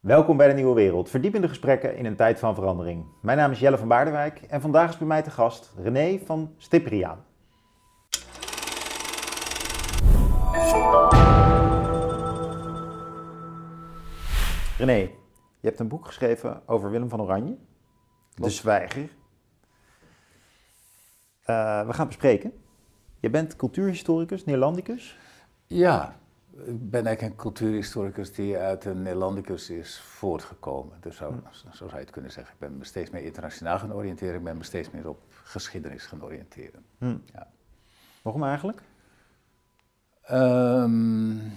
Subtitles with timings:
[0.00, 3.04] Welkom bij de Nieuwe Wereld, verdiepende gesprekken in een tijd van verandering.
[3.22, 6.54] Mijn naam is Jelle van Baardenwijk en vandaag is bij mij te gast René van
[6.56, 7.24] Stipriaan.
[14.78, 14.98] René,
[15.60, 17.56] je hebt een boek geschreven over Willem van Oranje,
[18.34, 19.02] De Zwijger.
[21.46, 22.52] Uh, we gaan bespreken.
[23.20, 25.18] Je bent cultuurhistoricus, Neerlandicus.
[25.66, 26.16] Ja,
[26.66, 30.96] ik ben eigenlijk een cultuurhistoricus die uit een Nederlandicus is voortgekomen.
[31.00, 31.36] Dus zo, hm.
[31.52, 32.54] zo, zou je het kunnen zeggen.
[32.54, 34.34] Ik ben me steeds meer internationaal gaan oriënteren.
[34.34, 36.84] Ik ben me steeds meer op geschiedenis gaan oriënteren.
[36.98, 37.16] Hm.
[37.24, 37.48] Ja.
[38.22, 38.82] Waarom eigenlijk?
[40.30, 41.52] Um,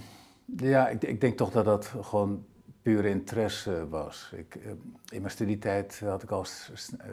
[0.45, 2.45] ja, ik, ik, denk toch dat dat gewoon
[2.81, 4.31] puur interesse was.
[4.35, 4.72] Ik, eh,
[5.09, 6.45] in mijn studietijd had ik al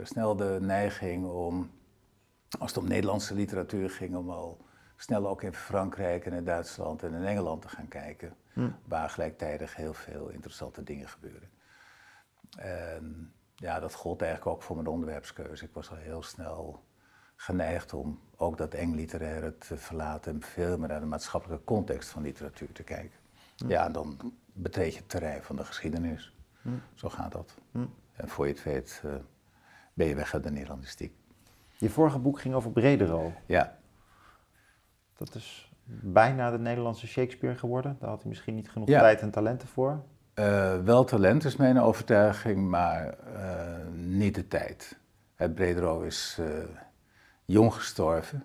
[0.02, 1.70] snel de neiging om,
[2.58, 4.58] als het om Nederlandse literatuur ging, om al
[5.02, 8.36] snel ook in Frankrijk en in Duitsland en in Engeland te gaan kijken.
[8.52, 8.70] Hm.
[8.84, 11.50] Waar gelijktijdig heel veel interessante dingen gebeuren.
[12.58, 15.64] En ja, dat gold eigenlijk ook voor mijn onderwerpskeuze.
[15.64, 16.84] Ik was al heel snel
[17.36, 22.08] geneigd om ook dat eng literaire te verlaten en veel meer naar de maatschappelijke context
[22.08, 23.18] van literatuur te kijken.
[23.56, 23.68] Hm.
[23.68, 26.34] Ja, en dan betreed je het terrein van de geschiedenis.
[26.62, 26.68] Hm.
[26.94, 27.54] Zo gaat dat.
[28.12, 29.14] En voor je het weet uh,
[29.94, 31.14] ben je weg uit de Nederlandistiek.
[31.76, 33.32] Je vorige boek ging over Bredero.
[33.46, 33.78] Ja.
[35.20, 35.70] Dat is
[36.02, 37.96] bijna de Nederlandse Shakespeare geworden.
[38.00, 40.02] Daar had hij misschien niet genoeg tijd en talenten voor.
[40.34, 44.98] Uh, wel talent is mijn overtuiging, maar uh, niet de tijd.
[45.34, 46.46] Het Bredero is uh,
[47.44, 48.44] jong gestorven.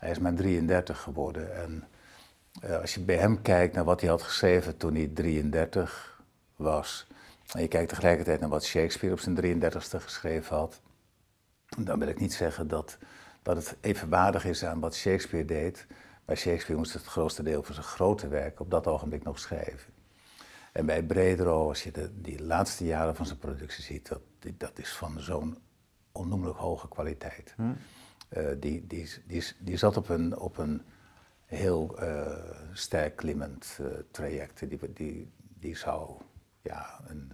[0.00, 1.56] Hij is maar 33 geworden.
[1.56, 1.84] En
[2.80, 6.22] als je bij hem kijkt naar wat hij had geschreven toen hij 33
[6.56, 7.06] was.
[7.52, 10.80] En je kijkt tegelijkertijd naar wat Shakespeare op zijn 33ste geschreven had.
[11.78, 12.98] Dan wil ik niet zeggen dat
[13.54, 15.86] dat het evenwaardig is aan wat Shakespeare deed.
[16.24, 19.92] Maar Shakespeare moest het grootste deel van zijn grote werk op dat ogenblik nog schrijven.
[20.72, 24.20] En bij Bredero, als je de, die laatste jaren van zijn productie ziet, dat,
[24.56, 25.58] dat is van zo'n
[26.12, 27.54] onnoemelijk hoge kwaliteit.
[27.56, 27.62] Hm.
[27.62, 30.82] Uh, die, die, die, die zat op een, op een
[31.44, 32.26] heel uh,
[32.72, 34.68] sterk klimmend uh, traject.
[34.68, 36.10] Die, die, die zou
[36.62, 37.32] ja, een,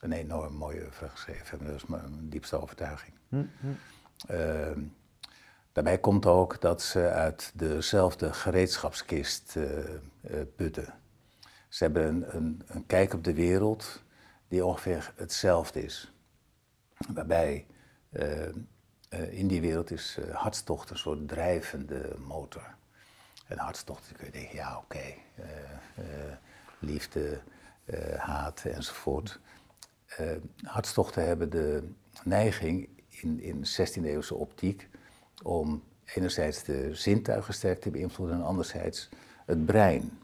[0.00, 1.66] een enorm mooie oeuvre geschreven hebben.
[1.66, 3.14] Dat is mijn diepste overtuiging.
[3.28, 3.44] Hm.
[3.60, 3.68] hm.
[5.72, 10.94] Daarbij komt ook dat ze uit dezelfde gereedschapskist uh, uh, putten.
[11.68, 14.02] Ze hebben een, een, kijk op de wereld
[14.48, 16.12] die ongeveer hetzelfde is.
[17.14, 17.66] Waarbij
[18.10, 18.48] uh,
[19.30, 22.74] in die wereld is hartstocht een soort drijvende motor.
[23.46, 25.14] En hartstocht, kun je denken, ja oké,
[26.78, 27.40] liefde,
[28.16, 29.40] haat enzovoort.
[30.62, 31.92] hartstochten hebben de
[32.24, 34.89] neiging in, in 16e eeuwse optiek
[35.42, 39.08] om enerzijds de zintuigen sterk te beïnvloeden en anderzijds
[39.46, 40.18] het brein.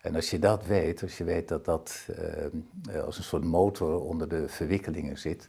[0.00, 2.08] En als je dat weet, als je weet dat dat
[2.90, 5.48] uh, als een soort motor onder de verwikkelingen zit,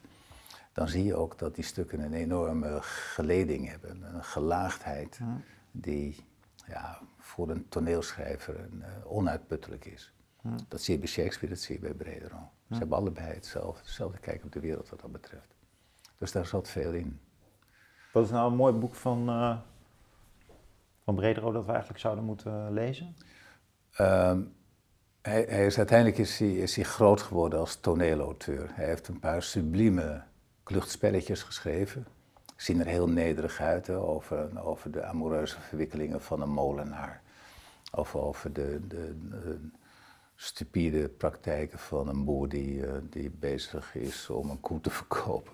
[0.72, 5.18] dan zie je ook dat die stukken een enorme geleding hebben, een gelaagdheid
[5.70, 6.24] die
[6.66, 10.12] ja, voor een toneelschrijver een, uh, onuitputtelijk is.
[10.68, 12.50] Dat zie je bij Shakespeare, dat zie je bij Bredero.
[12.68, 15.56] Ze hebben allebei hetzelfde, hetzelfde kijk op de wereld wat dat betreft.
[16.18, 17.20] Dus daar zat veel in.
[18.12, 19.56] Wat is nou een mooi boek van, uh,
[21.04, 23.16] van Bredero dat we eigenlijk zouden moeten lezen?
[24.00, 24.54] Um,
[25.22, 28.70] hij, hij, is, uiteindelijk is hij, is hij groot geworden als toneelauteur.
[28.72, 30.22] Hij heeft een paar sublieme
[30.62, 32.06] kluchtspelletjes geschreven.
[32.56, 37.22] Zien er heel nederig uit, over, over de amoureuze verwikkelingen van een molenaar.
[37.92, 39.58] Of over de, de, de
[40.34, 45.52] stupide praktijken van een boer die, uh, die bezig is om een koe te verkopen.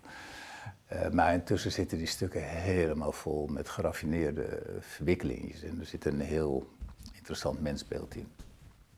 [0.92, 5.62] Uh, maar intussen zitten die stukken helemaal vol met geraffineerde verwikkelingen.
[5.62, 6.68] En er zit een heel
[7.12, 8.28] interessant mensbeeld in.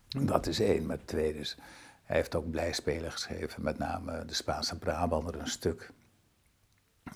[0.08, 0.86] Dat is één.
[0.86, 1.56] Maar twee is,
[2.02, 5.92] hij heeft ook blijspelen geschreven, met name de Spaanse Brabander, een stuk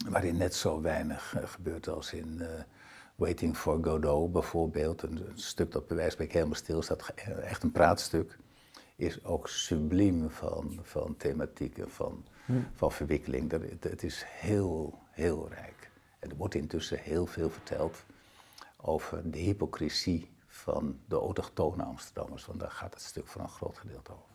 [0.09, 2.49] waarin net zo weinig uh, gebeurt als in uh,
[3.15, 5.03] Waiting for Godot bijvoorbeeld.
[5.03, 7.13] Een, een, stuk dat bij wijze van helemaal stil staat,
[7.43, 8.39] echt een praatstuk,
[8.97, 12.25] is ook subliem van, van thematiek en van
[12.75, 13.51] van verwikkeling.
[13.51, 15.91] Dat, het is heel, heel rijk.
[16.19, 18.05] En er wordt intussen heel veel verteld
[18.77, 23.79] over de hypocrisie van de autochtone Amsterdammers, want daar gaat het stuk voor een groot
[23.79, 24.31] gedeelte over.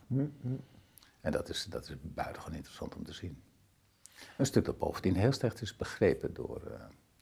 [1.20, 3.42] En dat is, dat is buitengewoon interessant om te zien.
[4.36, 6.72] Een stuk dat bovendien heel slecht is begrepen door, uh,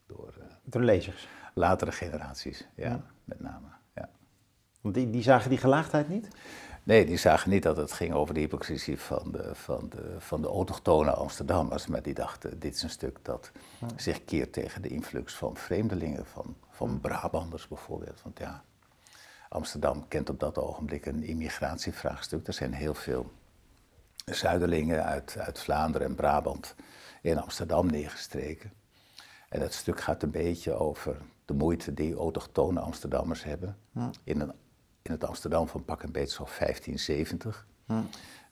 [0.07, 1.29] door, uh, door lezers.
[1.55, 3.67] Latere generaties, ja, met name.
[3.95, 4.11] Ja.
[4.81, 6.29] Want die, die zagen die gelaagdheid niet?
[6.89, 10.43] Nee, die zagen niet dat het ging over de hypocrisie van de, van de, van
[10.43, 13.51] de autochtone Amsterdammers, maar die dachten, dit is een stuk dat
[13.97, 18.23] zich keert tegen de influx van vreemdelingen, van, van Brabanders bijvoorbeeld.
[18.23, 18.65] Want ja,
[19.49, 22.47] Amsterdam kent op dat ogenblik een immigratievraagstuk.
[22.47, 23.31] Er zijn heel veel
[24.25, 26.75] Zuiderlingen uit, uit Vlaanderen en Brabant
[27.23, 28.73] in Amsterdam neergestreken.
[29.49, 33.77] En dat stuk gaat een beetje over de moeite die autochtone Amsterdammers hebben.
[34.25, 34.53] In, een,
[35.09, 37.67] in het Amsterdam van pak en beet zo 1570.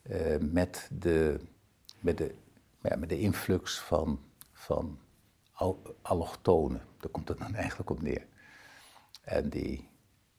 [0.02, 1.40] Eh, met, de,
[2.00, 2.34] met, de,
[2.82, 4.20] ja, met de influx van,
[4.52, 4.98] van
[6.02, 6.80] allochtonen.
[7.00, 8.26] Daar komt het dan eigenlijk op neer.
[9.22, 9.88] En die,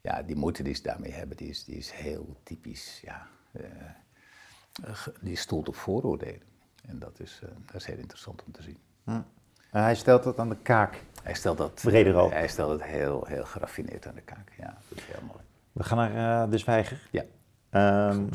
[0.00, 3.00] ja, die moeite die ze daarmee hebben, die is, die is heel typisch.
[3.00, 6.42] Ja, uh, die stoelt op vooroordelen.
[6.86, 8.78] En dat is, uh, dat is heel interessant om te zien.
[9.04, 9.20] Hm.
[9.70, 11.02] hij stelt dat aan de kaak.
[11.22, 14.52] Hij stelt dat, Breder Hij stelt het heel, heel geraffineerd aan de kaak.
[14.56, 15.40] Ja, dat is heel mooi.
[15.72, 17.08] We gaan naar uh, de zwijger.
[17.10, 17.24] Ja.
[18.10, 18.28] Um,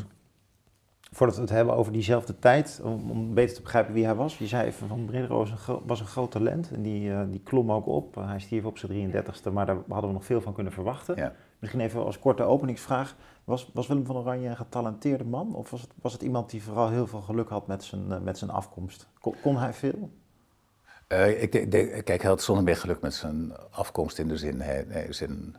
[1.14, 4.38] voordat we het hebben over diezelfde tijd, om, om, beter te begrijpen wie hij was.
[4.38, 7.40] Je zei even van Brederode was een, was een groot talent en die, uh, die
[7.40, 8.14] klom ook op.
[8.14, 11.16] hij stierf op zijn 33ste, maar daar hadden we nog veel van kunnen verwachten.
[11.16, 11.32] Ja.
[11.58, 13.16] Misschien even als korte openingsvraag.
[13.44, 15.54] Was, was Willem van Oranje een getalenteerde man?
[15.54, 18.18] Of was het, was het iemand die vooral heel veel geluk had met zijn, uh,
[18.18, 19.08] met zijn afkomst?
[19.20, 20.10] Kon, kon hij veel?
[21.08, 24.60] Uh, ik denk, kijk, hij had zonder meer geluk met zijn afkomst in de zin,
[24.60, 25.56] hij, hij is een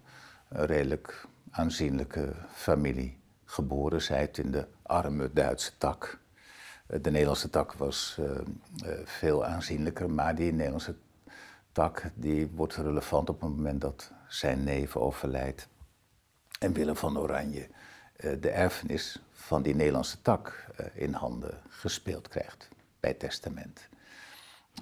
[0.49, 6.19] redelijk aanzienlijke familie geboren, zij het in de arme Duitse tak.
[6.87, 8.19] Uh, de Nederlandse tak was
[9.03, 10.95] veel aanzienlijker, maar die Nederlandse
[11.71, 15.67] tak die wordt relevant op het moment dat zijn neef overlijdt
[16.59, 17.67] en Willem van Oranje
[18.39, 22.69] de erfenis van die Nederlandse tak in handen gespeeld krijgt
[22.99, 23.87] bij testament.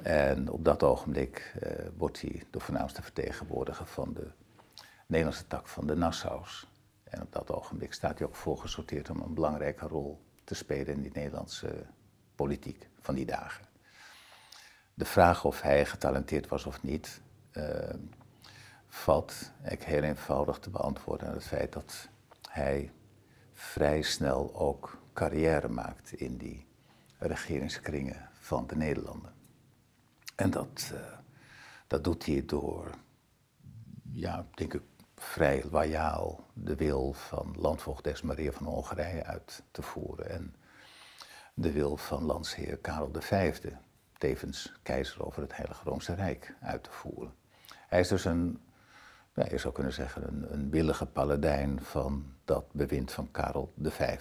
[0.02, 1.56] En op dat ogenblik
[1.98, 4.32] wordt hij de voornaamste vertegenwoordiger van de
[5.14, 6.68] Nederlandse tak van de Nassau's.
[7.04, 11.02] En op dat ogenblik staat hij ook voorgesorteerd om een belangrijke rol te spelen in
[11.02, 11.86] die Nederlandse
[12.36, 13.66] politiek van die dagen.
[14.94, 17.22] De vraag of hij getalenteerd was of niet,
[17.54, 17.94] uh,
[18.88, 22.10] valt ik heel eenvoudig te beantwoorden aan het feit dat
[22.50, 22.92] hij
[23.54, 26.68] vrij snel ook carrière maakt in die
[27.18, 29.34] regeringskringen van de Nederlanden.
[30.36, 31.00] En dat, uh,
[31.88, 32.90] dat doet hij door,
[34.12, 34.82] ja, denk ik,
[35.24, 40.30] vrij loyaal de wil van landvoogdes Maria van Hongarije uit te voeren.
[40.30, 40.56] En
[41.54, 43.60] de wil van landsheer Karel V,
[44.18, 47.34] tevens keizer over het Heilige Roomse Rijk, uit te voeren.
[47.88, 48.60] Hij is dus een,
[49.34, 54.18] je zou kunnen zeggen, een, een willige paladijn van dat bewind van Karel V.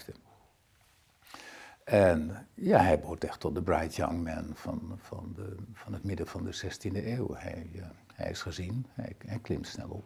[1.84, 6.04] En ja, hij behoort echt tot de bright young man van, van, de, van het
[6.04, 7.34] midden van de 16e eeuw.
[7.34, 7.84] Hij, uh,
[8.14, 10.04] hij is gezien, hij, hij klimt snel op.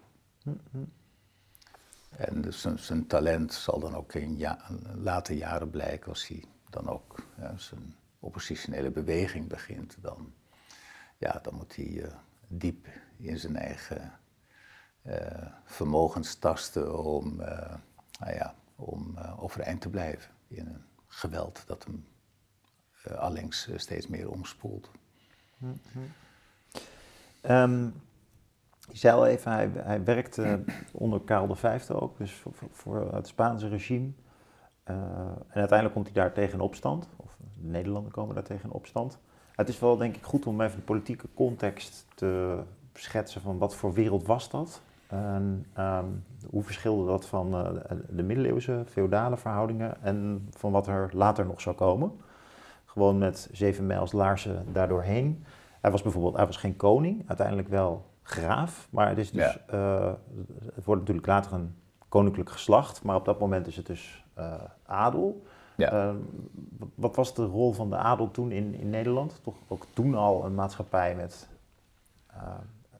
[2.10, 4.58] En dus zijn, zijn, talent zal dan ook in ja,
[4.94, 9.96] late jaren blijken als hij dan ook ja, zijn oppositionele beweging begint.
[10.00, 10.32] Dan,
[11.19, 12.06] ja, dan moet hij uh,
[12.48, 14.12] diep in zijn eigen
[15.02, 22.06] uh, vermogens tasten om, nou ja, om overeind te blijven in een geweld dat hem
[23.16, 24.90] allengs steeds meer omspoelt.
[25.58, 25.81] Mm
[28.88, 30.61] je zei al even, hij, hij werkte
[30.93, 34.09] onder Karel V ook, dus voor, voor het Spaanse regime.
[34.91, 34.97] Uh,
[35.49, 39.19] en uiteindelijk komt hij daar tegen opstand, of de Nederlanden komen daar tegen opstand.
[39.55, 42.59] Het is wel denk ik goed om even de politieke context te
[42.93, 44.81] schetsen van wat voor wereld was dat?
[45.06, 47.71] En um, hoe verschilde dat van uh,
[48.09, 52.12] de middeleeuwse feodale verhoudingen en van wat er later nog zou komen?
[52.85, 55.45] Gewoon met zeven mijls laarzen daardoorheen.
[55.81, 59.75] Hij was bijvoorbeeld, hij was geen koning, uiteindelijk wel graaf, maar het is dus, ja.
[59.75, 60.12] uh,
[60.75, 61.75] het wordt natuurlijk later een
[62.09, 64.54] koninklijk geslacht, maar op dat moment is het dus uh,
[64.87, 65.42] adel.
[65.76, 65.92] Ja.
[65.92, 66.14] Uh,
[66.95, 69.40] wat was de rol van de adel toen in, in Nederland?
[69.42, 71.49] Toch ook toen al een maatschappij met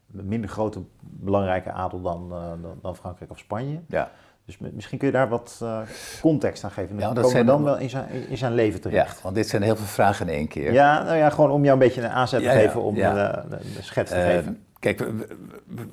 [0.07, 2.29] minder grote belangrijke adel dan,
[2.63, 3.81] dan, dan, Frankrijk of Spanje.
[3.89, 4.11] Ja.
[4.45, 5.79] Dus misschien kun je daar wat uh,
[6.21, 6.99] context aan geven.
[6.99, 9.17] Ja, dat zijn dan wel in zijn, in zijn leven terecht.
[9.17, 10.73] Ja, want dit zijn heel veel vragen in één keer.
[10.73, 13.15] Ja, nou ja, gewoon om jou een beetje een aanzet te ja, geven om ja.
[13.15, 14.66] de, de, schets te uh, geven.
[14.79, 14.99] Kijk,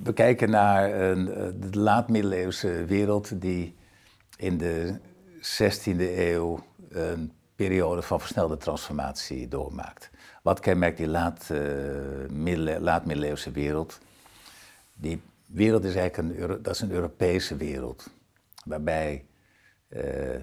[0.03, 1.25] we, kijken naar een,
[1.59, 3.75] de laat-middeleeuwse wereld die
[4.37, 4.99] in de
[5.41, 6.59] 16e eeuw
[6.89, 10.09] een periode van versnelde transformatie doormaakt.
[10.41, 13.99] Wat kenmerkt die laat-middeleeuwse laat wereld?
[14.93, 18.09] Die wereld is eigenlijk een, dat is een Europese wereld,
[18.65, 19.25] waarbij
[19.89, 20.01] uh,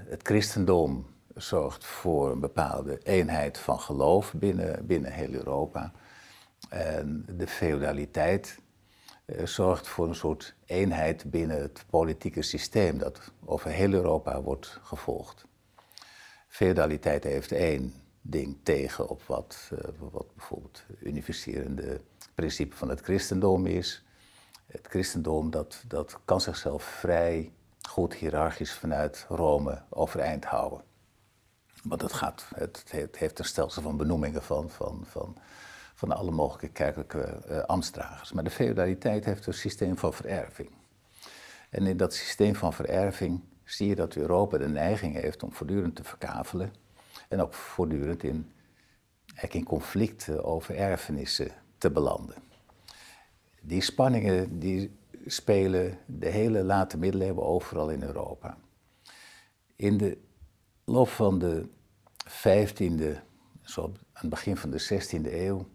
[0.09, 5.92] het christendom zorgt voor een bepaalde eenheid van geloof binnen, binnen heel Europa.
[6.70, 8.58] En de feudaliteit
[9.26, 14.78] uh, zorgt voor een soort eenheid binnen het politieke systeem dat over heel Europa wordt
[14.82, 15.44] gevolgd.
[16.48, 22.00] Feudaliteit heeft één ding tegen op wat, uh, wat bijvoorbeeld unificerende
[22.34, 24.04] principe van het christendom is
[24.70, 27.52] het christendom dat, dat kan zichzelf vrij
[27.88, 30.80] goed hiërarchisch vanuit Rome overeind houden.
[31.82, 32.84] Want het, gaat, het,
[33.16, 35.36] heeft een stelsel van benoemingen van, van, van,
[36.00, 38.33] van alle mogelijke kerkelijke uh.
[38.33, 40.71] Maar de feudaliteit heeft een systeem van vererving.
[41.71, 45.97] En in dat systeem van vererving zie je dat Europa de neiging heeft om voortdurend
[45.97, 46.73] te verkavelen.
[47.28, 48.52] En ook voortdurend in,
[49.49, 52.37] in conflicten over erfenissen te belanden.
[53.61, 58.57] Die spanningen die spelen de hele late middeleeuwen overal in Europa.
[59.76, 60.19] In de
[60.85, 61.69] loop van de
[62.28, 63.19] 15e,
[63.62, 65.66] zo aan het begin van de 16e eeuw,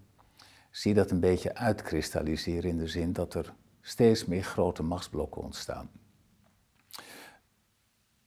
[0.75, 5.89] zie dat een beetje uitkristalliseren in de zin dat er steeds meer grote machtsblokken ontstaan.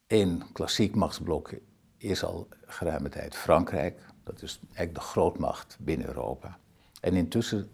[0.07, 1.53] Eén klassiek machtsblok
[1.97, 4.01] is al geruime tijd Frankrijk.
[4.25, 6.59] Dat is eigenlijk de grootmacht binnen Europa.
[7.01, 7.71] En intussen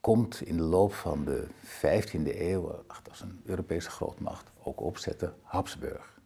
[0.00, 6.20] komt in de loop van de 15e eeuw, als een Europese grootmacht, ook opzetten Habsburg.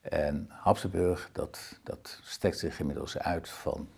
[0.00, 3.88] En Habsburg, dat, dat strekt zich inmiddels uit van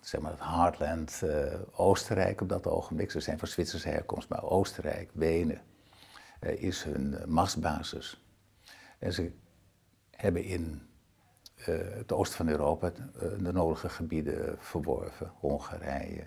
[0.00, 3.10] zeg maar het Heartland uh, Oostenrijk op dat ogenblik.
[3.10, 5.60] Ze zijn van Zwitserse herkomst, maar Oostenrijk, Wenen
[6.40, 8.22] uh, is hun uh, machtsbasis.
[8.98, 9.32] En ze
[10.10, 10.82] hebben in
[11.60, 12.92] het oosten van Europa
[13.38, 15.32] de nodige gebieden verworven.
[15.34, 16.26] Hongarije,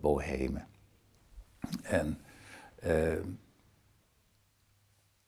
[0.00, 0.66] Bohemen.
[1.82, 2.20] En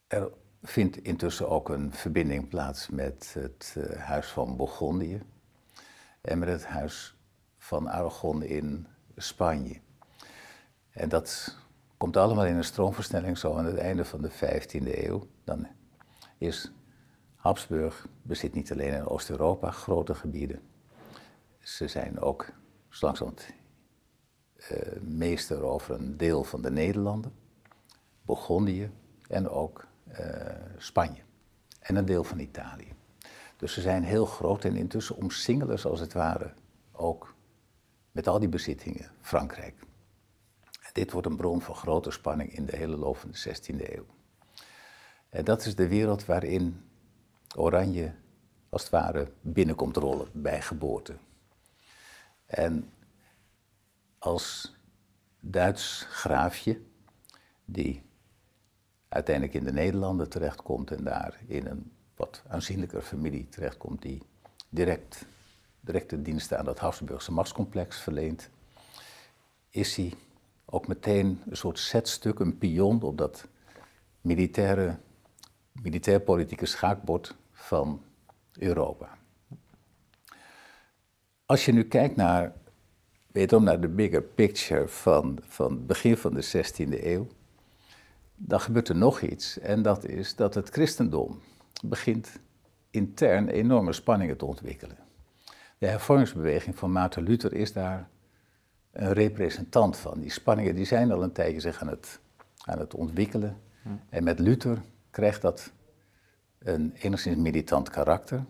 [0.07, 0.31] er
[0.63, 5.23] vindt intussen ook een verbinding plaats met het Huis van Bourgondië
[6.27, 7.17] en met het huis
[7.59, 9.81] van Aragon in Spanje.
[10.91, 11.57] En dat
[11.97, 15.27] komt allemaal in een stroomversnelling zo aan het einde van de 15e eeuw.
[15.45, 15.67] Dan
[16.39, 16.73] is
[17.35, 20.61] Habsburg bezit niet alleen in Oost-Europa grote gebieden.
[21.61, 22.53] Ze zijn ook
[23.01, 23.47] langzamerhand
[24.73, 27.33] uh, meester over een deel van de Nederlanden,
[28.23, 28.91] Bourgondië
[29.29, 30.17] en ook uh,
[30.77, 31.21] Spanje
[31.81, 32.96] en een deel van Italië.
[33.57, 36.55] Dus ze zijn heel groot en intussen omsingelen ze als het ware
[36.93, 37.35] ook
[38.13, 39.81] met al die bezittingen Frankrijk.
[40.63, 43.95] En dit wordt een bron van grote spanning in de hele loop van de 16e
[43.95, 44.07] eeuw.
[45.29, 46.85] En dat is de wereld waarin
[47.57, 48.15] Oranje
[48.69, 51.17] als het ware binnenkomt rollen bij geboorte.
[52.47, 52.91] En
[54.19, 54.75] als
[55.41, 56.81] Duits graafje,
[57.65, 58.03] die
[59.09, 64.23] uiteindelijk in de Nederlanden terechtkomt en daar in een wat aanzienlijker familie terechtkomt die
[64.69, 65.27] direct,
[65.81, 68.51] directe diensten aan dat Habsburgse machtscomplex verleent,
[69.71, 70.15] is hij
[70.65, 73.47] ook meteen een soort zetstuk, een pion op dat
[74.21, 74.97] militaire,
[75.73, 78.03] militair-politieke schaakbord van
[78.53, 79.19] Europa.
[81.47, 82.53] Als je nu kijkt naar,
[83.33, 87.27] wederom naar de bigger picture van, van het begin van de 16e eeuw,
[88.35, 89.59] dan gebeurt er nog iets.
[89.59, 91.41] En dat is dat het christendom
[91.85, 92.41] begint
[92.91, 94.97] intern enorme spanningen te ontwikkelen.
[95.79, 98.09] De hervormingsbeweging van Maarten Luther is daar
[98.93, 100.21] een representant van.
[100.21, 102.21] Die spanningen die zijn al een tijdje zich aan het,
[102.65, 103.61] aan het ontwikkelen.
[103.83, 103.89] Hm.
[104.09, 105.73] En met Luther krijgt dat
[106.59, 108.45] een enigszins militant karakter.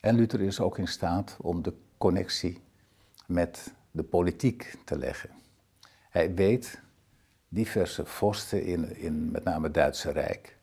[0.00, 2.60] En Luther is ook in staat om de connectie
[3.26, 5.30] met de politiek te leggen.
[6.10, 6.80] Hij weet
[7.48, 10.58] diverse vorsten in, in met name het Duitse Rijk,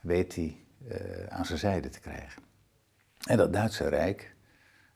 [0.00, 2.42] weet hij uh, aan zijn zijde te krijgen.
[3.26, 4.34] En dat Duitse Rijk,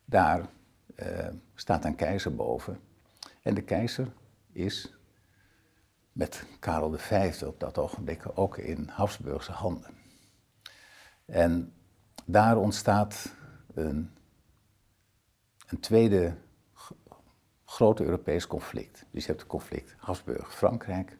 [0.05, 0.47] daar
[0.97, 2.81] uh, staat een keizer boven.
[3.43, 4.13] En de keizer
[4.53, 4.95] is
[6.13, 9.95] met Karel V op dat ogenblik ook in Habsburgse handen.
[11.25, 11.73] En
[12.25, 13.35] daar ontstaat
[13.75, 14.11] een,
[15.67, 16.37] een tweede
[17.65, 19.07] grote Europees conflict.
[19.11, 21.19] Dus je hebt het conflict Habsburg-Frankrijk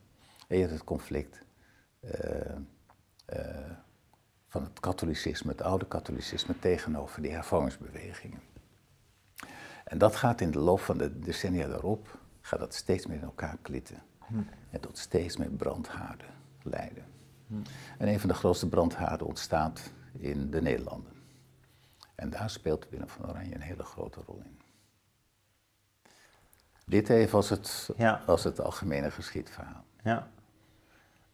[0.49, 1.45] en je hebt het conflict
[2.01, 2.57] uh,
[4.55, 8.41] van het katholicisme, het oude katholicisme, tegenover die hervormingsbewegingen.
[9.85, 13.23] En dat gaat in de loop van de decennia daarop, gaat dat steeds meer in
[13.23, 14.03] elkaar klitten.
[14.19, 14.35] Hm.
[14.71, 16.27] En tot steeds meer brandhaarden
[16.63, 17.05] leiden.
[17.47, 17.55] Hm.
[17.99, 21.13] En een van de grootste brandhaarden ontstaat in de Nederlanden.
[22.15, 24.61] En daar speelt Willem van Oranje een hele grote rol in.
[26.87, 28.23] Dit even als het, ja.
[28.27, 29.85] als het algemene geschiedverhaal.
[30.03, 30.29] Ja.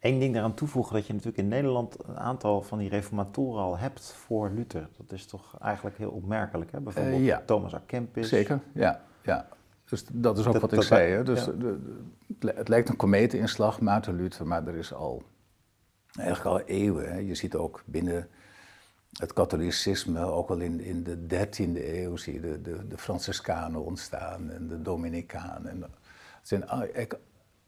[0.00, 3.78] Eén ding daaraan toevoegen dat je natuurlijk in Nederland een aantal van die reformatoren al
[3.78, 4.88] hebt voor Luther.
[4.96, 6.80] Dat is toch eigenlijk heel opmerkelijk, hè?
[6.80, 7.82] Bijvoorbeeld uh, Thomas A.
[7.86, 8.28] Kempis.
[8.28, 9.00] Zeker, ja.
[9.22, 9.48] ja.
[9.84, 11.12] Dus dat is ook wat ik zei.
[11.12, 11.22] Hè?
[11.22, 11.78] Dus de,
[12.54, 15.22] het lijkt een kometeninslag, Maarten Luther, maar er is al
[16.18, 17.12] eigenlijk al eeuwen.
[17.12, 17.18] Hè?
[17.18, 18.28] Je ziet ook binnen
[19.18, 23.84] het katholicisme, ook al in, in de 13e eeuw, zie je de, de, de Franciscanen
[23.84, 25.82] ontstaan en de Dominicanen.
[25.82, 25.90] het
[26.42, 26.68] zijn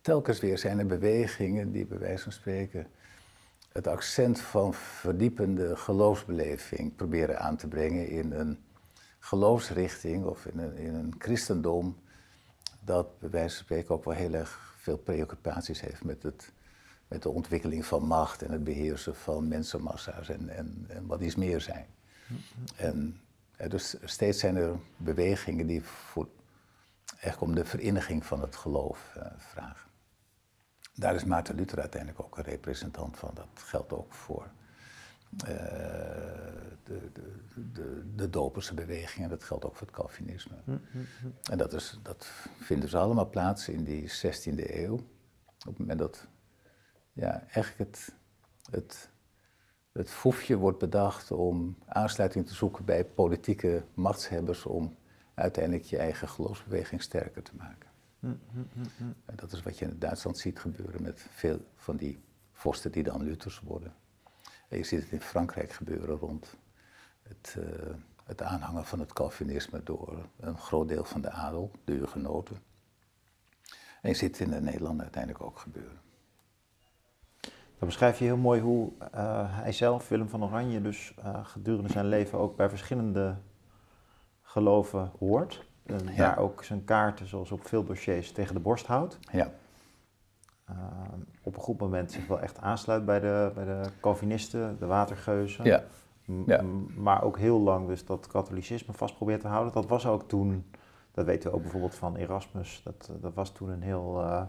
[0.03, 2.87] telkens weer zijn er bewegingen die bij wijze van spreken
[3.73, 8.59] het accent van verdiepende geloofsbeleving proberen aan te brengen in een
[9.19, 11.97] geloofsrichting of in een, in een christendom
[12.81, 16.53] dat bij wijze van spreken ook wel heel erg veel preoccupaties heeft met, het,
[17.09, 21.35] met de ontwikkeling van macht en het beheersen van mensenmassa's en, en, en wat iets
[21.35, 21.87] meer zijn.
[22.77, 23.21] En
[23.69, 26.29] dus steeds zijn er bewegingen die voor,
[27.21, 29.92] echt om de vereniging van het geloof uh, vragen.
[30.95, 33.31] Daar is Maarten Luther uiteindelijk ook een representant van.
[33.35, 34.51] Dat geldt ook voor
[35.33, 35.49] uh,
[36.83, 37.41] de, de,
[37.73, 40.57] de, de doperse beweging en dat geldt ook voor het Calvinisme.
[40.65, 41.51] Hm, hm, hm.
[41.51, 42.27] En dat, is, dat
[42.61, 44.95] vinden ze allemaal plaats in die 16e eeuw.
[44.95, 46.27] Op het moment dat
[47.13, 48.15] ja, eigenlijk het,
[48.71, 49.11] het,
[49.93, 54.97] het foefje wordt bedacht om aansluiting te zoeken bij politieke machtshebbers om
[55.35, 57.92] uiteindelijk je eigen geloofsbeweging sterker te maken.
[58.23, 63.03] En dat is wat je in Duitsland ziet gebeuren met veel van die vorsten die
[63.03, 63.95] dan Luthers worden.
[64.69, 66.57] En je ziet het in Frankrijk gebeuren rond
[67.23, 67.65] het, uh,
[68.25, 72.57] het aanhangen van het Calvinisme door een groot deel van de adel, de hugenoten.
[74.03, 76.01] En je ziet het in Nederland uiteindelijk ook gebeuren.
[77.79, 82.07] Dan beschrijf je heel mooi hoe uh, hij zelf, Willem van Oranje, dus gedurende zijn
[82.07, 83.37] leven ook bij verschillende
[84.43, 85.65] geloven hoort.
[85.87, 85.97] Ja.
[86.17, 89.19] daar ook zijn kaarten, zoals op veel dossiers, tegen de borst houdt.
[89.33, 89.51] Ja.
[90.71, 90.77] Uh,
[91.43, 95.65] op een goed moment zich wel echt aansluit bij de, bij de Calvinisten, de watergeuzen.
[95.65, 95.83] Ja.
[96.47, 96.63] ja.
[96.97, 99.73] Maar ook heel lang dus dat katholicisme vast probeert te houden.
[99.73, 100.71] Dat was ook toen,
[101.13, 104.21] dat weten we ook bijvoorbeeld van Erasmus, dat, dat was toen een heel...
[104.21, 104.43] Uh,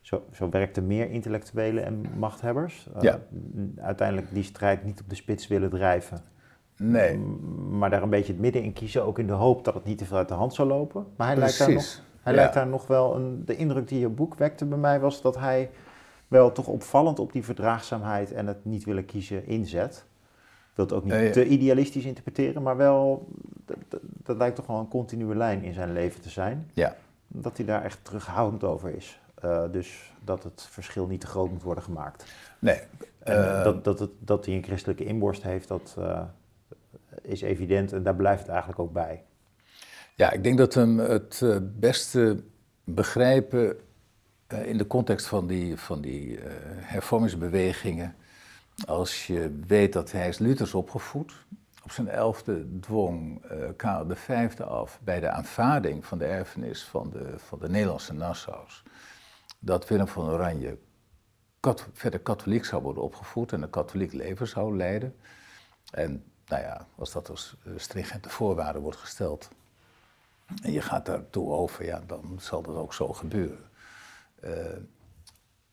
[0.00, 2.88] zo, zo werkten meer intellectuelen en machthebbers.
[3.00, 3.18] Ja.
[3.76, 6.20] Uiteindelijk die strijd niet op de spits willen drijven.
[6.82, 7.18] Nee.
[7.70, 9.98] Maar daar een beetje het midden in kiezen, ook in de hoop dat het niet
[9.98, 11.06] te veel uit de hand zou lopen.
[11.16, 12.38] Maar hij lijkt daar nog, hij ja.
[12.38, 13.44] lijkt daar nog wel een.
[13.44, 15.70] De indruk die je boek wekte bij mij was dat hij
[16.28, 20.04] wel toch opvallend op die verdraagzaamheid en het niet willen kiezen inzet.
[20.70, 23.28] Ik wil het ook niet nee, te idealistisch interpreteren, maar wel.
[23.64, 26.70] Dat, dat, lijkt toch wel een continue lijn in zijn leven te zijn.
[26.72, 26.96] Ja.
[27.28, 29.20] Dat hij daar echt terughoudend over is.
[29.44, 32.32] Uh, dus dat het verschil niet te groot moet worden gemaakt.
[32.58, 32.80] Nee.
[33.28, 35.96] Uh, dat, dat, het, dat hij een christelijke inborst heeft, dat.
[35.98, 36.22] Uh,
[37.22, 39.24] is evident en daar blijft het eigenlijk ook bij.
[40.16, 41.42] Ja, ik denk dat hem het
[41.80, 42.44] beste
[42.84, 43.76] begrijpen
[44.64, 46.44] in de context van die, van die uh,
[46.76, 48.14] hervormingsbewegingen.
[48.86, 51.32] Als je weet dat hij is Luthers opgevoed.
[51.84, 53.42] Op zijn elfde dwong
[53.76, 58.82] Karel V af bij de aanvaarding van de erfenis van de, van de Nederlandse Nassau's.
[59.58, 60.78] Dat Willem van Oranje
[61.60, 65.14] kat, verder katholiek zou worden opgevoed en een katholiek leven zou leiden.
[65.90, 69.48] En nou ja, als dat als stringente voorwaarde wordt gesteld
[70.62, 73.70] en je gaat daartoe over, ja, dan zal dat ook zo gebeuren.
[74.44, 74.50] Uh,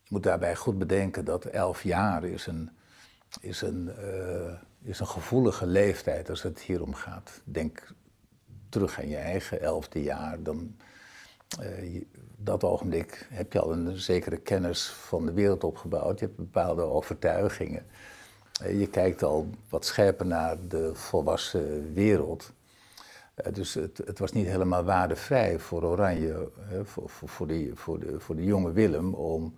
[0.04, 2.70] je moet daarbij goed bedenken dat elf jaar is een,
[3.42, 7.42] is een, uh, is een gevoelige leeftijd als het hier om gaat.
[7.44, 7.94] Denk
[8.70, 10.76] terug aan je eigen elfde jaar, dan
[12.38, 16.20] dat ogenblik heb je al een zekere kennis van de wereld opgebouwd.
[16.20, 17.86] Je hebt bepaalde overtuigingen.
[18.68, 22.54] Je kijkt al wat scherper naar de volwassen wereld.
[23.52, 26.52] Dus het, het, was niet helemaal waardevrij voor Oranje,
[26.84, 29.58] voor, voor, voor, die, voor, de, voor de jonge Willem, om,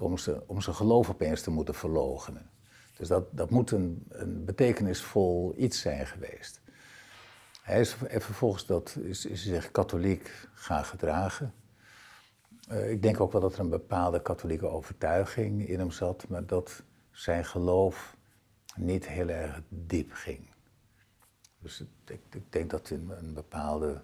[0.00, 2.50] om, om zijn geloof opeens te moeten verloochenen.
[2.96, 4.06] Dus dat, dat moet een,
[4.44, 6.60] betekenisvol iets zijn geweest.
[7.62, 11.54] Hij is vervolgens dat, is, is zich katholiek gaan gedragen.
[12.70, 16.46] Uh, ik denk ook wel dat er een bepaalde katholieke overtuiging in hem zat, maar
[16.46, 18.15] dat zijn geloof
[18.76, 20.48] niet heel erg diep ging.
[21.58, 24.02] Dus ik, ik denk dat hij een bepaalde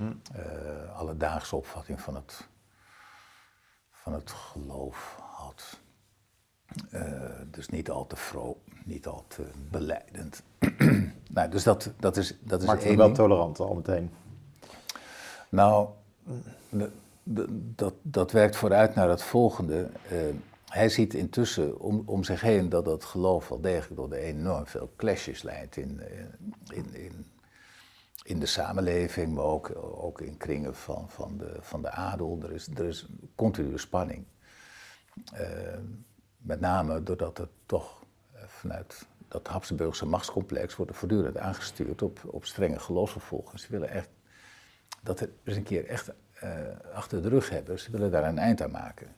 [0.00, 2.48] uh, alledaagse opvatting van het,
[3.90, 5.80] van het geloof had.
[6.92, 10.42] Uh, dus niet al te vroom, niet al te beleidend.
[11.30, 14.10] nou, dus dat, dat is, dat is Maakt hem wel tolerant al meteen.
[15.48, 15.88] Nou,
[16.68, 16.90] de,
[17.22, 19.90] de, dat, dat werkt vooruit naar het volgende.
[20.12, 20.34] Uh,
[20.68, 24.66] hij ziet intussen om, om zich heen dat dat geloof wel degelijk door de enorm
[24.66, 26.02] veel clashes leidt in,
[26.68, 27.26] in, in,
[28.22, 32.38] in de samenleving, maar ook, ook in kringen van, van, de, van de adel.
[32.42, 34.24] Er is, er is continue spanning.
[35.34, 35.40] Uh,
[36.38, 38.02] met name doordat er toch
[38.46, 43.60] vanuit dat Habsburgse machtscomplex wordt voortdurend aangestuurd op, op strenge geloofsvervolging.
[43.60, 44.08] Ze willen echt
[45.02, 46.10] dat er eens een keer echt
[46.92, 47.78] achter de rug hebben.
[47.78, 49.16] Ze willen daar een eind aan maken.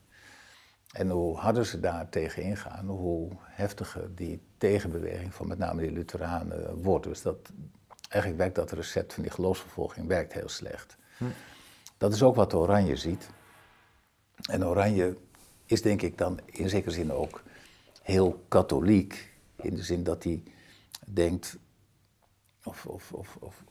[0.92, 5.92] En hoe harder ze daar tegen ingaan, hoe heftiger die tegenbeweging van met name die
[5.92, 7.04] Lutheranen wordt.
[7.04, 7.52] Dus dat,
[8.08, 10.96] eigenlijk werkt dat recept van die geloofsvervolging werkt heel slecht.
[11.16, 11.24] Hm.
[11.98, 13.28] Dat is ook wat Oranje ziet.
[14.50, 15.16] En Oranje
[15.66, 17.42] is denk ik dan in zekere zin ook
[18.02, 19.34] heel katholiek.
[19.56, 20.42] In de zin dat hij
[21.06, 21.58] denkt
[22.64, 23.64] of, of, of, of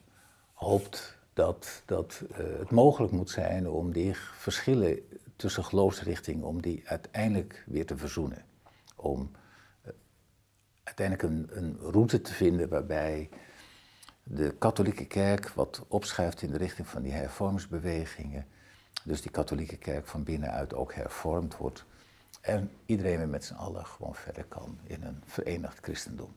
[0.53, 4.99] hoopt dat, dat uh, het mogelijk moet zijn om die verschillen
[5.39, 8.45] tussen geloofsrichtingen, om die uiteindelijk weer te verzoenen.
[8.95, 9.31] Om
[9.85, 9.91] uh,
[10.83, 13.29] uiteindelijk een, een route te vinden waarbij
[14.23, 18.47] de katholieke kerk wat opschuift in de richting van die hervormingsbewegingen.
[19.03, 21.85] Dus die katholieke kerk van binnenuit ook hervormd wordt.
[22.41, 26.35] En iedereen weer met z'n allen gewoon verder kan in een verenigd christendom.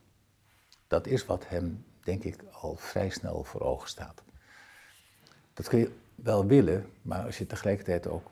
[0.87, 4.23] Dat is wat hem, denk ik, al vrij snel voor ogen staat.
[5.53, 8.31] Dat kun je wel willen, maar als je tegelijkertijd ook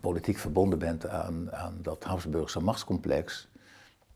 [0.00, 3.48] politiek verbonden bent aan, aan dat Habsburgse machtscomplex,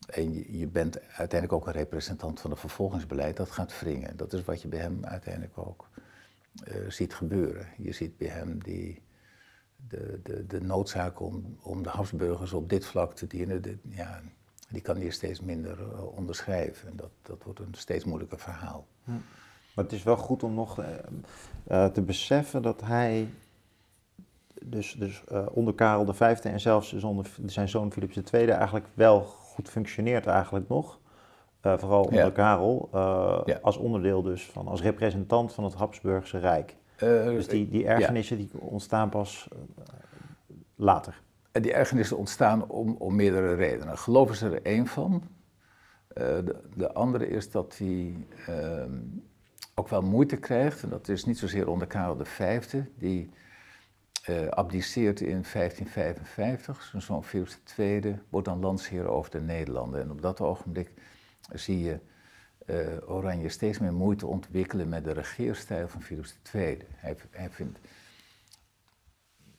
[0.06, 4.16] en je, je, bent uiteindelijk ook een representant van het vervolgingsbeleid, dat gaat wringen.
[4.16, 5.88] Dat is wat je bij hem uiteindelijk ook
[6.68, 7.66] uh, ziet gebeuren.
[7.76, 9.02] Je ziet bij hem die,
[9.88, 14.22] de, de, de noodzaak om, om de Habsburgers op dit vlak te dienen, de, ja,
[14.68, 16.88] die kan hier steeds minder uh, onderschrijven.
[16.88, 18.86] En dat, dat wordt een steeds moeilijker verhaal.
[19.04, 19.10] Hm.
[19.74, 20.78] Maar het is wel goed om nog
[21.68, 23.28] uh, te beseffen dat hij,
[24.64, 29.20] dus, dus onder Karel V en zelfs dus onder zijn zoon Philips II, eigenlijk wel
[29.20, 30.98] goed functioneert eigenlijk nog.
[31.62, 36.76] Uh, vooral onder Karel, uh, als onderdeel dus van, als representant van het Habsburgse Rijk.
[36.98, 39.48] Dus die, die ergernissen die ontstaan pas
[40.74, 41.22] later.
[41.52, 43.98] En die ergernissen ontstaan om, om meerdere redenen.
[43.98, 45.22] Geloof is er één van.
[46.14, 48.98] De, de, andere is dat hij ehm,
[49.74, 53.30] ook wel moeite krijgt, en dat is niet zozeer onder Karel V, die
[54.28, 56.82] uh, abdiceert in 1555.
[56.82, 60.00] Zijn zoon Philips II wordt dan landsheer over de Nederlanden.
[60.00, 60.92] En op dat ogenblik
[61.52, 62.00] zie je
[62.66, 66.78] uh, Oranje steeds meer moeite ontwikkelen met de regeerstijl van Philips II.
[66.94, 67.78] Hij, hij vindt,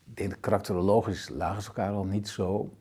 [0.04, 2.78] denk karakterologisch lagen ze elkaar al niet zo.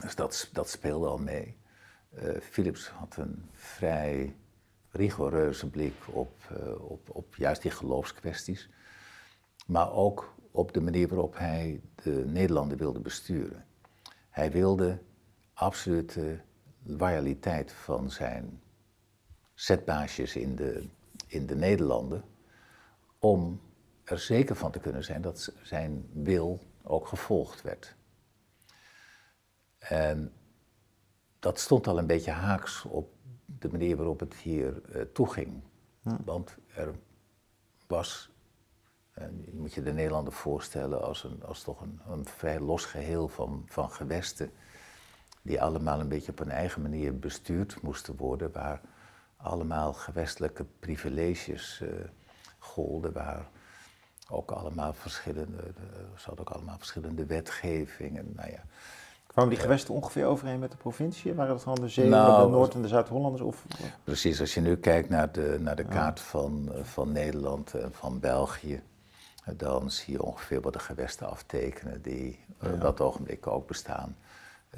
[0.00, 1.56] Dus dat, dat speelde al mee.
[2.22, 4.34] Uh, Philips had een vrij
[4.90, 6.30] rigoureuze blik op,
[6.78, 8.68] op, op juist die geloofskwesties.
[9.66, 13.64] Maar ook op de manier waarop hij de Nederlanden wilde besturen.
[14.30, 14.98] Hij wilde
[15.52, 16.40] absolute
[16.82, 18.60] loyaliteit van zijn
[19.54, 20.88] zetbaasjes in de,
[21.26, 22.24] in de Nederlanden,
[23.18, 23.60] om
[24.04, 27.96] er zeker van te kunnen zijn dat zijn wil ook gevolgd werd.
[29.78, 30.32] En
[31.38, 33.12] dat stond al een beetje haaks op
[33.44, 35.62] de manier waarop het hier uh, toeging.
[36.02, 36.16] Hm.
[36.24, 36.94] Want er
[37.86, 38.30] was
[39.16, 42.84] en je moet je de Nederlander voorstellen als, een, als toch een, een vrij los
[42.84, 44.50] geheel van, van gewesten,
[45.42, 48.80] die allemaal een beetje op een eigen manier bestuurd moesten worden, waar
[49.36, 51.88] allemaal gewestelijke privileges uh,
[52.58, 53.46] golden, waar
[54.30, 58.32] ook allemaal verschillende, er zat ook allemaal verschillende wetgevingen.
[58.36, 58.62] Nou ja,
[59.26, 61.34] Kwamen die gewesten ongeveer overeen met de provincie?
[61.34, 63.42] Waren dat gewoon de Zee, nou, de Noord- en de Zuid-Hollanders?
[63.42, 63.64] Of?
[64.04, 68.20] Precies, als je nu kijkt naar de, naar de kaart van, van Nederland en van
[68.20, 68.82] België,
[69.54, 74.16] dan zie je ongeveer wat de gewesten aftekenen die op dat ogenblik ook bestaan.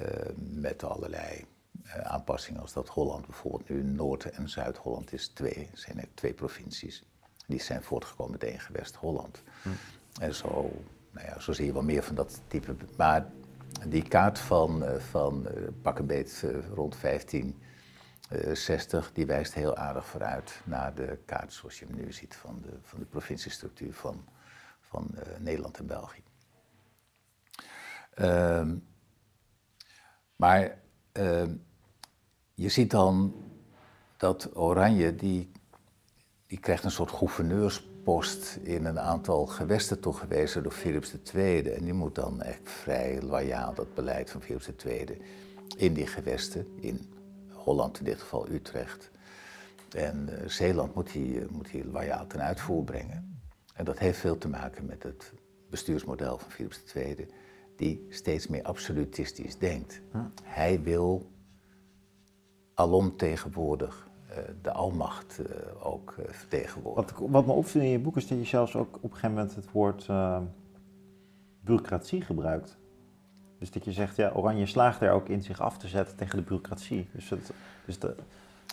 [0.01, 1.45] Uh, met allerlei
[1.85, 6.33] uh, aanpassingen als dat Holland bijvoorbeeld nu Noord- en Zuid-Holland is twee, zijn er twee
[6.33, 7.03] provincies.
[7.47, 9.43] Die zijn voortgekomen met één gewest Holland.
[9.61, 9.69] Hm.
[10.21, 10.71] En zo,
[11.11, 12.75] nou ja, zo zie je wel meer van dat type.
[12.97, 13.25] Maar
[13.87, 15.47] die kaart van, van
[15.81, 21.85] pak een beet rond 1560, die wijst heel aardig vooruit naar de kaart zoals je
[21.85, 24.25] hem nu ziet van de, van de provinciestructuur van
[24.89, 26.23] van uh, Nederland en België.
[28.15, 28.71] Uh,
[30.35, 30.77] maar
[31.13, 31.43] uh,
[32.53, 33.33] je ziet dan
[34.17, 35.51] dat Oranje, die,
[36.47, 41.69] die krijgt een soort gouverneurspost in een aantal gewesten toegewezen door Philips II.
[41.69, 45.21] En die moet dan echt vrij loyaal dat beleid van Philips II
[45.77, 47.13] in die gewesten, in
[47.51, 49.11] Holland in dit geval Utrecht.
[49.91, 53.28] En uh, Zeeland moet hij, moet hij loyaal ten uitvoer brengen.
[53.79, 55.33] En dat heeft veel te maken met het
[55.69, 57.27] bestuursmodel van Philips II,
[57.75, 60.01] die steeds meer absolutistisch denkt.
[60.43, 61.31] Hij wil
[62.73, 65.45] alomtegenwoordig uh, de almacht uh,
[65.85, 67.21] ook uh, vertegenwoordigen.
[67.21, 69.35] Wat, wat, me opviel in je boek is dat je zelfs ook op een gegeven
[69.35, 70.07] moment het woord
[71.61, 72.77] bureaucratie gebruikt.
[73.59, 76.37] Dus dat je zegt, ja, Oranje slaagt er ook in zich af te zetten tegen
[76.37, 77.07] de bureaucratie.
[77.13, 77.51] Dus, het,
[77.85, 78.15] dus de,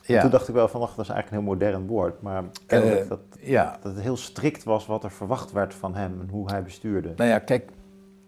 [0.06, 0.20] ja.
[0.20, 2.22] Toen dacht ik wel van, ach, dat is eigenlijk een heel modern woord.
[2.22, 3.78] Maar uh, dat, ja.
[3.82, 7.12] dat het heel strikt was wat er verwacht werd van hem en hoe hij bestuurde.
[7.16, 7.70] Nou ja, kijk,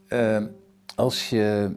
[0.08, 0.44] uh,
[0.94, 1.76] als je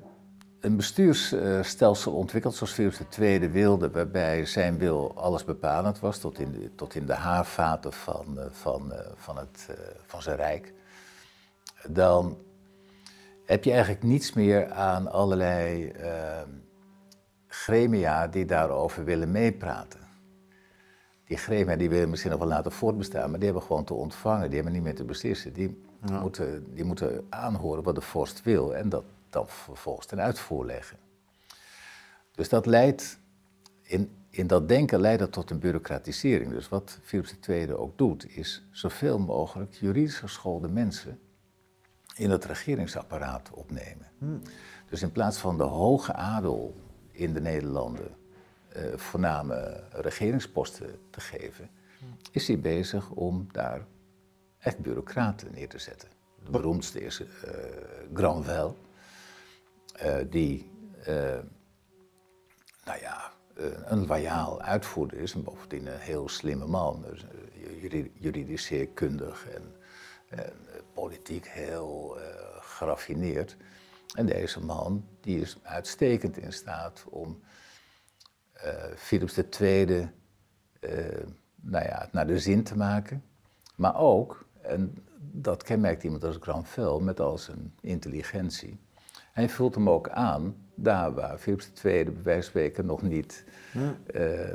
[0.60, 6.52] een bestuursstelsel ontwikkelt zoals Philips II wilde, waarbij zijn wil alles bepalend was, tot in
[6.52, 9.70] de, tot in de haarvaten van, uh, van, van, het,
[10.06, 10.74] van zijn rijk,
[11.88, 12.38] dan
[13.46, 15.92] heb je eigenlijk niets meer aan allerlei
[17.54, 20.00] gremia die daarover willen meepraten.
[21.24, 24.46] Die gremia die willen misschien nog wel laten voortbestaan, maar die hebben gewoon te ontvangen,
[24.46, 25.54] die hebben niet meer te beslissen.
[25.54, 25.84] Die,
[26.22, 30.98] moeten, die moeten aanhoren wat de vorst wil en dat dan vervolgens ten uitvoer leggen.
[32.32, 33.20] Dus dat leidt,
[33.82, 36.52] in, in dat denken leidt dat tot een bureaucratisering.
[36.52, 41.20] Dus wat Philips II ook doet, is zoveel mogelijk juridisch geschoolde mensen
[42.16, 44.08] in het regeringsapparaat opnemen.
[44.18, 44.42] Hmm.
[44.90, 46.76] Dus in plaats van de hoge adel
[47.21, 48.15] in de Nederlanden
[48.77, 51.69] uh, voorname regeringsposten te geven,
[52.31, 53.86] is hij bezig om daar
[54.57, 56.10] echt bureaucraten neer te zetten.
[56.43, 57.27] De beroemdste is uh,
[58.13, 58.73] Granvelle,
[60.03, 60.71] uh, die,
[62.86, 63.31] nou ja,
[63.86, 67.25] een loyaal uitvoerder is en bovendien een heel slimme man, dus,
[68.13, 69.75] juridisch zeer kundig en,
[70.27, 70.53] en
[70.93, 72.17] politiek heel
[72.60, 73.57] geraffineerd.
[74.13, 77.41] En deze man die is uitstekend in staat om
[78.65, 80.10] uh, Philips II
[80.80, 80.89] uh,
[81.62, 83.24] nou ja, naar de zin te maken.
[83.76, 88.80] Maar ook, en dat kenmerkt iemand als Granvelle met al zijn intelligentie.
[89.32, 93.45] Hij vult hem ook aan daar waar Philips II bij wijze van spreken nog niet
[93.74, 94.50] uh,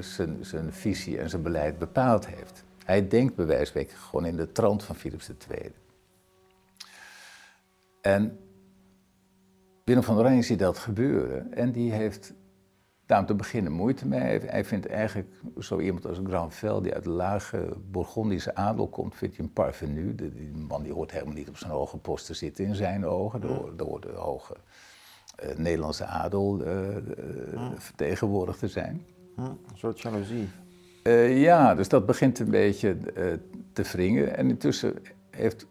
[0.00, 2.64] zijn, zijn visie en zijn beleid bepaald heeft.
[2.84, 5.72] Hij denkt bij wijze van spreken gewoon in de trant van Philips II.
[8.00, 8.38] En
[9.88, 12.34] Willem van Oranje ziet dat gebeuren en die heeft
[13.06, 14.40] daar om te beginnen moeite mee.
[14.40, 19.36] Hij vindt eigenlijk zo iemand als Granvelle, die uit de lage Bourgondische adel komt, vindt
[19.36, 20.14] hij een parvenu.
[20.14, 23.72] Die man die hoort helemaal niet op zijn hoge posten zitten in zijn ogen, door,
[23.76, 24.56] door de hoge
[25.44, 29.04] uh, Nederlandse adel uh, uh, vertegenwoordigd te zijn.
[29.36, 30.48] Een soort jaloezie.
[31.40, 32.96] ja, dus dat begint een beetje
[33.72, 34.36] te wringen.
[34.36, 34.94] En intussen
[35.30, 35.66] heeft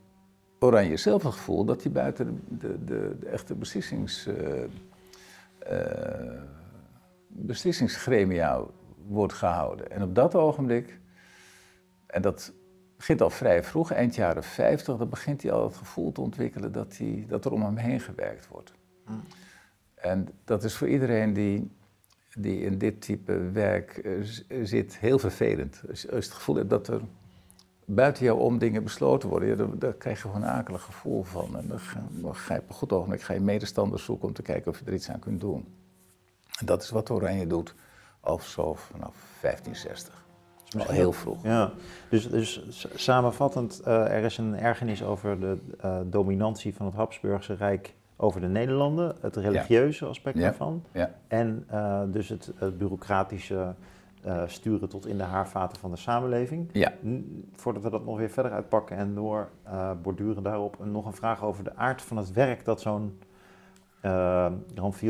[0.59, 4.63] Oranje zelf het gevoel dat hij buiten de, de, de echte beslissings, uh,
[5.71, 6.41] uh,
[7.27, 8.63] beslissingsgremia
[9.07, 9.91] wordt gehouden.
[9.91, 10.99] En op dat ogenblik,
[12.05, 12.53] en dat
[12.97, 16.71] begint al vrij vroeg, eind jaren 50, dan begint hij al het gevoel te ontwikkelen
[16.71, 18.73] dat, hij, dat er om hem heen gewerkt wordt.
[19.95, 21.71] En dat is voor iedereen die,
[22.37, 25.83] die in dit type werk uh, zit heel vervelend.
[25.89, 27.01] Als je het gevoel hebt dat er
[27.89, 31.57] buiten jou om dingen besloten worden, ja, daar, krijg je gewoon een akelig gevoel van.
[31.57, 34.33] En dan ga, dan ga je op een goed ogenblik ga je medestanders zoeken om
[34.33, 35.65] te kijken of je er iets aan kunt doen.
[36.59, 37.75] En dat is wat Oranje doet
[38.19, 40.25] al zo vanaf 1560.
[40.77, 41.43] Al heel vroeg.
[41.43, 41.71] Ja,
[42.09, 47.53] dus, dus samenvattend, uh, er is een ergernis over de uh, dominantie van het Habsburgse
[47.53, 50.83] Rijk over de Nederlanden, het religieuze aspect daarvan.
[50.91, 51.11] Ja.
[51.27, 53.75] En uh, dus het, het bureaucratische
[54.27, 56.69] uh, sturen tot in de haarvaten van de samenleving.
[56.71, 56.93] Ja.
[57.55, 61.43] Voordat we dat nog weer verder uitpakken en door uh, borduren daarop nog een vraag
[61.43, 63.19] over de aard van het werk dat zo'n
[64.01, 64.51] uh,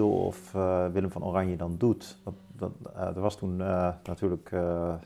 [0.01, 0.51] of
[0.91, 2.17] Willem van Oranje dan doet.
[2.23, 2.71] Dat, dat,
[3.15, 3.58] er was toen
[4.03, 4.49] natuurlijk,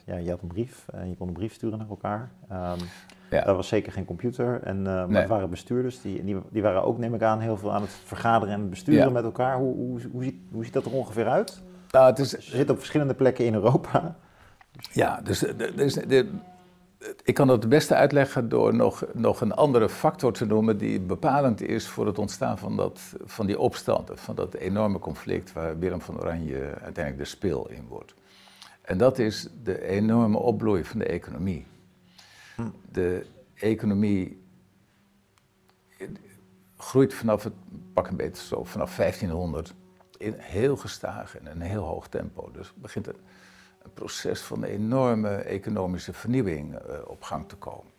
[0.06, 2.32] ja, je had een brief en je kon een brief sturen naar elkaar.
[2.52, 2.88] Um,
[3.30, 3.46] ja.
[3.46, 5.18] Er was zeker geen computer, en, maar nee.
[5.18, 6.02] het waren bestuurders.
[6.02, 9.06] Die, die, die, waren ook, neem ik aan, heel veel aan het vergaderen en besturen
[9.06, 9.10] ja.
[9.10, 9.58] met elkaar.
[9.58, 11.62] Hoe, hoe, hoe, ziet, hoe ziet dat er ongeveer uit?
[11.92, 14.16] Nou, het is, zit op verschillende plekken in Europa.
[14.92, 15.40] Ja, dus,
[15.76, 16.30] dus de,
[17.24, 21.00] ik kan dat het beste uitleggen door nog, nog een andere factor te noemen die
[21.00, 25.80] bepalend is voor het ontstaan van, dat, van die opstand, van dat enorme conflict waar
[25.80, 28.14] Willem van Oranje uiteindelijk de speel in wordt.
[28.82, 31.66] En dat is de enorme opbloei van de economie.
[32.56, 32.64] Hm.
[32.92, 34.44] De economie
[36.78, 37.54] groeit vanaf het,
[37.94, 39.74] pak een beetje zo, vanaf 1500
[40.22, 42.52] in heel gestaag en een heel hoog tempo.
[42.52, 43.16] Dus begint een,
[43.94, 47.92] proces van enorme economische vernieuwing uh, op gang te komen.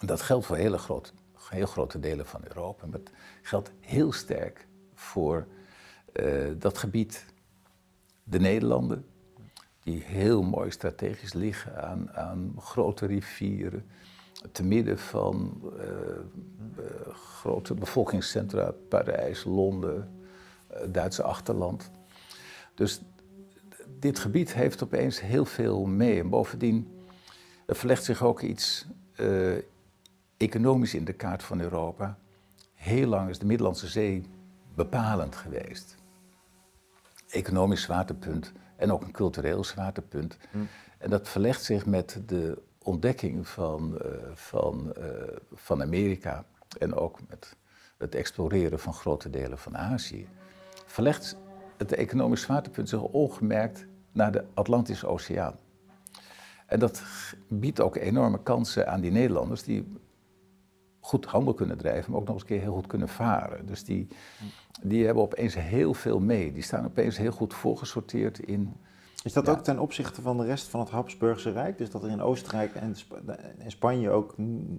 [0.00, 1.10] En dat geldt voor hele grote,
[1.48, 3.10] heel grote delen van Europa, maar het
[3.42, 5.46] geldt heel sterk voor
[6.12, 7.24] uh, dat gebied,
[8.24, 9.06] de Nederlanden,
[9.82, 13.86] die heel mooi strategisch liggen aan, aan grote rivieren,
[14.52, 20.15] te midden van uh, grote bevolkingscentra, Parijs, Londen,
[20.88, 21.90] Duitse achterland.
[22.74, 23.00] Dus
[23.98, 26.20] dit gebied heeft opeens heel veel mee.
[26.20, 26.96] En bovendien
[27.66, 28.86] er verlegt zich ook iets
[29.16, 29.56] uh,
[30.36, 32.18] economisch in de kaart van Europa.
[32.74, 34.24] Heel lang is de Middellandse Zee
[34.74, 35.96] bepalend geweest.
[37.28, 40.38] Economisch zwaartepunt en ook een cultureel zwaartepunt.
[40.50, 40.58] Hm.
[40.98, 45.04] En dat verlegt zich met de ontdekking van, uh, van, uh,
[45.52, 46.44] van Amerika
[46.78, 47.56] en ook met
[47.98, 50.28] het exploreren van grote delen van Azië
[50.96, 51.36] verlegt
[51.76, 55.54] het economisch zwaartepunt zich ongemerkt naar de Atlantische Oceaan.
[56.66, 57.02] En dat
[57.48, 59.92] biedt ook enorme kansen aan die Nederlanders die
[61.00, 63.66] goed handel kunnen drijven, maar ook nog eens een keer heel goed kunnen varen.
[63.66, 64.06] Dus die,
[64.82, 66.52] die hebben opeens heel veel mee.
[66.52, 68.74] Die staan opeens heel goed voorgesorteerd in.
[69.24, 71.78] Is dat ook ten opzichte van de rest van het Habsburgse Rijk?
[71.78, 72.94] Dus dat er in Oostenrijk en,
[73.58, 74.34] in Spanje ook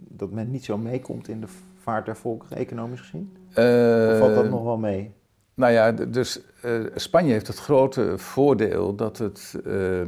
[0.09, 3.37] dat men niet zo meekomt in de vaart der volkeren, economisch gezien?
[3.55, 5.16] Uh, of valt dat nog wel mee?
[5.57, 10.01] Nou ja, dus uh, Spanje heeft het grote voordeel dat het uh,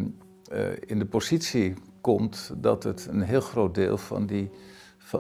[0.86, 4.50] in de positie komt dat het een heel groot deel van die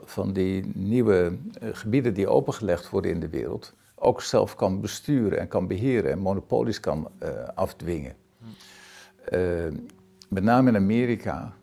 [0.03, 5.39] van die nieuwe eh, gebieden die opengelegd worden in de wereld ook zelf kan besturen
[5.39, 7.11] en kan beheren en monopolies kan
[7.55, 8.15] afdwingen.
[9.33, 9.65] Uh,
[10.29, 11.53] met name in Amerika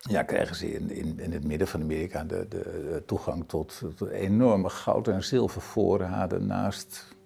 [0.00, 4.10] ja, krijgen ze in, in, in, het midden van Amerika de, de, toegang tot, tot,
[4.10, 7.16] enorme goud- en zilvervoorraden naast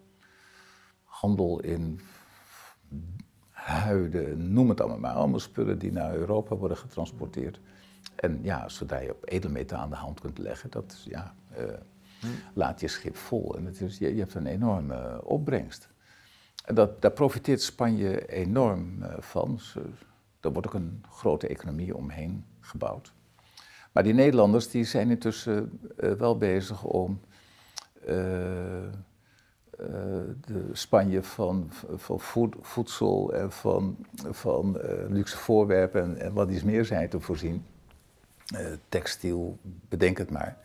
[1.04, 2.00] handel in
[3.50, 5.12] huiden, noem het allemaal maar.
[5.12, 7.61] Allemaal spullen die naar Europa worden getransporteerd.
[8.14, 11.64] En ja, zodra je op edelmetaal aan de hand kunt leggen, dat ja, uh,
[12.54, 13.56] laat je schip vol.
[13.56, 15.88] En het is, je, je hebt een enorme opbrengst.
[16.64, 19.61] En dat, daar profiteert Spanje enorm uh, van.
[20.40, 23.12] er wordt ook een grote economie omheen gebouwd.
[23.92, 27.20] Maar die Nederlanders die zijn intussen uh, wel bezig om
[30.46, 32.20] de Spanje van, van
[32.61, 33.96] voedsel en van,
[34.31, 37.64] van luxe voorwerpen en, wat iets meer zijn te voorzien.
[38.53, 40.57] Eh, textiel, bedenk het maar.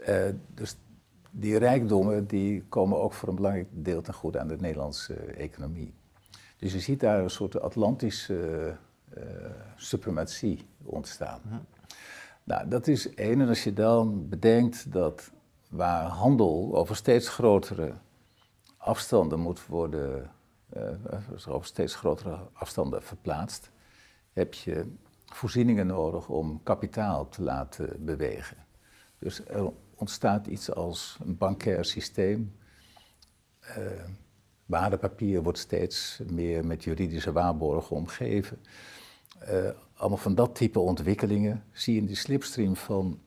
[0.00, 0.24] Eh,
[0.54, 0.76] dus
[1.30, 5.94] die rijkdommen die komen ook voor een belangrijk deel ten goede aan de Nederlandse economie.
[6.56, 8.76] Dus je ziet daar een soort Atlantische
[9.76, 11.66] suprematie ontstaan.
[12.44, 13.40] Nou, dat is één.
[13.40, 15.30] En als je dan bedenkt dat
[15.68, 17.92] waar handel over steeds grotere
[18.76, 20.30] afstanden moet worden,
[20.76, 23.70] uh, over steeds grotere afstanden verplaatst,
[24.32, 24.92] heb je
[25.26, 28.56] voorzieningen nodig om kapitaal te laten bewegen.
[29.18, 32.56] Dus er ontstaat iets als een bankair systeem.
[33.60, 33.76] Uh,
[34.66, 38.58] waardepapier wordt steeds meer met juridische waarborgen omgeven.
[39.42, 43.20] Uh, allemaal van dat type ontwikkelingen zie je in die slipstream van,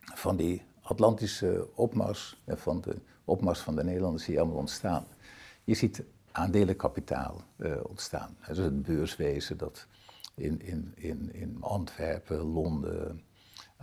[0.00, 5.06] van die Atlantische opmars en van de opmars van de Nederlanders zie je allemaal ontstaan.
[5.64, 6.02] Je ziet
[6.32, 8.36] aandelenkapitaal uh, ontstaan.
[8.48, 9.86] Dus het beurswezen dat
[10.34, 13.22] in, in, in, in Antwerpen, Londen,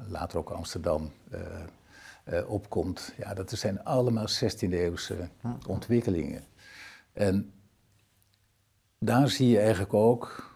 [0.08, 3.14] later ook Amsterdam uh, opkomt.
[3.18, 5.30] Ja, dat zijn allemaal 16e-eeuwse
[5.68, 6.44] ontwikkelingen.
[7.14, 7.54] En
[9.00, 10.49] daar zie je eigenlijk ook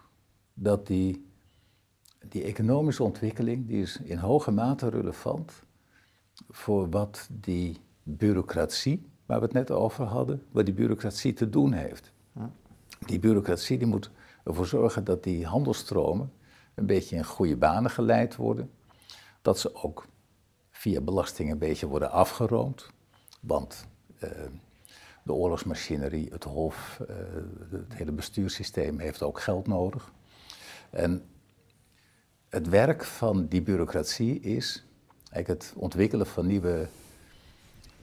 [0.54, 1.26] dat die,
[2.28, 5.52] die economische ontwikkeling, die is in hoge mate relevant
[6.50, 11.72] voor wat die bureaucratie, waar we het net over hadden, wat die bureaucratie te doen
[11.72, 12.12] heeft.
[13.06, 14.10] Die bureaucratie die moet
[14.44, 16.32] ervoor zorgen dat die handelstromen
[16.74, 18.70] een beetje in goede banen geleid worden.
[19.42, 20.06] Dat ze ook
[20.70, 22.86] via belasting een beetje worden afgeroomd.
[23.40, 23.86] Want
[24.20, 24.30] uh,
[25.22, 27.16] de oorlogsmachinerie, het hof, uh,
[27.70, 30.12] het hele bestuurssysteem heeft ook geld nodig.
[30.94, 31.22] En
[32.48, 34.84] het werk van die bureaucratie is
[35.30, 36.88] eigenlijk het ontwikkelen van nieuwe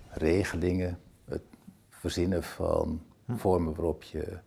[0.10, 1.42] regelingen, het
[1.90, 3.36] verzinnen van hm.
[3.36, 4.38] vormen waarop je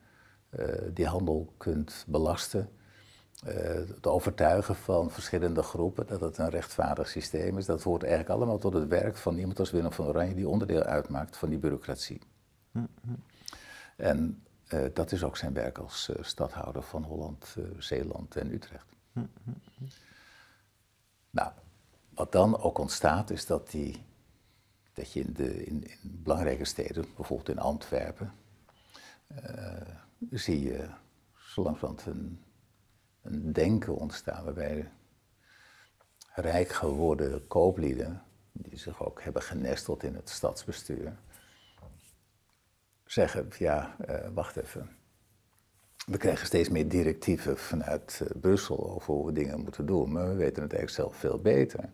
[0.59, 2.69] uh, die handel kunt belasten.
[3.47, 7.67] Uh, het overtuigen van verschillende groepen dat het een rechtvaardig systeem is.
[7.67, 10.83] Dat hoort eigenlijk allemaal tot het werk van iemand als Willem van Oranje, die onderdeel
[10.83, 12.21] uitmaakt van die bureaucratie.
[13.97, 18.87] En uh, dat is ook zijn werk als uh, stadhouder van Holland, Zeeland en Utrecht.
[21.31, 21.53] Nou,
[22.09, 24.05] wat dan ook ontstaat, is dat, die,
[24.93, 28.33] dat je in, de, in, in belangrijke steden, bijvoorbeeld in Antwerpen,
[30.31, 30.89] zie je
[31.37, 32.43] zo langzamerhand een,
[33.23, 34.91] een denken ontstaan waarbij
[36.35, 38.23] rijk geworden kooplieden,
[38.53, 41.17] die zich ook hebben genesteld in het stadsbestuur,
[43.15, 44.91] zeggen, ja, uh, wacht even.
[46.07, 50.29] We krijgen steeds meer directieven vanuit uh, Brussel over hoe we dingen moeten doen, maar
[50.29, 51.93] we weten het eigenlijk zelf veel beter.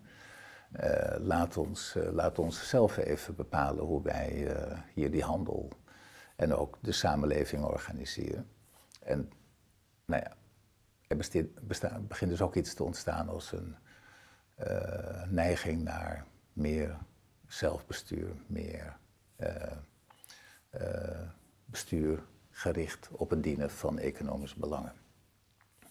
[0.80, 4.56] Uh, laat, ons, laat ons zelf even bepalen hoe wij
[4.94, 5.73] hier die handel
[6.37, 8.48] en ook de samenleving organiseren.
[9.00, 9.31] En
[10.04, 10.37] nou ja,
[11.06, 11.16] er
[12.08, 13.77] begint dus ook iets te ontstaan als een
[15.29, 16.96] neiging naar meer
[17.46, 18.96] zelfbestuur, meer
[21.64, 24.92] bestuur gericht op het dienen van economische belangen.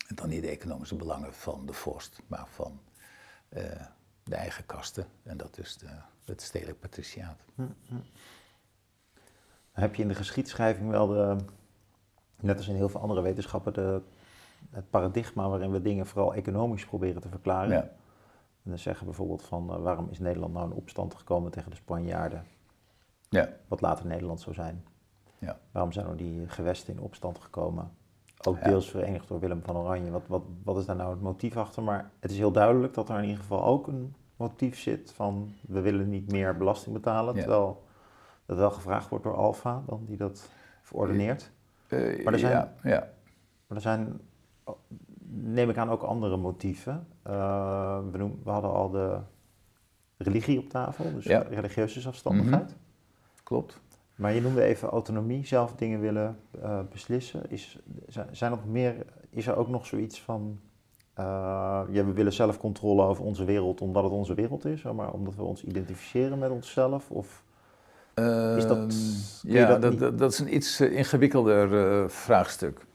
[0.08, 2.80] En dan niet de economische belangen van de vorst, maar van
[4.24, 5.06] de eigen kasten.
[5.24, 5.90] En dat is de,
[6.26, 7.40] het stedelijk patriciaat.
[7.56, 7.96] Hm, hm
[9.80, 11.36] heb je in de geschiedschrijving wel de,
[12.40, 14.02] net als in heel veel andere wetenschappen, de,
[14.70, 17.70] het paradigma waarin we dingen vooral economisch proberen te verklaren.
[17.70, 17.82] Ja.
[18.64, 21.76] En dan zeggen bijvoorbeeld van eh, waarom is Nederland nou in opstand gekomen tegen de
[21.76, 22.46] Spanjaarden?
[23.30, 23.50] Ja.
[23.68, 24.84] Wat later Nederland zou zijn.
[25.38, 25.58] Ja.
[25.72, 27.92] Waarom zijn nou die gewesten in opstand gekomen?
[28.48, 28.64] Ook Ja.
[28.64, 30.12] deels verenigd door Willem van Oranje.
[30.12, 31.84] Wat, wat, wat is daar nou het motief achter?
[31.84, 35.54] Maar het is heel duidelijk dat er in ieder geval ook een motief zit van
[35.62, 37.36] we willen niet meer belasting betalen.
[37.36, 37.40] Ja.
[37.42, 37.84] Terwijl
[38.46, 40.50] dat wel gevraagd wordt door Alfa, dan die dat
[40.82, 41.52] verordeneert.
[41.88, 43.10] Eh, Maar er zijn- ja, ja.
[43.68, 44.20] Maar er zijn,
[45.28, 47.08] neem ik aan, ook andere motieven.
[47.22, 49.18] Eh, we, noem- we hadden al de
[50.18, 51.26] religie op tafel, dus.
[51.26, 51.42] Mhm.
[51.54, 52.76] religieuze zelfstandigheid.
[53.50, 53.80] Klopt.
[54.16, 57.42] Maar je noemde even autonomie, zelf dingen willen eh, beslissen.
[57.52, 57.80] Is,
[58.32, 58.96] zijn er meer,
[59.30, 60.60] is er ook nog zoiets van,
[61.14, 61.26] eh,
[61.92, 65.36] ja, we willen zelf controle over onze wereld omdat het onze wereld is, maar omdat
[65.36, 67.12] we ons identificeren met onszelf?
[67.12, 67.44] Of
[68.58, 68.90] Is dat- Ehm,
[69.54, 72.86] ja, dat dat, niet- dat, dat is een iets eh, ingewikkelder vraagstuk.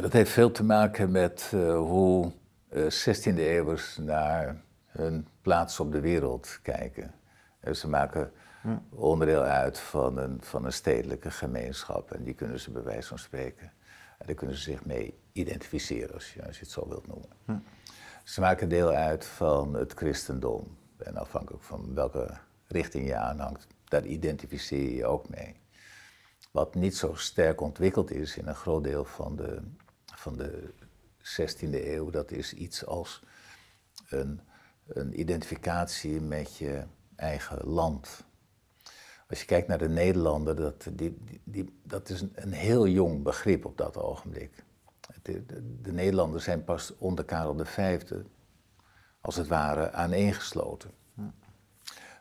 [0.00, 2.32] Dat heeft veel te maken met hoe
[2.68, 7.14] eh 16e eeuwers naar hun plaats op de wereld kijken.
[7.72, 8.30] Ze maken
[8.90, 13.18] Onderdeel uit van een, van een stedelijke gemeenschap en die kunnen ze bij wijze van
[13.18, 13.72] spreken,
[14.18, 17.64] en daar kunnen ze zich mee identificeren als je, als je het zo wilt noemen.
[18.24, 20.76] Ze maken deel uit van het christendom.
[20.96, 25.60] En afhankelijk van welke richting je aanhangt, daar identificeer je je ook mee.
[26.50, 29.62] Wat niet zo sterk ontwikkeld is in een groot deel van de,
[30.14, 30.72] van de
[31.18, 33.22] 16e eeuw, dat is iets als
[34.08, 34.40] een,
[34.86, 36.84] een identificatie met je
[37.16, 38.24] eigen land.
[39.28, 40.86] Als je kijkt naar de Nederlander, dat,
[41.44, 44.64] die, dat is een, een heel jong begrip op dat ogenblik.
[45.22, 48.00] De, de, de Nederlanders zijn pas onder Karel V,
[49.20, 50.90] als het ware, aaneengesloten.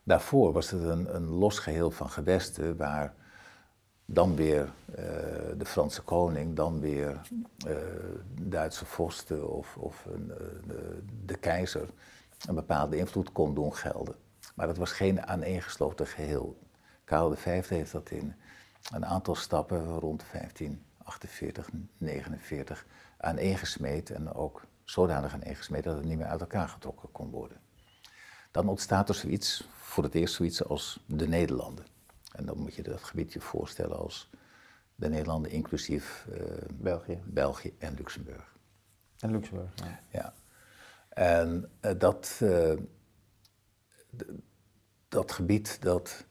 [0.04, 3.14] Daarvoor was het een, een los geheel van gewesten waar
[4.06, 5.04] dan weer eh,
[5.58, 7.22] de Franse koning, dan weer
[7.68, 7.76] eh,
[8.42, 10.76] Duitse vorsten of, of een, eh,
[11.26, 11.90] de keizer
[12.48, 14.16] een bepaalde invloed kon doen gelden.
[14.56, 16.58] Maar dat was geen aaneengesloten geheel.
[17.06, 18.36] Karel V heeft dat in
[18.92, 22.86] een aantal stappen rond 1548, 49
[23.18, 27.58] aaneengesmeed en ook zodanig aaneengesmeed dat het niet meer uit elkaar getrokken kon worden.
[28.52, 31.86] Dan ontstaat er zoiets, voor het eerst zoiets als de Nederlanden.
[32.32, 34.30] En dan moet je dat gebied je voorstellen als
[34.96, 36.42] de Nederlanden inclusief eh,
[36.74, 38.54] België België en Luxemburg.
[39.20, 39.72] en Luxemburg.
[39.76, 40.00] Ja.
[40.10, 40.34] Ja.
[41.10, 42.74] En eh, dat, eh,
[45.08, 46.26] dat gebied, dat,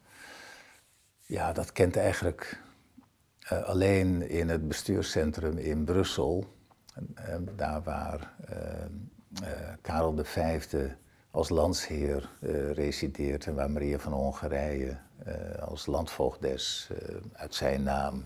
[1.27, 2.61] ja, dat kent eigenlijk
[3.39, 6.55] eh, alleen in het bestuurscentrum in Brussel.
[7.15, 9.49] Eh, daar waar eh,
[9.81, 10.67] Karel V
[11.31, 12.31] als landsheer
[12.73, 14.97] resideert en waar Maria van Hongarije
[15.61, 16.91] als landvoogdes
[17.33, 18.25] uit zijn naam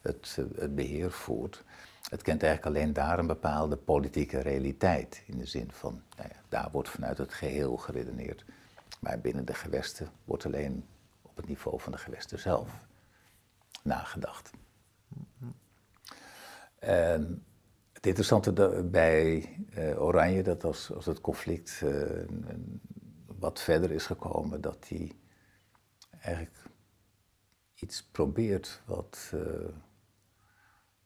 [0.00, 1.64] het, het beheer voert.
[2.10, 5.22] Het kent eigenlijk alleen daar een bepaalde politieke realiteit.
[5.26, 8.44] In de zin van, nou ja, daar wordt vanuit het geheel geredeneerd.
[9.00, 10.84] Maar binnen de gewesten wordt alleen
[11.36, 12.86] op het niveau van de gewesten zelf
[13.82, 14.50] nagedacht.
[16.78, 17.44] En
[17.92, 22.24] het interessante bij eh, Oranje, dat als, als het conflict eh,
[23.26, 25.12] wat verder is gekomen, dat hij
[26.20, 26.56] eigenlijk
[27.74, 29.68] iets probeert wat, eh,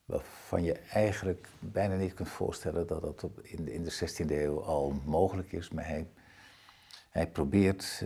[0.05, 4.63] waarvan je eigenlijk bijna niet kunt voorstellen dat dat in, de, in de 16e eeuw
[4.63, 5.71] al mogelijk is.
[5.71, 6.11] Maar hij,
[7.11, 8.05] hij probeert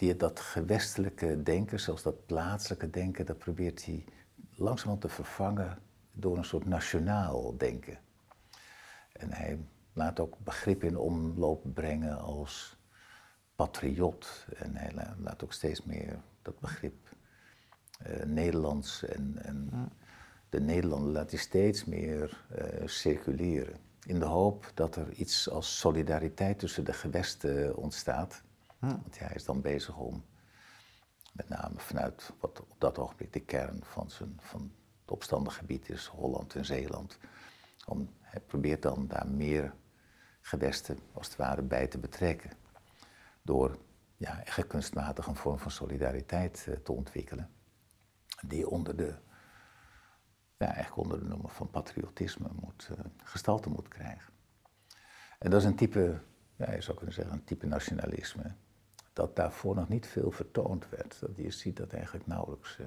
[0.00, 4.04] die, dat gewestelijke denken, zelfs dat plaatselijke denken, dat probeert hij
[4.54, 5.78] langzamerhand te vervangen
[6.12, 7.98] door een soort nationaal denken.
[9.12, 9.58] En hij
[9.92, 12.76] laat ook begrip in omloop brengen als
[13.56, 14.46] patriot.
[14.56, 17.16] En hij la- laat ook steeds meer dat begrip
[17.98, 19.70] eh, Nederlands en, en
[20.48, 23.76] de Nederlander laat hij steeds meer eh, circuleren.
[24.06, 28.42] In de hoop dat er iets als solidariteit tussen de gewesten ontstaat.
[28.80, 30.24] Want hij is dan bezig om,
[31.32, 35.88] met name vanuit wat op dat ogenblik de kern van, zijn, van het opstandig gebied
[35.88, 37.18] is, Holland en Zeeland.
[37.86, 39.74] Om, hij probeert dan daar meer
[40.40, 42.50] gewesten als het ware bij te betrekken.
[43.42, 43.78] Door
[44.16, 47.50] ja, eigenlijk kunstmatig een vorm van solidariteit eh, te ontwikkelen.
[48.46, 49.14] Die onder de,
[50.56, 54.32] ja, eigenlijk onder de noemer van patriotisme moet, eh, gestalte moet krijgen.
[55.38, 56.20] En dat is een type,
[56.56, 58.54] ja, je zou kunnen zeggen, een type nationalisme.
[59.12, 61.20] Dat daarvoor nog niet veel vertoond werd.
[61.20, 62.86] Dat je ziet dat eigenlijk nauwelijks eh,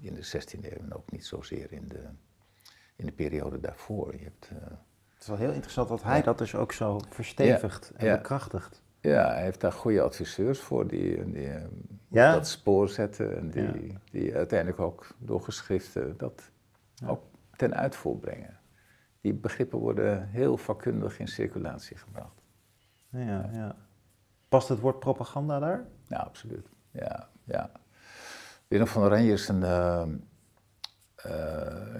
[0.00, 2.02] in de 16e eeuw en ook niet zozeer in de,
[2.96, 4.12] in de periode daarvoor.
[4.16, 4.56] Je hebt, eh,
[5.12, 6.22] Het is wel heel interessant dat hij Ja.
[6.24, 8.16] dat dus ook zo verstevigt en ja.
[8.16, 8.82] bekrachtigt.
[9.00, 11.54] Ja, hij heeft daar goede adviseurs voor die, die
[12.08, 16.50] op dat spoor zetten en die, die uiteindelijk ook door geschriften dat
[17.06, 17.22] ook
[17.56, 18.58] ten uitvoer brengen.
[19.20, 22.42] Die begrippen worden heel vakkundig in circulatie gebracht.
[23.08, 23.76] Ja, ja.
[24.54, 25.84] Past het woord propaganda daar?
[26.08, 26.66] Ja, absoluut.
[26.90, 27.70] Ja, ja.
[28.68, 29.60] Willem van Oranje is een.
[29.60, 30.02] Uh,
[31.26, 31.32] uh,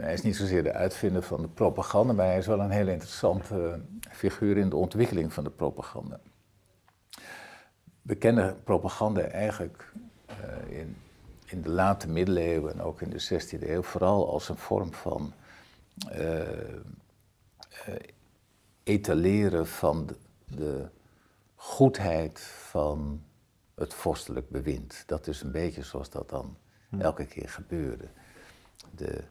[0.00, 2.88] hij is niet zozeer de uitvinder van de propaganda, maar hij is wel een heel
[2.88, 3.80] interessante
[4.10, 6.20] figuur in de ontwikkeling van de propaganda.
[8.02, 9.92] We kennen propaganda eigenlijk
[10.28, 10.96] uh, in,
[11.46, 15.32] in de late middeleeuwen en ook in de 16e eeuw vooral als een vorm van
[18.82, 20.88] etaleren van de, de
[21.64, 23.24] goedheid van
[23.74, 25.02] het vorstelijk bewind.
[25.06, 26.58] Dat is een beetje zoals dat dan
[26.88, 27.00] hm.
[27.00, 28.08] elke keer gebeurde.
[28.90, 29.24] De,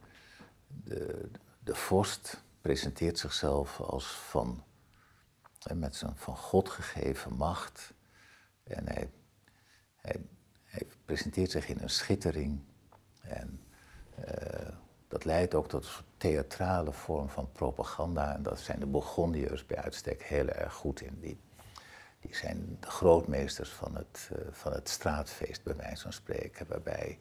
[0.67, 1.29] de,
[1.59, 4.63] de vorst presenteert zichzelf als van,
[5.73, 7.93] met zijn van God gegeven macht.
[8.63, 9.09] En hij,
[9.95, 10.21] hij,
[10.63, 12.63] hij presenteert zich in een schittering.
[13.21, 13.63] En
[14.19, 14.69] uh,
[15.07, 18.35] dat leidt ook tot een theatrale vorm van propaganda.
[18.35, 21.19] En dat zijn de Bourgondiërs bij uitstek heel erg goed in.
[21.19, 21.39] Die,
[22.23, 26.67] die zijn de grootmeesters van het, uh, van het straatfeest, bij wijze van spreken.
[26.67, 27.19] Waarbij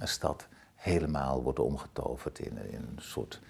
[0.00, 3.40] een stad helemaal wordt omgetoverd in, een soort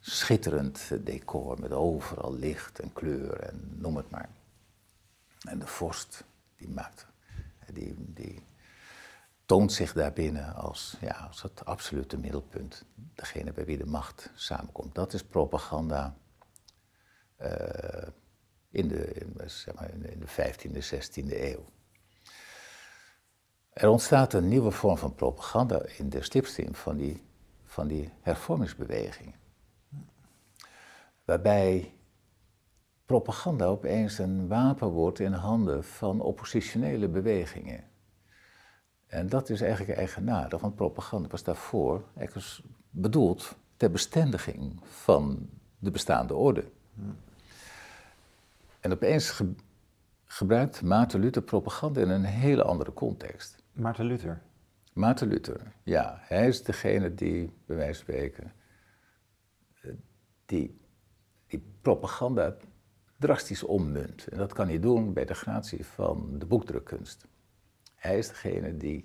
[0.00, 4.28] schitterend decor met overal licht en kleur en noem het maar.
[5.48, 6.24] En de vorst,
[6.56, 7.06] die maakt,
[7.72, 8.42] die, die
[9.46, 12.84] toont zich daarbinnen als, ja, als het absolute middelpunt.
[12.94, 14.94] Degene bij wie de macht samenkomt.
[14.94, 16.16] Dat is propaganda
[17.40, 18.08] uh,
[18.76, 21.64] in, de, in, zeg maar in de 15e, 16e eeuw.
[23.72, 27.22] Er ontstaat een nieuwe vorm van propaganda in de stipstream van die,
[27.64, 29.34] van die hervormingsbeweging.
[31.24, 31.92] Waarbij
[33.06, 37.84] propaganda opeens een wapen wordt in handen van oppositionele bewegingen.
[39.06, 42.04] En dat is eigenlijk eigenaardig, want propaganda was daarvoor
[42.90, 45.48] bedoeld ter bestendiging van
[45.78, 46.64] de bestaande orde.
[48.86, 49.54] En opeens ge
[50.24, 53.62] gebruikt Maarten Luther propaganda in een hele andere context.
[53.72, 54.42] Maarten Luther?
[54.92, 56.18] Maarten Luther, ja.
[56.20, 58.52] Hij is degene die, bij wijze van spreken,
[59.80, 59.90] eh,
[60.44, 60.80] die,
[61.46, 62.56] die propaganda
[63.16, 64.26] drastisch ommunt.
[64.26, 67.26] En dat kan hij doen bij de gratie van de boekdrukkunst.
[67.94, 69.04] Hij is degene die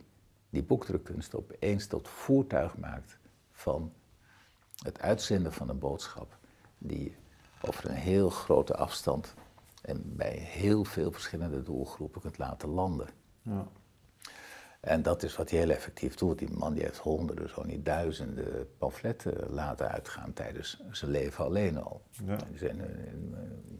[0.49, 3.17] die boekdrukkunst opeens tot voertuig maakt
[3.51, 3.93] van
[4.83, 6.37] het uitzenden van een boodschap
[6.77, 7.15] die
[7.61, 9.33] over een heel grote afstand
[9.81, 13.07] en bij heel veel verschillende doelgroepen kunt laten landen.
[13.41, 13.67] Ja.
[14.79, 16.39] En dat is wat hij heel effectief doet.
[16.39, 21.77] Die man die heeft honderden, zo niet duizenden pamfletten laten uitgaan tijdens zijn leven alleen
[21.77, 22.01] al.
[22.25, 22.35] Ja.
[22.35, 22.77] Die zijn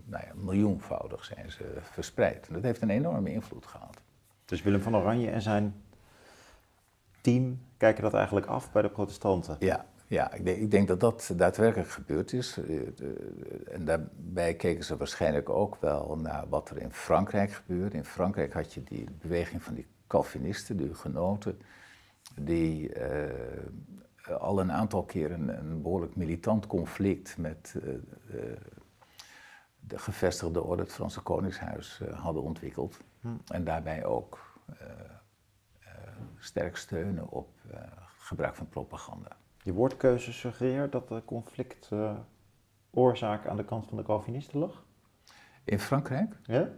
[0.06, 2.48] nou ja, miljoenvoudig zijn ze verspreid.
[2.48, 3.98] En dat heeft een enorme invloed gehad.
[4.46, 5.84] Dus Willem van Oranje en zijn
[7.22, 9.56] team kijken dat eigenlijk af bij de protestanten?
[9.60, 12.58] Ja, ja ik, denk, ik denk dat dat daadwerkelijk gebeurd is.
[12.58, 12.80] Eh,
[13.74, 17.98] en daarbij keken ze waarschijnlijk ook wel naar wat er in Frankrijk gebeurde.
[17.98, 21.62] In Frankrijk had je die beweging van die Calvinisten, de Hugenoten,
[22.36, 27.96] die uh, al een aantal keren een, een behoorlijk militant conflict met uh,
[29.80, 32.98] de gevestigde orde, het Franse Koningshuis, hadden ontwikkeld.
[33.22, 33.28] Hm.
[33.48, 34.40] En daarbij ook
[36.38, 37.50] sterk steunen op
[38.18, 39.41] gebruik van propaganda.
[39.64, 41.90] Je woordkeuze suggereert dat de conflict
[42.92, 44.84] oorzaak aan de kant van de Calvinisten lag?
[45.64, 46.36] In Frankrijk?
[46.44, 46.70] Ja.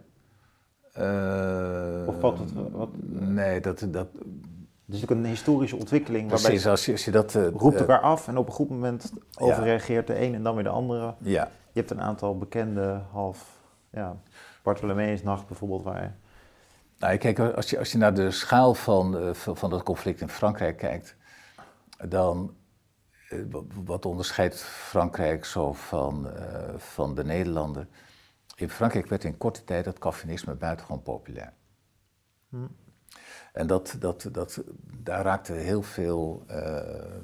[0.98, 2.88] Uh, of valt het wat?
[3.08, 4.08] Nee, dat, dat.
[4.12, 6.28] Het is natuurlijk een historische ontwikkeling.
[6.28, 7.34] Precies, als je, als je dat.
[7.34, 10.64] Uh, roept elkaar af en op een goed moment overreageert de een en dan weer
[10.64, 11.14] de andere.
[11.18, 11.50] Ja.
[11.72, 13.62] Je hebt een aantal bekende half.
[13.90, 14.16] Ja,
[14.62, 16.16] Bartholomeusnacht bijvoorbeeld, waar.
[16.98, 20.28] Nou, kijk, als je, als je naar de schaal van, uh, van dat conflict in
[20.28, 21.16] Frankrijk kijkt,
[22.08, 22.54] dan.
[23.84, 26.30] Wat onderscheidt Frankrijk zo van,
[26.76, 27.88] van de Nederlanden?
[28.54, 31.52] In Frankrijk werd in korte tijd het Calvinisme buitengewoon populair.
[32.48, 32.66] Hm.
[33.52, 34.62] En dat, dat, dat,
[35.02, 36.80] daar raakten heel veel uh,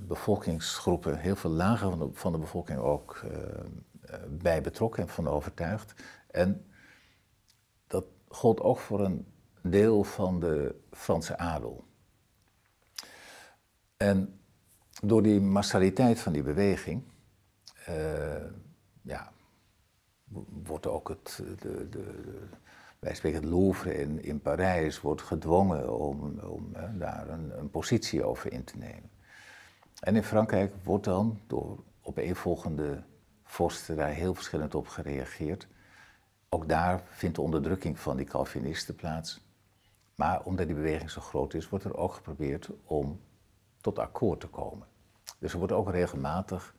[0.07, 5.29] bevolkingsgroepen, heel veel lagen van de, van de bevolking ook uh, bij betrokken en van
[5.29, 5.95] overtuigd.
[6.31, 6.71] En
[7.87, 9.33] dat gold ook voor een
[9.63, 11.85] deel van de Franse adel.
[13.97, 14.40] En
[15.03, 17.03] door die massaliteit van die beweging,
[19.03, 19.33] ja,
[20.65, 22.05] wordt ook het, de, de,
[22.99, 28.25] wij spreken het Louvre in, in Parijs, wordt gedwongen om, om daar een, een, positie
[28.25, 29.11] over in te nemen.
[30.01, 33.03] En in Frankrijk wordt dan door opeenvolgende
[33.45, 35.69] vorsten daar heel verschillend op gereageerd.
[36.49, 39.49] Ook daar vindt de onderdrukking van die Calvinisten plaats.
[40.15, 43.21] Maar omdat die beweging zo groot is, wordt er ook geprobeerd om
[43.81, 44.87] tot akkoord te komen.
[45.39, 46.75] Dus er wordt ook regelmatig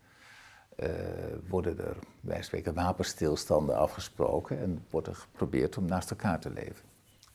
[1.48, 1.80] worden
[2.28, 6.86] er spreken wapenstilstanden afgesproken en wordt er geprobeerd om naast elkaar te leven.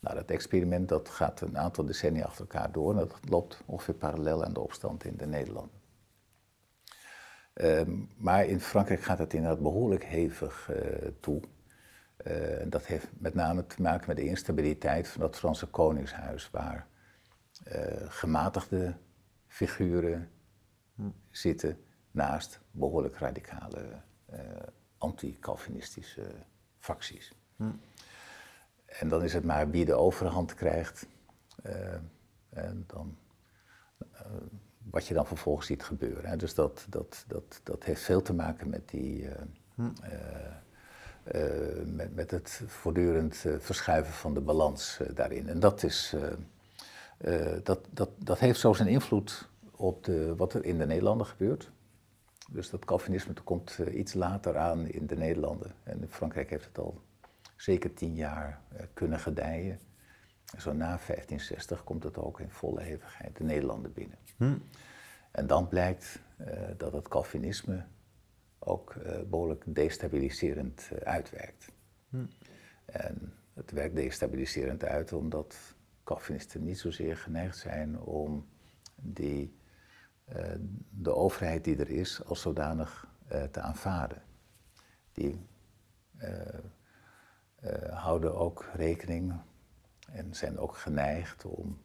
[0.01, 3.95] Nou, dat experiment dat gaat een aantal decennia achter elkaar door en dat loopt ongeveer
[3.95, 5.81] parallel aan de opstand in de Nederlanden.
[7.53, 11.41] Ehm, maar in Frankrijk gaat het inderdaad behoorlijk hevig uh, toe.
[12.27, 16.87] Uh, dat heeft met name te maken met de instabiliteit van dat Franse koningshuis, waar
[17.73, 18.97] uh, gematigde
[19.47, 20.31] figuren.
[21.31, 21.79] Zitten
[22.11, 24.03] naast behoorlijk radicale
[24.99, 26.31] anti-Calvinistische
[26.79, 27.33] facties.
[27.57, 27.71] Hm.
[28.87, 31.07] En dan is het maar wie de overhand krijgt.
[32.51, 33.17] en dan
[34.91, 36.31] wat je dan vervolgens ziet gebeuren.
[36.31, 36.37] Hè.
[36.37, 39.29] Dus dat, dat, dat, dat heeft veel te maken met die.
[39.29, 39.43] Eh,
[39.75, 39.91] hm.
[40.03, 40.47] eh,
[41.25, 45.49] eh, met, met het voortdurend verschuiven van de balans daarin.
[45.49, 46.15] En dat, is,
[47.63, 51.71] dat, dat, dat heeft zo zijn invloed op de, wat er in de Nederlanden gebeurt.
[52.51, 55.75] Dus dat Calvinisme komt iets later aan in de Nederlanden.
[55.83, 57.01] En Frankrijk heeft het al
[57.57, 58.61] zeker tien jaar
[58.95, 59.81] kunnen gedijen.
[60.59, 64.19] Zo na 1560 komt het ook in volle hevigheid de Nederlanden binnen.
[64.37, 64.57] Hm.
[65.31, 66.47] En dan blijkt uh,
[66.77, 67.85] dat het Calvinisme
[68.59, 71.73] ook uh, behoorlijk destabiliserend uh, uitwerkt.
[72.09, 72.25] Hm.
[72.85, 75.57] En het werkt destabiliserend uit omdat
[76.05, 78.47] Calvinisten niet zozeer geneigd zijn om
[78.95, 79.57] die,
[80.91, 83.07] de overheid die er is als zodanig
[83.51, 84.23] te aanvaarden.
[85.13, 85.47] Die
[87.91, 89.35] houden ook rekening
[90.13, 91.79] en zijn ook geneigd om.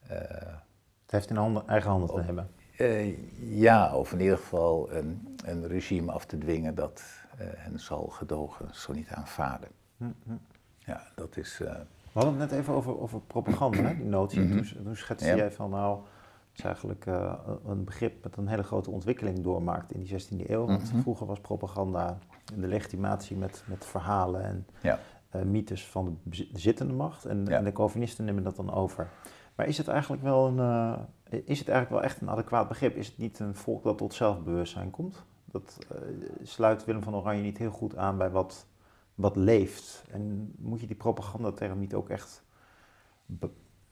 [0.00, 2.50] het heeft in handen, eigen handen te hebben.
[2.78, 3.16] Uh,
[3.58, 7.04] ja, of in ieder geval een, een regime af te dwingen dat
[7.40, 9.68] uh, hen zal gedogen, zo niet aanvaarden.
[9.96, 10.40] Mm -hmm.
[10.78, 11.60] Ja, dat is.
[11.60, 11.68] Uh...
[11.68, 14.40] We hadden het net even over, over propaganda, die notie.
[14.40, 14.64] Mm -hmm.
[14.64, 16.00] toen, toen schetste jij van nou,
[16.56, 17.06] is eigenlijk
[17.64, 20.66] een begrip met een hele grote ontwikkeling doormaakt in die 16e eeuw.
[20.66, 21.00] Want mm -hmm.
[21.00, 22.18] vroeger was propaganda
[22.54, 24.98] de legitimatie met, met verhalen en ja.
[25.44, 27.24] mythes van de zittende macht.
[27.24, 27.56] En, ja.
[27.56, 29.08] en de Calvinisten nemen dat dan over.
[29.54, 30.98] Maar is het eigenlijk wel een, uh,
[31.44, 32.96] is het eigenlijk wel echt een adequaat begrip?
[32.96, 35.24] Is het niet een volk dat tot zelfbewustzijn komt?
[35.44, 35.78] Dat
[36.42, 38.66] sluit Willem van Oranje niet heel goed aan bij wat,
[39.14, 40.04] wat leeft.
[40.10, 42.44] En moet je die propagandaterm niet ook echt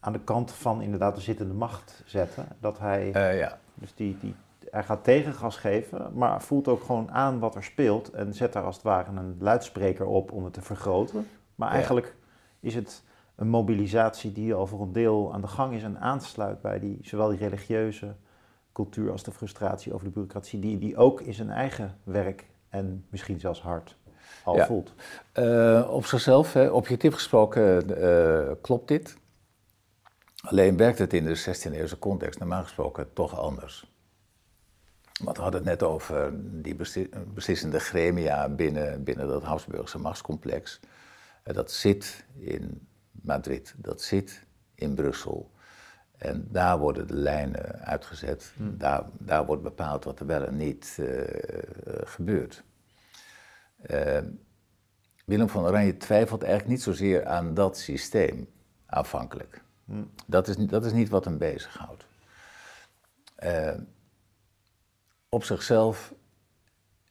[0.04, 2.46] aan de kant van inderdaad de zittende macht zetten?
[2.60, 3.58] Dat hij, uh, ja.
[3.74, 4.34] dus die, die,
[4.70, 8.64] hij gaat tegengas geven, maar voelt ook gewoon aan wat er speelt en zet daar
[8.64, 11.28] als het ware een luidspreker op om het te vergroten.
[11.54, 12.14] Maar eigenlijk
[12.60, 13.02] is het
[13.34, 16.98] een mobilisatie die al voor een deel aan de gang is en aansluit bij die,
[17.02, 18.14] zowel die religieuze
[18.72, 23.06] cultuur als de frustratie over de bureaucratie, die, die ook in zijn eigen werk en
[23.10, 23.96] misschien zelfs hart
[24.44, 24.92] al voelt.
[25.34, 29.22] Uh, op zichzelf, hè, objectief gesproken, uh, klopt dit.
[30.44, 33.92] Alleen werkt het in de 16e-eeuwse context normaal gesproken toch anders.
[35.22, 36.32] Want we hadden het net over
[36.62, 36.76] die
[37.34, 40.80] beslissende gremia binnen, binnen dat Habsburgse machtscomplex.
[41.44, 43.74] Uh, dat zit in Madrid.
[43.76, 45.50] Dat zit in Brussel.
[46.16, 48.52] En daar worden de lijnen uitgezet.
[48.56, 48.78] Hmm.
[48.78, 51.06] Daar, daar wordt bepaald wat er wel en niet uh,
[52.04, 52.64] gebeurt.
[53.90, 54.18] Uh,
[55.24, 58.48] Willem van Oranje twijfelt eigenlijk niet zozeer aan dat systeem
[58.86, 59.62] aanvankelijk.
[60.26, 62.06] Dat, is, dat is niet wat hem bezighoudt.
[63.44, 63.74] Uh,
[65.28, 66.14] op zichzelf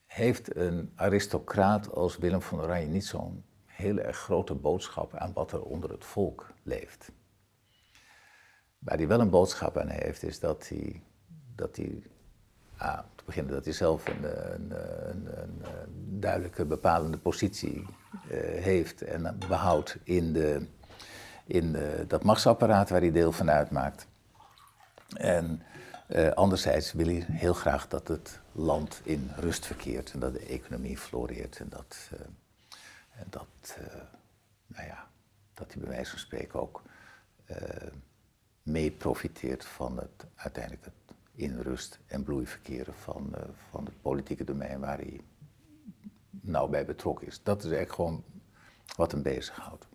[0.05, 5.51] heeft een aristocraat als Willem van Oranje niet zo'n hele erg grote boodschap aan wat
[5.51, 7.11] er onder het volk leeft.
[8.80, 11.01] Waar hij wel een boodschap aan heeft, is dat hij,
[11.55, 12.03] dat hij
[12.78, 14.71] ah, te beginnen dat hij zelf een, een,
[15.41, 15.61] een,
[16.19, 17.86] duidelijke bepalende positie uh,
[18.63, 20.67] heeft en behoudt in, de,
[21.45, 24.07] in de, dat machtsapparaat waar hij deel van uitmaakt.
[25.13, 25.63] En
[26.07, 30.45] uh, anderzijds wil hij heel graag dat het land in rust verkeert en dat de
[30.45, 32.09] economie floreert en dat...
[32.13, 32.19] Uh,
[33.13, 33.77] en dat,
[34.67, 35.07] nou ja,
[35.53, 36.81] dat hij bij wijze van spreken ook
[38.63, 43.35] mee profiteert van het uiteindelijk het in rust en bloei verkeren van,
[43.69, 45.21] van het politieke domein waar hij
[46.29, 47.43] nou bij betrokken is.
[47.43, 48.23] Dat is eigenlijk gewoon
[48.95, 49.87] wat hem bezighoudt.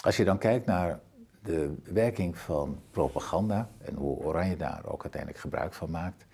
[0.00, 1.00] Als je dan kijkt naar
[1.42, 6.26] de werking van propaganda en hoe Oranje daar ook uiteindelijk gebruik van maakt,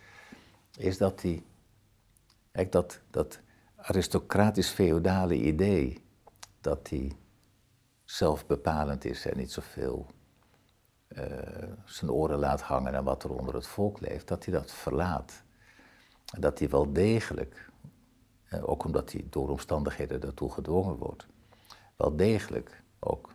[0.76, 1.46] is dat die,
[2.70, 3.40] dat, dat
[3.76, 6.04] aristocratisch-feodale idee
[6.60, 7.12] dat hij
[8.04, 10.06] zelfbepalend is en niet zoveel
[11.08, 11.22] uh,
[11.84, 15.42] zijn oren laat hangen aan wat er onder het volk leeft, dat hij dat verlaat.
[16.34, 17.70] En dat hij wel degelijk,
[18.50, 21.26] uh, ook omdat hij door omstandigheden daartoe gedwongen wordt,
[21.96, 23.33] wel degelijk ook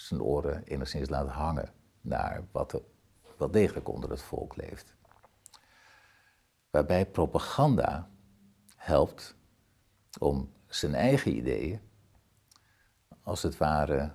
[0.00, 2.82] zijn oren enigszins laat hangen naar wat er
[3.36, 4.94] wel degelijk onder het volk leeft.
[6.70, 8.10] Waarbij propaganda
[8.76, 9.36] helpt
[10.18, 11.80] om zijn eigen ideeën,
[13.22, 14.14] als het ware,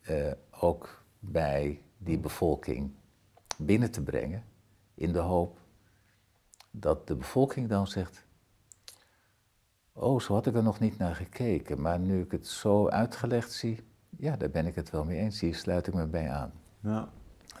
[0.00, 2.94] eh, ook bij die bevolking
[3.56, 4.44] binnen te brengen,
[4.94, 5.58] in de hoop
[6.70, 8.26] dat de bevolking dan zegt,
[9.92, 13.52] oh, zo had ik er nog niet naar gekeken, maar nu ik het zo uitgelegd
[13.52, 13.87] zie,
[14.18, 16.52] ja, daar ben ik het wel mee eens, hier sluit ik me bij aan.
[16.80, 17.08] Ja.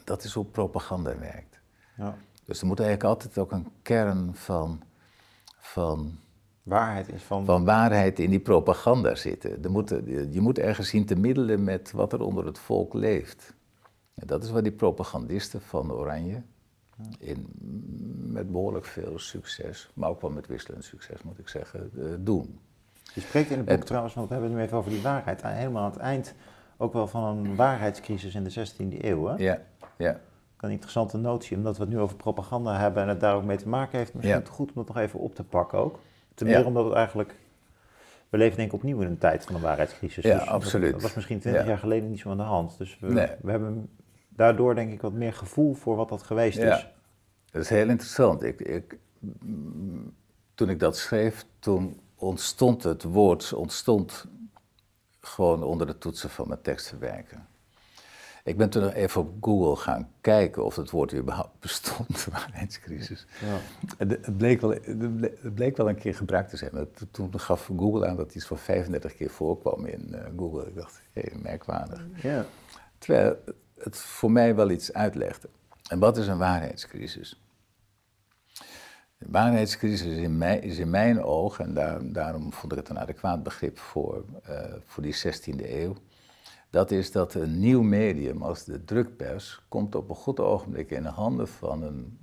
[0.04, 1.60] Dat is hoe propaganda werkt.
[1.96, 2.16] Ja.
[2.44, 4.82] Dus er moet eigenlijk altijd ook een kern van,
[5.58, 6.18] van
[6.62, 7.44] waarheid is van...
[7.44, 9.64] Van waarheid in die propaganda zitten.
[9.64, 9.88] Er moet,
[10.30, 13.54] je moet ergens zien te middelen met wat er onder het volk leeft.
[14.14, 16.42] En dat is wat die propagandisten van Oranje,
[17.18, 17.46] in,
[18.32, 22.60] met behoorlijk veel succes, maar ook wel met wisselend succes moet ik zeggen, uh, doen.
[23.14, 25.42] Je spreekt in het boek trouwens, want we hebben het nu even over die waarheid,
[25.42, 26.34] helemaal aan het eind
[26.78, 29.26] ook wel van een waarheidscrisis in de 16e eeuw.
[29.26, 29.34] Hè?
[29.36, 29.60] Ja,
[29.96, 30.20] ja.
[30.60, 33.56] Een interessante notie, omdat we het nu over propaganda hebben en het daar ook mee
[33.56, 34.14] te maken heeft.
[34.14, 34.50] Misschien ja.
[34.50, 35.98] goed om dat nog even op te pakken ook.
[36.34, 37.34] Ten meer omdat het eigenlijk...
[38.28, 40.24] We leven denk ik opnieuw in een tijd van een waarheidscrisis.
[40.24, 40.92] Ja, dus absoluut.
[40.92, 42.78] Dat, was misschien twintig jaar geleden niet zo aan de hand.
[42.78, 43.90] Dus we, we hebben
[44.28, 46.86] daardoor denk ik wat meer gevoel voor wat dat geweest is.
[47.50, 48.42] Dat is heel interessant.
[48.42, 48.98] Ik, ik,
[50.54, 54.24] toen ik dat schreef, toen ontstond het woord, ontstond
[55.20, 57.46] gewoon onder de toetsen van mijn tekstverwerken.
[58.44, 63.26] Ik ben toen nog even op Google gaan kijken of het woord überhaupt bestond, waarheidscrisis.
[63.40, 63.58] Ja.
[63.98, 66.88] Het, bleek wel, het bleek wel een keer gebruikt te zijn.
[67.10, 70.66] Toen gaf Google aan dat iets van 35 keer voorkwam in uh, Google.
[70.66, 72.06] Ik dacht, hé, hey, merkwaardig.
[72.22, 72.46] Ja.
[72.98, 73.36] Terwijl
[73.78, 75.48] het voor mij wel iets uitlegde.
[75.88, 77.40] En wat is een waarheidscrisis?
[79.18, 81.74] De waarheidscrisis is in, mij, is in mijn oog, en
[82.12, 85.94] daarom vond ik het een adequaat begrip voor, uh, voor die 16e eeuw,
[86.70, 91.02] dat is dat een nieuw medium als de drukpers komt op een goed ogenblik in
[91.02, 92.18] de handen van een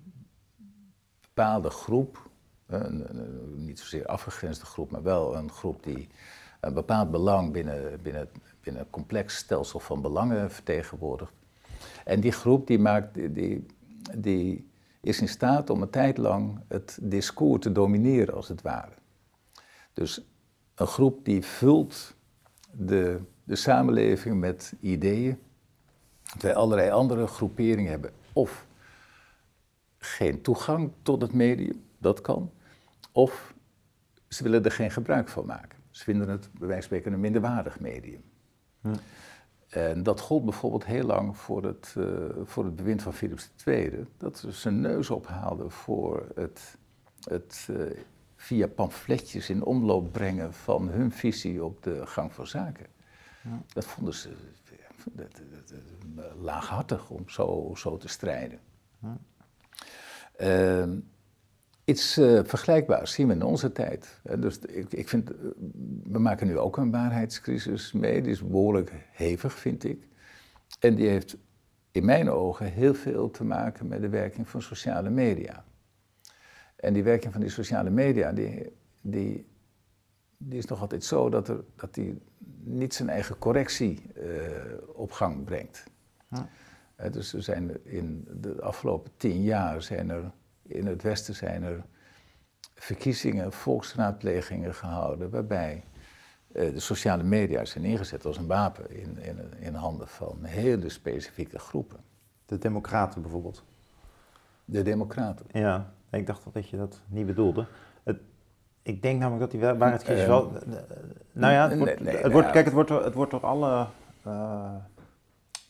[1.22, 2.30] bepaalde groep,
[2.68, 3.08] een,
[3.56, 6.08] niet zozeer afgegrensde groep, maar wel een groep die
[6.60, 8.30] een bepaald belang binnen, binnen,
[8.62, 11.34] binnen een complex stelsel van belangen vertegenwoordigt.
[12.06, 13.66] En die groep die maakt, die,
[14.18, 14.70] die
[15.06, 18.92] is in staat om een tijd lang het discours te domineren, als het ware.
[19.94, 20.22] Dus
[20.76, 22.16] een groep die vult
[22.72, 25.40] de, de samenleving met ideeën,
[26.24, 28.66] terwijl allerlei andere groeperingen hebben of
[29.98, 32.52] geen toegang tot het medium, dat kan,
[33.12, 33.54] of
[34.28, 35.80] ze willen er geen gebruik van maken.
[35.90, 38.24] Ze vinden het bij wijze van spreken een minderwaardig medium.
[39.76, 44.06] En dat gold bijvoorbeeld heel lang voor het, uh, voor het bewind van Philips II,
[44.18, 46.78] dat ze zijn neus ophaalden voor het,
[47.24, 47.92] het uh,
[48.36, 52.86] via pamfletjes in omloop brengen van hun visie op de gang van zaken.
[53.44, 53.62] Ja.
[53.68, 54.30] Dat vonden ze
[55.12, 55.74] dat, dat,
[56.42, 58.60] laaghartig om zo, zo te strijden.
[59.02, 59.18] Ja.
[60.40, 60.98] Uh,
[61.86, 64.20] iets uh, vergelijkbaars zien we in onze tijd.
[64.40, 65.38] dus ik, ik vind, eh,
[66.04, 68.22] we maken nu ook een waarheidscrisis mee.
[68.22, 70.08] Die is behoorlijk hevig, vind ik.
[70.80, 71.38] En die heeft
[71.92, 75.66] in mijn ogen heel veel te maken met de werking van sociale media.
[76.76, 78.72] En die werking van die sociale media, die,
[79.02, 79.48] die,
[80.38, 82.22] die is nog altijd zo dat, er, dat die
[82.64, 84.26] niet zijn eigen correctie uh,
[84.94, 85.84] op gang brengt.
[87.12, 90.32] dus er zijn in de afgelopen tien jaar zijn er
[90.68, 91.84] in het Westen zijn er
[92.76, 95.84] verkiezingen, volksraadplegingen gehouden, waarbij
[96.52, 100.90] uh, de sociale media zijn ingezet als een wapen in, in, in handen van hele
[100.90, 102.00] specifieke groepen.
[102.46, 103.64] De Democraten bijvoorbeeld?
[104.66, 105.46] De Democraten.
[105.52, 107.66] Ja, ik dacht dat je dat niet bedoelde.
[108.04, 108.18] Het,
[108.82, 110.52] ik denk namelijk dat die waarheidscrisis uh, wel.
[111.32, 113.88] nou ja, het wordt, het wordt, kijk, het wordt, het wordt door alle
[114.28, 114.76] uh,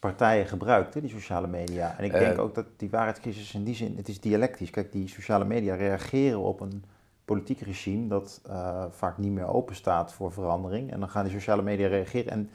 [0.06, 1.98] partijen gebruikt, hè, die sociale media.
[1.98, 4.70] En ik denk ook dat die waarheidscrisis in die zin, het is dialectisch.
[4.70, 6.84] Kijk, die sociale media reageren op een
[7.26, 10.92] politiek regime dat uh, vaak niet meer open staat voor verandering.
[10.92, 12.32] En dan gaan die sociale media reageren.
[12.32, 12.50] En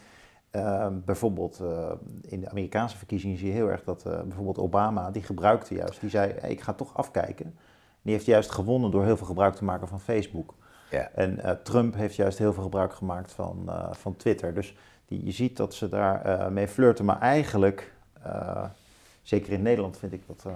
[0.53, 1.91] uh, bijvoorbeeld uh,
[2.23, 6.11] in de Amerikaanse verkiezingen zie je heel erg dat bijvoorbeeld Obama, die gebruikte juist, die
[6.11, 7.55] zei, hey, ik ga toch afkijken.
[8.03, 10.55] Die heeft juist gewonnen door heel veel gebruik te maken van Facebook.
[10.91, 11.11] Ja.
[11.15, 14.55] En Trump heeft juist heel veel gebruik gemaakt van, van Twitter.
[14.55, 14.75] Dus
[15.11, 17.93] die, je ziet dat ze daar mee flirten, maar eigenlijk,
[19.23, 20.47] zeker in Nederland vind ik dat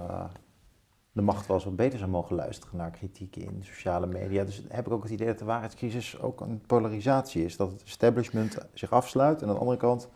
[1.11, 4.43] de macht wel eens wat beter zou mogen luisteren naar kritiek in sociale media.
[4.43, 7.57] Dus heb ik ook het idee dat de waarheidscrisis ook een polarisatie is.
[7.57, 10.09] Dat het establishment zich afsluit en aan de andere kant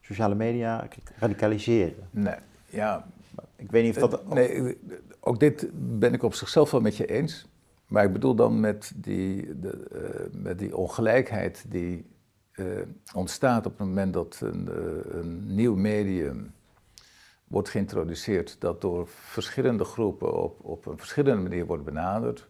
[0.00, 0.88] sociale media
[1.18, 2.08] radicaliseren.
[2.10, 2.36] Nee,
[2.66, 3.06] ja.
[3.56, 4.24] Ik weet niet of dat...
[4.24, 4.34] Ook...
[4.34, 4.78] Nee,
[5.20, 5.68] ook dit
[5.98, 7.46] ben ik op zichzelf wel met je eens.
[7.86, 9.84] Maar ik bedoel dan met die, de,
[10.32, 12.06] uh, met die ongelijkheid die
[12.54, 12.80] uh,
[13.14, 16.54] ontstaat op het moment dat een, uh, een nieuw medium
[17.44, 22.48] wordt geïntroduceerd dat door verschillende groepen op, op een verschillende manier wordt benaderd,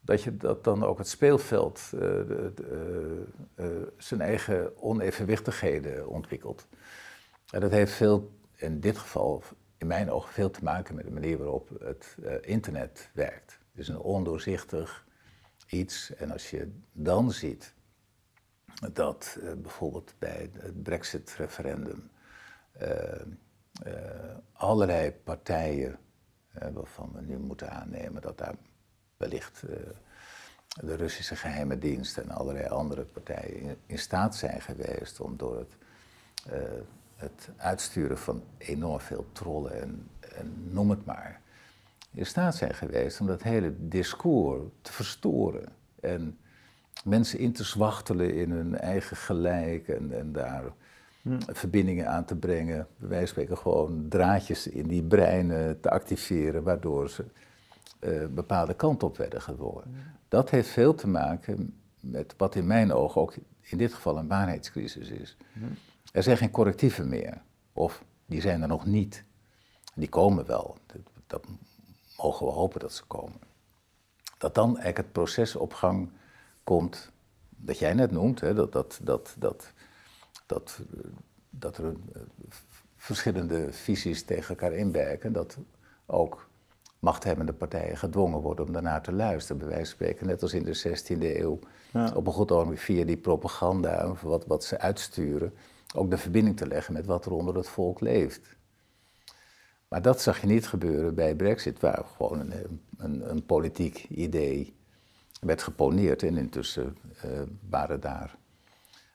[0.00, 6.66] dat je dat dan ook het speelveld uh, de, zijn eigen onevenwichtigheden ontwikkelt.
[7.50, 9.42] En dat heeft veel, in dit geval,
[9.76, 13.58] in mijn ogen, veel te maken met de manier waarop het internet werkt.
[13.70, 15.06] Het is een ondoorzichtig
[15.68, 16.14] iets.
[16.14, 17.74] En als je dan ziet
[18.92, 22.10] dat bijvoorbeeld bij het Brexit-referendum
[24.52, 25.98] allerlei partijen,
[26.72, 28.54] waarvan we nu moeten aannemen dat daar
[29.16, 29.62] wellicht
[30.80, 35.76] de Russische geheime dienst en allerlei andere partijen in, staat zijn geweest om door het,
[37.16, 41.40] het uitsturen van enorm veel trollen en, en, noem het maar,
[42.12, 45.68] in staat zijn geweest om dat hele discours te verstoren
[46.00, 46.38] en
[47.08, 50.64] mensen in te zwachtelen in hun eigen gelijk en, en daar
[51.22, 51.38] hm.
[51.46, 52.86] verbindingen aan te brengen.
[52.96, 57.24] Wij spreken gewoon draadjes in die breinen te activeren, waardoor ze
[58.00, 59.84] uh, bepaalde kant op werden gedwongen.
[60.28, 64.28] Dat heeft veel te maken met wat in mijn ogen ook in dit geval een
[64.28, 65.36] waarheidscrisis is.
[66.12, 67.42] Er zijn geen correctieven meer,
[67.72, 69.24] of die zijn er nog niet.
[69.94, 71.44] Die komen wel, dat, dat
[72.16, 73.38] mogen we hopen dat ze komen.
[74.38, 76.10] Dat dan eigenlijk het proces op gang
[76.68, 77.10] komt,
[77.48, 79.72] dat jij net noemt, hè, dat, dat, dat, dat,
[80.46, 80.80] dat,
[81.50, 82.20] dat er eh,
[82.96, 85.56] verschillende visies tegen elkaar inwerken, dat
[86.06, 86.48] ook
[86.98, 89.58] machthebbende partijen gedwongen worden om daarnaar te luisteren.
[89.58, 91.58] Bij wijze van spreken, net als in de 16e eeuw.
[92.14, 95.52] Op een goed ogenblik via die propaganda, wat, wat ze uitsturen,
[95.94, 98.56] ook de verbinding te leggen met wat er onder het volk leeft.
[99.88, 104.77] Maar dat zag je niet gebeuren bij Brexit, waar gewoon een, een, een politiek idee
[105.40, 106.22] werd geponeerd.
[106.22, 108.36] En intussen uh, waren daar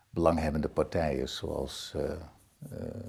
[0.10, 2.10] belanghebbende partijen zoals uh, uh,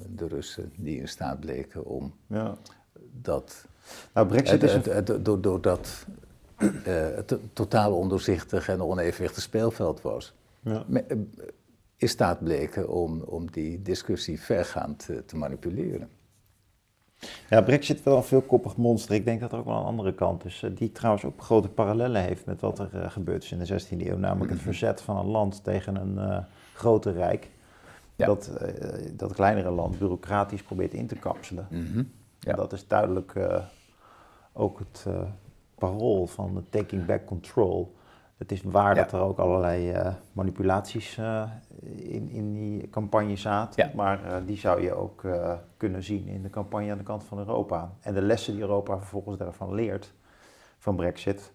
[0.09, 2.57] de Russen die in staat bleken om ja.
[3.13, 3.67] dat
[4.15, 4.79] nou, Brexit is...
[5.41, 6.07] Doordat
[6.59, 6.71] uh,
[7.15, 10.35] het totaal ondoorzichtig en onevenwichtig speelveld was.
[10.61, 10.85] Ja.
[10.93, 11.17] Eh,
[11.97, 16.09] in staat bleken om, om die discussie vergaand te manipuleren.
[17.51, 19.15] Ja, Brexit wel een veelkoppig monster.
[19.15, 20.65] Ik denk dat er ook wel een andere kant is.
[20.75, 24.07] Die trouwens ook grote parallellen heeft met wat er uh, gebeurd is in de 16e
[24.07, 24.17] eeuw.
[24.17, 24.69] Namelijk het mhm.
[24.69, 26.39] verzet van een land tegen een uh,
[26.75, 27.51] grote rijk.
[28.17, 28.69] Dat, uh,
[29.13, 31.67] dat kleinere land bureaucratisch probeert in te kapselen.
[31.71, 32.53] Mm ja.
[32.55, 33.35] dat is duidelijk
[34.53, 35.07] ook het
[35.79, 37.95] parool van de taking back control.
[38.37, 41.19] Het is waar dat er ook allerlei uh, manipulaties
[41.97, 43.91] in, in die campagne zaten, ja.
[43.95, 45.23] maar die zou je ook
[45.77, 47.93] kunnen zien in de campagne aan de kant van Europa.
[48.01, 50.15] En de lessen die Europa vervolgens daarvan leert,
[50.79, 51.53] van Brexit,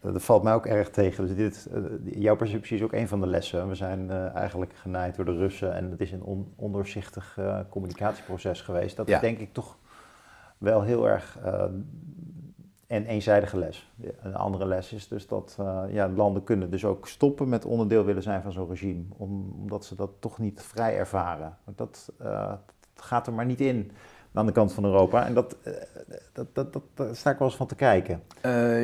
[0.00, 1.26] dat valt mij ook erg tegen.
[1.26, 1.68] Dus dit,
[2.04, 3.68] jouw perceptie is ook een van de lessen.
[3.68, 8.96] We zijn eigenlijk genaaid door de Russen en het is een on, ondoorzichtig communicatieproces geweest.
[8.96, 9.78] Dat is denk ik toch
[10.58, 11.38] wel heel erg
[12.96, 13.92] een eenzijdige les.
[14.22, 18.04] Een andere les is dus dat uh, ja, landen kunnen dus ook stoppen met onderdeel
[18.04, 21.56] willen zijn van zo'n regime, omdat ze dat toch niet vrij ervaren.
[21.74, 22.48] Dat, uh,
[22.94, 23.90] dat, gaat er maar niet in
[24.32, 25.26] aan de kant van Europa.
[25.26, 25.56] En dat,
[26.32, 28.22] dat, dat, dat, daar sta ik wel eens van te kijken.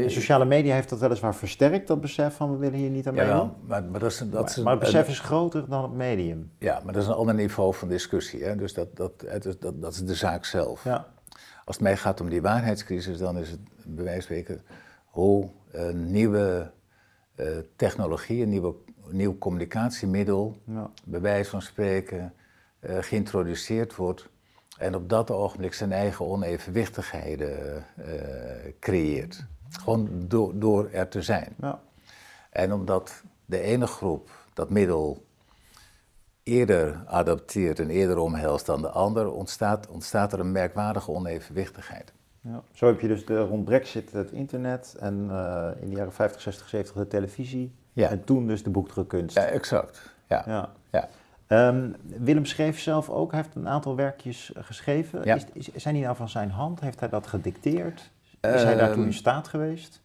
[0.07, 3.37] sociale media heeft dat weliswaar versterkt, dat besef van we willen hier niet aan meedoen.
[3.37, 6.51] Ja, maar, maar, dat is, dat maar, maar het besef is groter dan het medium.
[6.59, 8.45] Ja, maar dat is een ander niveau van discussie.
[8.45, 8.57] Hè?
[8.57, 10.85] Dus dat, dat, dat, dat, dat is de zaak zelf.
[10.85, 11.07] Ja.
[11.65, 13.61] Als het mij gaat om die waarheidscrisis, dan is het
[13.95, 14.63] bij wijze van spreken
[15.05, 16.73] hoe een nieuwe
[17.37, 18.75] uh, technologie, een nieuwe,
[19.09, 20.91] nieuw communicatiemiddel, ja.
[21.05, 22.35] bij wijze van spreken,
[22.81, 24.29] uh, geïntroduceerd wordt
[24.79, 27.85] en op dat ogenblik zijn eigen onevenwichtigheden
[28.81, 29.47] creëert.
[29.71, 31.55] Gewoon door, door er te zijn.
[31.61, 31.81] Ja.
[32.51, 35.25] En omdat de ene groep dat middel
[36.43, 42.13] eerder adapteert en eerder omhelst dan de ander, ontstaat, ontstaat er een merkwaardige onevenwichtigheid.
[42.41, 46.13] Ja, zo heb je dus de, rond Brexit het internet en uh, in de jaren
[46.13, 47.75] 50, 60, 70 de televisie.
[47.93, 48.09] Ja.
[48.09, 49.37] En toen dus de boekdrukkunst.
[49.37, 50.15] Ja, exact.
[50.27, 50.43] Ja.
[50.47, 50.73] ja.
[50.91, 51.09] ja.
[51.69, 55.25] Um, Willem schreef zelf ook, hij heeft een aantal werkjes geschreven.
[55.25, 55.35] Ja.
[55.35, 56.81] Is, is, zijn die nou van zijn hand?
[56.81, 58.11] Heeft hij dat gedicteerd?
[58.41, 60.03] Is hij daartoe in ehm, staat geweest?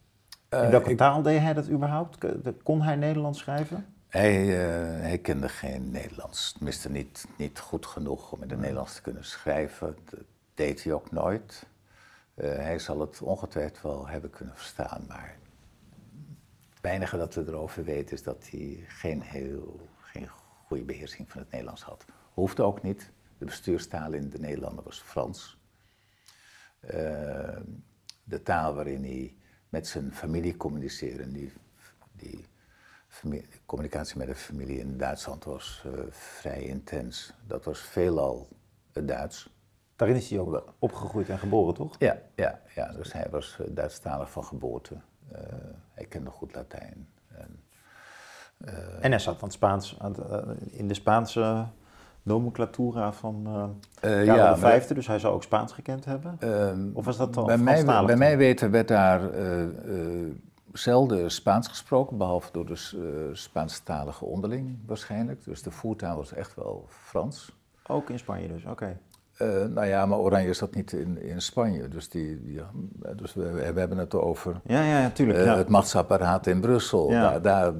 [0.50, 2.18] In uh, welke taal deed hij dat überhaupt?
[2.62, 3.86] Kon hij Nederlands schrijven?
[4.08, 8.94] Hij, uh, hij, kende geen Nederlands, tenminste niet, niet goed genoeg om in het Nederlands
[8.94, 9.96] te kunnen schrijven.
[10.10, 10.20] Dat
[10.54, 11.66] deed hij ook nooit.
[12.36, 15.38] Uh, hij zal het ongetwijfeld wel hebben kunnen verstaan, maar
[16.68, 20.28] het weinige dat we erover weten is dat hij geen, heel, geen
[20.66, 22.04] goede beheersing van het Nederlands had.
[22.34, 23.10] Hoefde ook niet.
[23.38, 25.58] De bestuurstaal in de Nederlanden was Frans.
[26.84, 26.90] Uh,
[28.24, 29.36] de taal waarin hij
[29.68, 31.52] met zijn familie communiceerde, die,
[33.66, 37.32] communicatie met de familie in Duitsland was uh, vrij intens.
[37.46, 38.48] Dat was veelal
[38.92, 39.55] het Duits.
[39.96, 41.94] Daarin is hij ook opgegroeid en geboren, toch?
[41.98, 42.92] Ja, ja, ja.
[42.92, 44.94] dus hij was uh, Duitsstalig van geboorte.
[45.32, 45.38] Uh,
[45.92, 47.08] hij kende goed Latijn.
[47.28, 47.60] En,
[49.00, 50.14] en hij zat aan het Spaans, aan
[50.70, 51.66] in de Spaanse
[52.22, 53.42] nomenclatura van
[54.04, 56.36] uh, ja, de Vijfde, dus hij zou ook Spaans gekend hebben?
[56.38, 59.20] Ehm, of was dat dan bij mij, bij mij weten werd daar
[60.78, 65.44] zelden Spaans gesproken, behalve door de uh, Spaanstalige onderling waarschijnlijk.
[65.44, 67.52] Dus de voertaal was echt wel Frans.
[67.86, 68.98] Ook in Spanje dus, oké.
[69.42, 71.88] Uh, nou ja, maar Oranje zat niet in, in Spanje.
[71.88, 72.70] Dus, die, ja,
[73.16, 77.08] dus we, we, hebben het over ja, ja, natuurlijk, uh, het machtsapparaat in Brussel.
[77.08, 77.72] Daar, daar,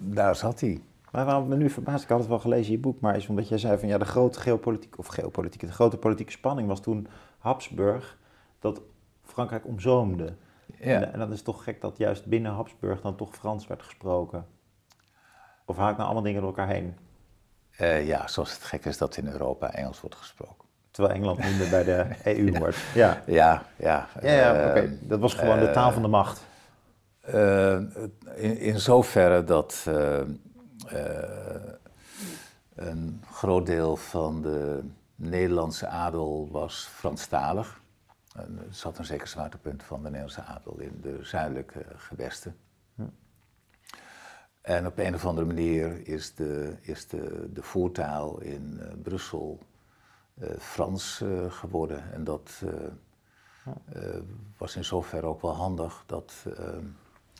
[0.00, 0.82] daar, zat hij.
[1.10, 3.26] Maar waarom me nu verbaasd, ik had het wel gelezen in je boek, maar is
[3.26, 6.80] omdat jij zei van ja, de grote geopolitieke, of geopolitieke, de grote politieke spanning was
[6.80, 7.06] toen
[7.38, 8.18] Habsburg
[8.58, 8.80] dat
[9.22, 10.34] Frankrijk omzoomde.
[10.78, 10.84] Ja.
[10.84, 14.46] En, en dat is toch gek dat juist binnen Habsburg dan toch Frans werd gesproken.
[15.64, 16.94] Of haak nou allemaal dingen door elkaar heen?
[17.80, 20.64] Uh, ja, zoals het gek is dat in Europa Engels wordt gesproken.
[20.90, 22.06] Terwijl Engeland meer bij de
[22.36, 22.76] EU wordt.
[22.94, 24.08] Ja, ja, ja.
[24.22, 24.82] ja, ja oké.
[24.82, 26.42] Uh, Dat was gewoon de taal van de macht.
[28.34, 29.86] In, in zoverre dat
[32.74, 34.80] een groot deel van de
[35.16, 37.80] Nederlandse adel was Franstalig.
[38.36, 42.56] En er zat een zeker zwaartepunt van de Nederlandse adel in de zuidelijke gewesten.
[44.64, 49.58] En op een of andere manier is de, is de, de voertaal in uh, Brussel
[50.34, 52.12] uh, Frans uh, geworden.
[52.12, 52.62] En dat
[54.56, 56.34] was in zoverre ook wel handig dat,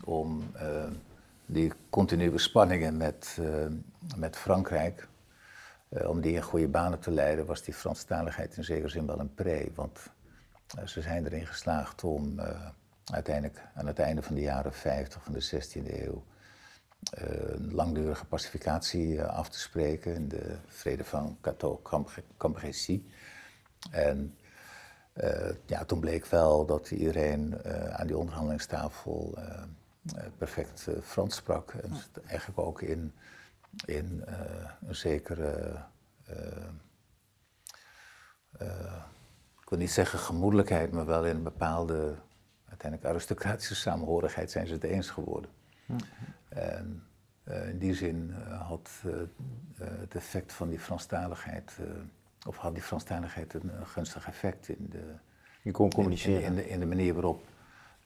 [0.05, 0.53] om
[1.47, 3.39] die continue spanningen met,
[4.17, 5.09] met Frankrijk,
[5.89, 9.35] om die in goede banen te leiden, was die Franstaligheid in zekere zin wel een
[9.35, 9.71] pre.
[9.75, 9.99] Want
[10.85, 12.41] ze zijn erin geslaagd om
[13.05, 16.25] uiteindelijk aan het einde van de jaren 50 van de 16e eeuw
[17.71, 23.01] langdurige pacificatie eh, af te spreken in de vrede van Cateau-Cambrésis.
[23.91, 24.37] En
[25.15, 29.39] uh, ja, toen bleek wel dat iedereen aan die onderhandelingstafel
[30.39, 31.73] perfect Frans sprak.
[31.73, 31.93] En
[32.27, 33.13] eigenlijk ook in,
[33.85, 34.25] in
[34.87, 35.77] een zekere,
[39.63, 42.15] ik wil niet zeggen gemoedelijkheid, maar wel in een bepaalde
[42.69, 45.51] uiteindelijk aristocratische samenhorigheid zijn ze het eens geworden.
[46.55, 47.03] En
[47.45, 49.13] uh, in die zin uh, had uh,
[49.77, 51.79] het effect van die Franstaligheid,
[52.47, 55.03] of had die Franstaligheid een gunstig effect in de,
[55.63, 56.43] Je kon communiceren.
[56.43, 57.45] In, in, de, in de manier waarop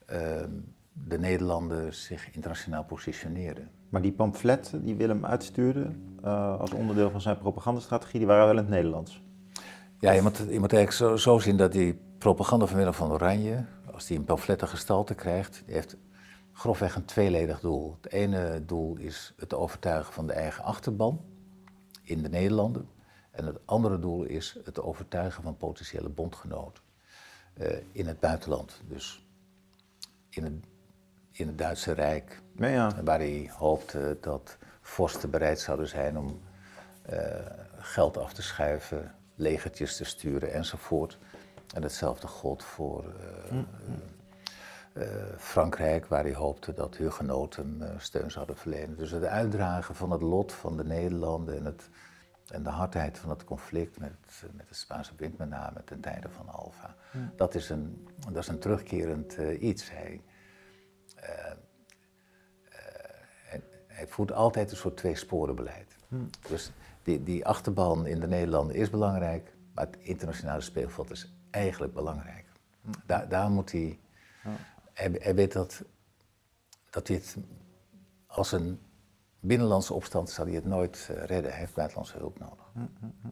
[0.07, 0.51] ehm,
[0.93, 3.71] de Nederlanden zich internationaal positioneerden.
[3.89, 5.91] Maar die pamfletten die Willem uitstuurde
[6.59, 9.23] als onderdeel van zijn propagandastrategie, die waren wel in het Nederlands?
[10.01, 13.11] Ja, je moet, je moet eigenlijk zo, zo zien dat die propaganda van Willem van
[13.11, 15.97] Oranje, als die een pamfletten gestalte krijgt, die heeft
[16.59, 17.97] grofweg een tweeledig doel.
[18.01, 21.25] Het ene doel is het overtuigen van de eigen achterban
[22.03, 22.89] in de Nederlanden.
[23.31, 26.83] En het andere doel is het overtuigen van potentiële bondgenoten
[27.55, 28.81] uh, in het buitenland.
[28.89, 29.27] Dus
[30.29, 30.53] in het,
[31.31, 33.03] in het Duitse Rijk, ja, ja.
[33.03, 36.41] waar hij hoopte dat vorsten bereid zouden zijn om
[37.11, 37.19] uh,
[37.79, 41.19] geld af te schuiven, legertjes te sturen enzovoort.
[41.75, 43.95] En hetzelfde gold voor uh, mm uh,
[45.39, 48.97] Frankrijk, waar hij hoopte dat hugenoten uh, steun zouden verlenen.
[48.97, 51.89] Dus het uitdragen van het lot van de Nederlanden en, het,
[52.49, 54.13] en de hardheid van het conflict met,
[54.53, 56.95] met de Spaanse wind met name ten tijde van Alfa,
[57.37, 59.91] dat, is een, dat is een terugkerend uh, iets.
[59.91, 60.23] Hij,
[63.45, 65.97] hij, hij, voert altijd een soort tweesporenbeleid.
[66.09, 66.31] Hmm.
[66.49, 66.73] Dus
[67.03, 72.45] die, die achterban in de Nederlanden is belangrijk, maar het internationale speelveld is eigenlijk belangrijk.
[72.81, 72.93] Hmm.
[73.07, 73.99] Daar, daar moet hij
[74.99, 75.83] hij, weet dat,
[76.91, 77.37] dat hij het
[78.27, 78.79] als een
[79.41, 81.51] binnenlandse opstand zal hij het nooit uh, redden.
[81.51, 82.71] Hij heeft buitenlandse hulp nodig.
[82.73, 83.29] Hm, hm, hm.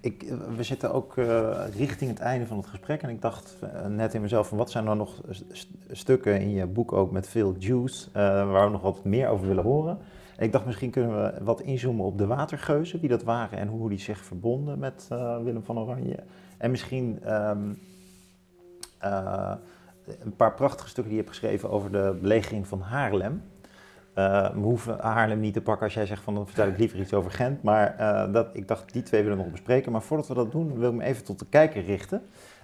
[0.00, 3.56] Ik, eh, we zitten ook uh, richting het einde van het gesprek en ik dacht
[3.62, 7.10] uh, net in mezelf van wat zijn er nog st stukken in je boek ook
[7.10, 9.98] met veel juice waar we nog wat meer over willen horen.
[10.36, 13.68] En ik dacht misschien kunnen we wat inzoomen op de watergeuzen, wie dat waren en
[13.68, 15.06] hoe die zich verbonden met
[15.42, 16.24] Willem van Oranje.
[16.58, 17.78] En misschien um,
[20.24, 23.42] een paar prachtige stukken die je hebt geschreven over de belegering van Haarlem.
[24.14, 26.98] Uh, we hoeven Haarlem niet te pakken als jij zegt van dan vertel ik liever
[26.98, 27.62] iets over Gent.
[27.62, 29.92] Maar uh, dat, ik dacht die twee willen we nog bespreken.
[29.92, 32.22] Maar voordat we dat doen wil ik me even tot de kijker richten.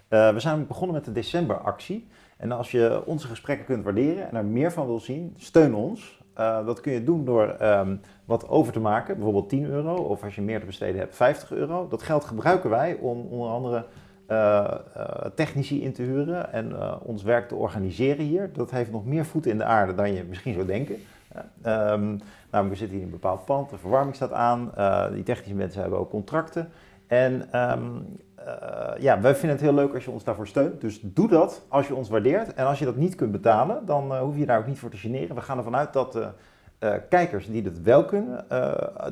[0.09, 2.07] Uh, we zijn begonnen met de decemberactie.
[2.36, 6.22] En als je onze gesprekken kunt waarderen en er meer van wil zien, steun ons.
[6.34, 9.95] dat kun je doen door um, wat over te maken, bijvoorbeeld 10 euro.
[9.95, 11.88] Of als je meer te besteden hebt, 50 euro.
[11.88, 13.86] Dat geld gebruiken wij om onder andere
[15.34, 18.50] technici in te huren en uh, ons werk te organiseren hier.
[18.52, 20.96] Dat heeft nog meer voeten in de aarde dan je misschien zou denken.
[21.66, 22.20] Um,
[22.50, 24.72] nou, we zitten hier in een bepaald pand, de verwarming staat aan,
[25.12, 26.68] die technische mensen hebben ook contracten.
[27.06, 27.80] En ehm,
[28.34, 30.80] eh, ja, wij vinden het heel leuk als je ons daarvoor steunt.
[30.80, 32.54] Dus doe dat als je ons waardeert.
[32.54, 34.96] En als je dat niet kunt betalen, dan hoef je daar ook niet voor te
[34.96, 35.34] generen.
[35.34, 38.44] We gaan ervan uit dat uh, kijkers die dat wel kunnen,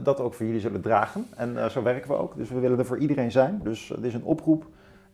[0.02, 1.26] dat ook voor jullie zullen dragen.
[1.36, 2.36] En zo werken we ook.
[2.36, 3.60] Dus we willen er voor iedereen zijn.
[3.62, 4.64] Dus het is een oproep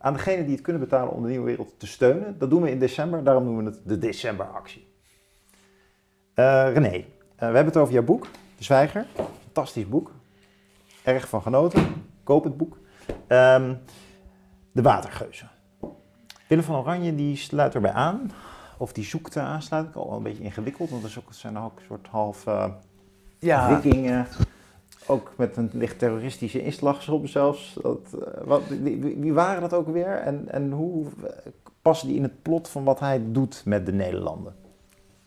[0.01, 2.37] aan degenen die het kunnen betalen om de nieuwe wereld te steunen.
[2.37, 4.87] Dat doen we in december, daarom noemen we het de decemberactie.
[6.33, 8.27] René, we hebben het over jouw boek,
[8.57, 9.05] De Zwijger.
[9.43, 10.11] Fantastisch boek.
[11.03, 11.87] Erg van genoten.
[12.23, 12.77] Koop het boek.
[13.27, 13.79] Um,
[14.71, 15.49] de watergeuzen.
[16.47, 18.31] Willem van Oranje die sluit erbij aan.
[18.77, 19.95] Of die zoekt aansluiting.
[19.95, 22.65] Al een beetje ingewikkeld, want er zijn ook een soort half uh,
[23.39, 23.81] ja.
[23.81, 24.27] vikingen.
[25.09, 27.77] Ook met een licht terroristische inslag soms zelfs.
[27.85, 27.91] Uh,
[28.43, 30.15] wat, wie, wie, waren dat ook weer?
[30.15, 31.05] En, en hoe
[31.81, 34.55] passen die in het plot van wat hij doet met de Nederlanden?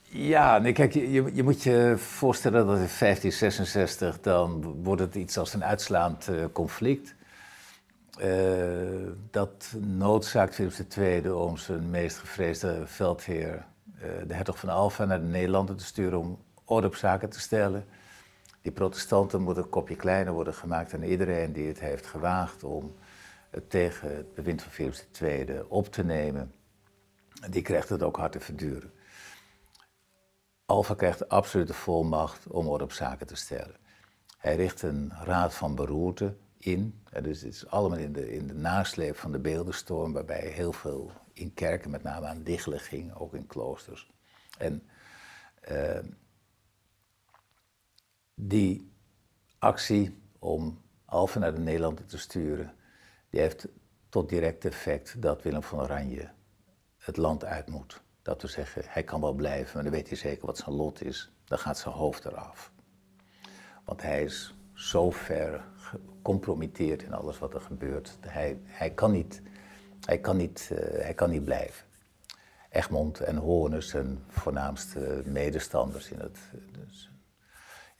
[0.03, 5.39] Ja, nee, kijk, je, je moet je voorstellen dat in 1566 dan wordt het iets
[5.39, 7.14] als een uitslaand uh, conflict.
[9.30, 13.64] Dat noodzaakt Philips II om zijn meest gevreesde veldheer,
[14.26, 17.85] de hertog van Alfa, naar de Nederlanden te sturen om orde op zaken te stellen.
[18.62, 22.94] Die protestanten moeten een kopje kleiner worden gemaakt en iedereen die het heeft gewaagd om
[23.50, 26.52] het tegen het bewind van Philips II op te nemen,
[27.50, 28.92] die krijgt het ook hard te verduren.
[30.66, 33.76] Alfa krijgt absolute volmacht om orde op zaken te stellen.
[34.38, 37.02] Hij richt een raad van beroerte in.
[37.22, 41.10] dus het is allemaal in de, in de nasleep van de beeldenstorm, waarbij heel veel
[41.32, 44.10] in kerken met name aan diggelen ging, ook in kloosters.
[44.58, 44.82] En
[45.70, 45.98] uh,
[48.49, 48.93] die
[49.59, 52.74] actie om Alphen naar de Nederlanden te sturen,
[53.30, 53.68] die heeft
[54.09, 56.30] tot direct effect dat Willem van Oranje
[56.99, 58.03] het land uit moet.
[58.22, 61.03] Dat we zeggen, hij kan wel blijven, maar dan weet hij zeker wat zijn lot
[61.03, 61.32] is.
[61.45, 62.72] Dan gaat zijn hoofd eraf.
[63.84, 68.18] Want hij is zo ver gecompromitteerd in alles wat er gebeurt.
[68.20, 69.43] Hij, hij, kan, niet,
[70.01, 71.86] hij, kan, niet, uh, hij kan niet blijven.
[72.70, 76.38] Egmond en Hoorn, zijn voornaamste medestanders in, het,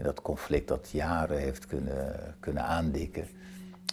[0.05, 3.29] dat conflict dat jaren heeft kunnen, kunnen aandikken,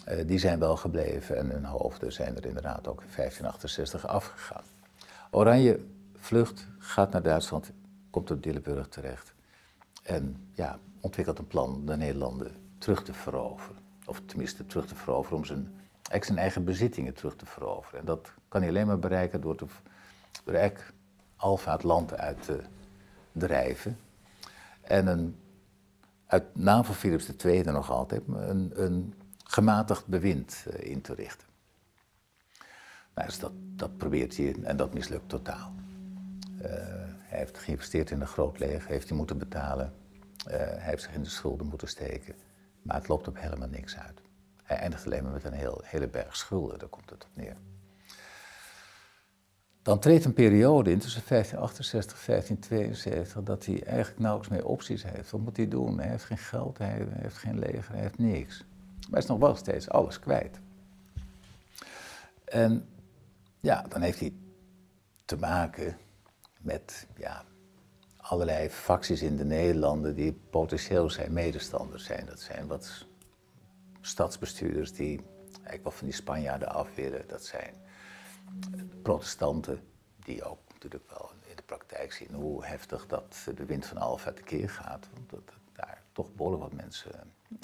[0.08, 4.64] uh, die zijn wel gebleven en hun hoofden zijn er inderdaad ook in 1568 afgegaan.
[5.30, 5.80] Oranje
[6.16, 7.70] vlucht, gaat naar Duitsland,
[8.10, 9.32] komt op Dillenburg terecht
[10.02, 13.76] en ja, ontwikkelt een plan de Nederlanden terug te veroveren.
[14.04, 15.80] Of tenminste terug te veroveren om zijn,
[16.20, 18.00] zijn eigen bezittingen terug te veroveren.
[18.00, 19.66] En dat kan hij alleen maar bereiken door, te,
[20.44, 20.92] door eigenlijk
[21.36, 22.60] Alfa het land uit te
[23.32, 23.98] drijven.
[24.80, 25.36] En een,
[26.30, 29.14] uit naam van Philips II nog altijd, een, een
[29.44, 31.48] gematigd bewind uh, in te richten.
[33.14, 35.72] Nou, dus dat, dat probeert hij en dat mislukt totaal.
[36.56, 36.62] Uh,
[37.18, 39.92] hij heeft geïnvesteerd in een groot leger, heeft hij moeten betalen.
[40.46, 42.34] Uh, hij heeft zich in de schulden moeten steken.
[42.82, 44.20] Maar het loopt op helemaal niks uit.
[44.62, 47.56] Hij eindigt alleen maar met een heel, hele berg schulden, daar komt het op neer.
[49.82, 55.02] Dan treedt een periode in tussen 1568 en 1572 dat hij eigenlijk nauwelijks meer opties
[55.02, 55.30] heeft.
[55.30, 55.98] Wat moet hij doen?
[55.98, 58.58] Hij heeft geen geld, hij heeft geen leger, hij heeft niks.
[58.58, 60.58] Maar hij is nog wel steeds alles kwijt.
[62.44, 62.88] En
[63.60, 64.32] ja, dan heeft hij
[65.24, 65.96] te maken
[66.60, 67.44] met ja,
[68.16, 72.26] allerlei facties in de Nederlanden die potentieel zijn medestanders zijn.
[72.26, 73.06] Dat zijn wat
[74.00, 75.20] stadsbestuurders die
[75.52, 77.24] eigenlijk wel van die Spanjaarden af willen.
[77.28, 77.74] Dat zijn
[79.02, 79.80] protestanten
[80.24, 84.32] die ook natuurlijk wel in de praktijk zien hoe heftig dat de wind van Alfa
[84.32, 85.08] tekeer gaat.
[85.14, 87.10] Want dat, daar toch behoorlijk wat mensen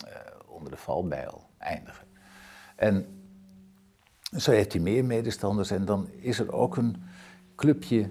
[0.04, 0.10] uh,
[0.46, 2.06] onder de valbijl eindigen.
[2.76, 3.06] En
[4.36, 7.02] zo heeft hij meer medestanders en dan is er ook een
[7.54, 8.10] clubje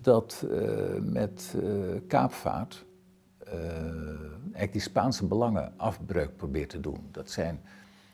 [0.00, 2.84] dat uh, met uh, kaapvaart
[4.42, 7.08] eigenlijk die Spaanse belangen afbreuk probeert te doen.
[7.10, 7.60] Dat zijn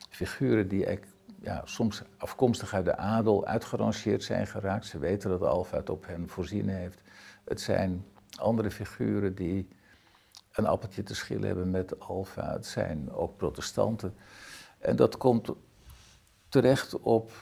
[0.08, 4.86] figuren die eigenlijk, ja, soms afkomstig uit de adel uitgerangeerd zijn geraakt.
[4.86, 7.00] Ze weten dat Alfa het op hen voorzien heeft.
[7.44, 8.04] Het zijn
[8.36, 9.68] andere figuren die
[10.52, 12.52] een appeltje te schillen hebben met Alfa.
[12.52, 14.14] Het zijn ook protestanten.
[14.78, 15.50] En dat komt
[16.48, 17.32] terecht op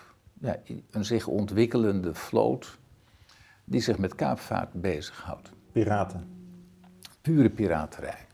[0.40, 0.56] ja,
[0.90, 2.78] een zich ontwikkelende vloot
[3.64, 5.50] die zich met kaapvaart bezighoudt.
[5.72, 6.30] Piraten.
[7.20, 8.26] Pure piraterij.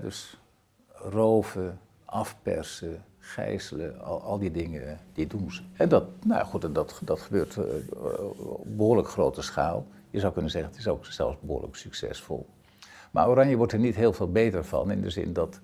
[0.00, 0.40] dus
[0.88, 5.62] roven, afpersen, gijzelen, al, al, die dingen, die doen ze.
[5.72, 7.64] En dat, nou goed, dat, dat gebeurt uh,
[8.38, 9.86] op behoorlijk grote schaal.
[10.10, 12.46] Je zou kunnen zeggen, het is ook zelfs behoorlijk succesvol.
[13.10, 15.60] Maar Oranje wordt er niet heel veel beter van, in de zin dat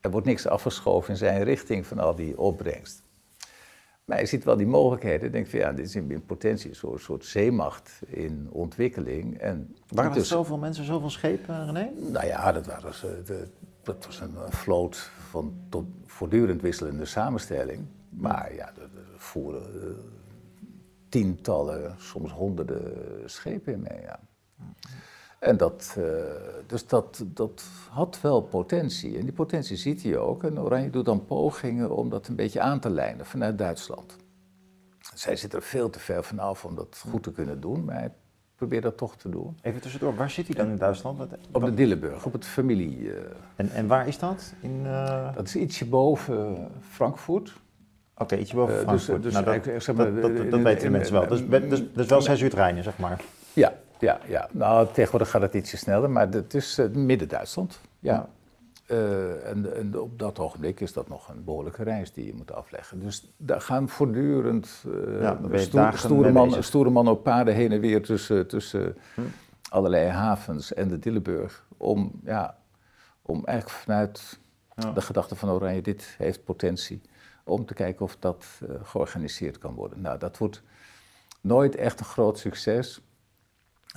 [0.00, 3.02] er wordt niks afgeschoven in zijn richting van al die opbrengst.
[4.04, 5.24] Maar je ziet wel die mogelijkheden.
[5.24, 9.38] Je denkt van ja, dit is in potentie een soort, soort zeemacht in ontwikkeling.
[9.38, 11.90] En waren er zoveel mensen, zoveel schepen, René?
[12.10, 12.92] Nou ja, dat waren
[13.24, 13.48] de,
[13.82, 17.86] dat was een, vloot van tot voortdurend wisselende samenstelling.
[18.08, 19.90] Maar ja, er, er voeren eh,
[21.08, 22.92] tientallen, soms honderden
[23.30, 24.00] schepen in mee.
[24.00, 24.20] Ja.
[25.38, 26.04] En dat, eh,
[26.66, 29.18] dus dat, dat had wel potentie.
[29.18, 30.44] En die potentie ziet hij ook.
[30.44, 34.16] En Oranje doet dan pogingen om dat een beetje aan te lijnen vanuit Duitsland.
[35.14, 38.12] Zij zit er veel te ver vanaf om dat goed te kunnen doen, maar hij
[38.60, 39.56] probeert dat toch te doen.
[39.62, 41.18] Even tussendoor, waar zit hij dan in Duitsland?
[41.18, 43.12] Wat- Op de Dillenburg, op het familie.
[43.12, 43.20] eh,
[43.56, 44.52] En, en waar is dat?
[44.60, 47.52] In, eh, dat is ietsje boven Frankfurt.
[48.16, 49.22] Oké, ietsje boven Eh, dus- Frankfurt.
[49.22, 51.28] dus nou, dat, eigenlijk, zeg maar, dat, dat, dat in- weten de in- mensen wel.
[51.28, 53.20] Dus, dus, dus wel zes uur treinen, zeg maar.
[53.52, 54.48] Ja, ja, ja.
[54.52, 57.80] Nou, tegenwoordig gaat het ietsje sneller, maar het is eh, midden-Duitsland.
[57.98, 58.28] Ja.
[58.90, 62.52] Eh, en, en op dat ogenblik is dat nog een behoorlijke reis die je moet
[62.52, 63.00] afleggen.
[63.00, 68.02] Dus daar gaan voortdurend eh, Ja, stoer- stoere, man, stoere op paarden heen en weer
[68.02, 69.20] tussen, tussen Hm.
[69.68, 71.66] allerlei havens en de Dillenburg.
[71.76, 72.56] Om, ja,
[73.22, 74.38] om eigenlijk vanuit
[74.76, 74.92] Ja.
[74.92, 77.00] de gedachte van Oranje, dit heeft potentie,
[77.44, 80.00] om te kijken of dat eh, georganiseerd kan worden.
[80.00, 80.62] Nou, dat wordt
[81.40, 83.00] nooit echt een groot succes.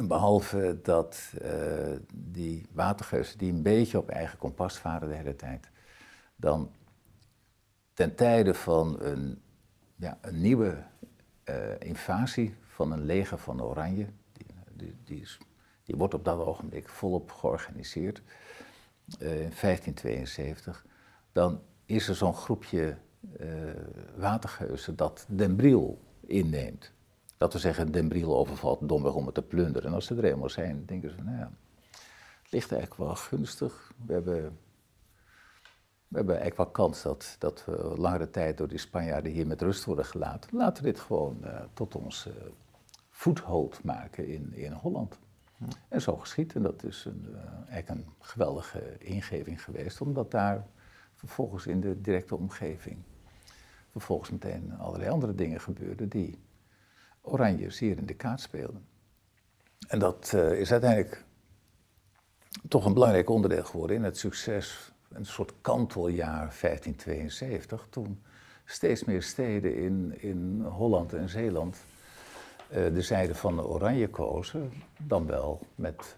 [0.02, 5.70] Behalve dat eh, die watergeuzen die een beetje op eigen kompas varen de hele tijd,
[6.36, 6.72] dan
[7.94, 9.41] ten tijde van een,
[9.95, 10.84] ja, een nieuwe
[11.44, 14.07] eh, invasie van een leger van Oranje,
[14.74, 15.38] die, die, is,
[15.84, 18.22] die wordt op dat ogenblik volop georganiseerd,
[19.20, 20.86] eh, in 1572,
[21.32, 22.98] dan is er zo'n groepje
[24.15, 26.94] watergeuzen dat Den Briel inneemt.
[27.38, 29.89] Dat we zeggen, Den Briel overvalt domweg om het te plunderen.
[29.89, 31.51] En als ze er eenmaal zijn, denken ze, nou ja,
[32.41, 33.91] het ligt eigenlijk wel gunstig.
[34.05, 34.57] We hebben,
[36.07, 39.61] we hebben eigenlijk wel kans dat, dat we langere tijd door die Spanjaarden hier met
[39.61, 40.57] rust worden gelaten.
[40.57, 42.30] Laten we dit gewoon eh, tot ons
[43.10, 45.19] voethold maken in, in Holland.
[45.88, 46.55] En zo geschiet.
[46.55, 50.68] En dat is een, eh, eigenlijk een geweldige ingeving geweest, omdat daar
[51.15, 52.97] vervolgens in de directe omgeving
[53.91, 56.39] vervolgens meteen allerlei andere dingen gebeurden die
[57.26, 58.86] Oranje zeer in de kaart speelden.
[59.88, 61.24] En dat eh, is uiteindelijk
[62.68, 68.24] toch een belangrijk onderdeel geworden in het succes, een soort kanteljaar 1572, toen
[68.66, 71.84] steeds meer steden in, in Holland en Zeeland
[72.70, 76.16] eh, de zijde van de Oranje kozen, dan wel met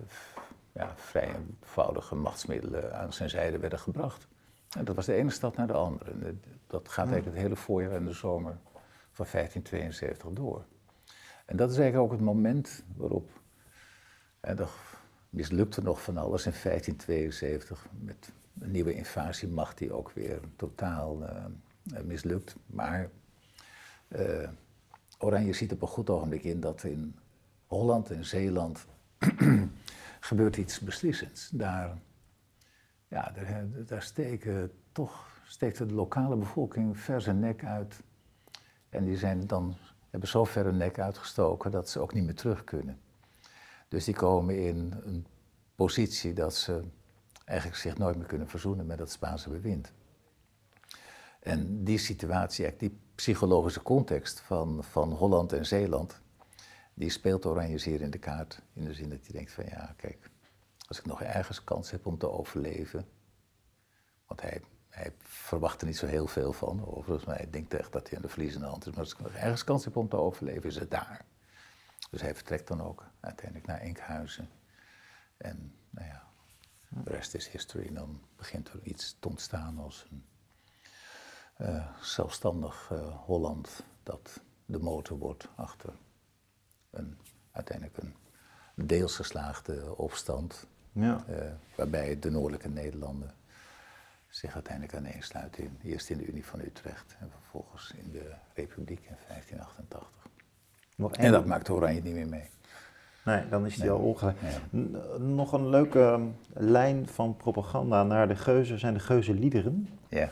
[0.72, 4.27] ja, vrij eenvoudige machtsmiddelen aan zijn zijde werden gebracht.
[4.77, 6.36] En dat was de ene stad naar de andere.
[6.68, 8.57] Dat gaat eigenlijk het hele voorjaar en de zomer
[9.11, 10.65] van 1572 door.
[11.45, 13.30] En dat is eigenlijk ook het moment waarop,
[14.39, 14.72] en dat
[15.30, 21.45] mislukte nog van alles in 1572 met een nieuwe invasiemacht die ook weer totaal eh,
[22.03, 22.55] mislukt.
[22.65, 23.09] Maar
[24.07, 24.49] eh,
[25.17, 27.15] Oranje ziet op een goed ogenblik in dat in
[27.67, 28.85] Holland en Zeeland
[30.19, 31.49] gebeurt iets beslissends.
[31.49, 31.97] Daar,
[33.07, 38.03] ja, daar, daar steken toch, steekt de lokale bevolking ver zijn nek uit.
[38.89, 39.76] En die zijn dan,
[40.15, 42.99] hebben zo ver hun nek uitgestoken dat ze ook niet meer terug kunnen.
[43.87, 45.25] Dus die komen in een
[45.75, 46.83] positie dat ze
[47.45, 49.93] eigenlijk zich nooit meer kunnen verzoenen met het Spaanse bewind.
[51.39, 56.21] En die situatie, die psychologische context van, van Holland en Zeeland,
[56.93, 58.61] die speelt Oranje zeer in de kaart.
[58.73, 60.29] In de zin dat hij denkt van ja, kijk,
[60.87, 63.07] als ik nog ergens kans heb om te overleven,
[64.25, 64.61] want hij,
[64.95, 68.17] hij verwacht er niet zo heel veel van, overigens, maar hij denkt echt dat hij
[68.17, 68.91] aan de verliezende hand is.
[68.91, 71.26] Maar als ik nog ergens kans heb om te overleven, is het daar.
[72.11, 74.49] Dus hij vertrekt dan ook uiteindelijk naar Enkhuizen.
[75.38, 76.23] En nou ja,
[76.89, 77.93] de rest is history.
[77.93, 80.26] Dan begint er iets te ontstaan als een
[81.57, 85.93] uh, zelfstandig uh, Holland dat de motor wordt achter
[86.89, 87.17] een,
[87.51, 88.15] uiteindelijk een
[88.76, 90.67] deels geslaagde opstand.
[90.91, 91.26] Ja.
[91.30, 93.35] Uh, waarbij de noordelijke Nederlanden
[94.35, 95.63] zich uiteindelijk aaneensluiten.
[95.63, 100.09] In, eerst in de Unie van Utrecht en vervolgens in de Republiek in 1588.
[100.95, 102.49] Nog en dat maakt Oranje niet meer mee.
[103.25, 103.91] Nee, dan is die Nee.
[103.91, 104.37] al ongelijk.
[104.41, 104.77] Ja.
[105.17, 109.89] Nog een leuke um, lijn van propaganda naar de geuzen zijn de geuzenliederen.
[110.09, 110.29] Ja.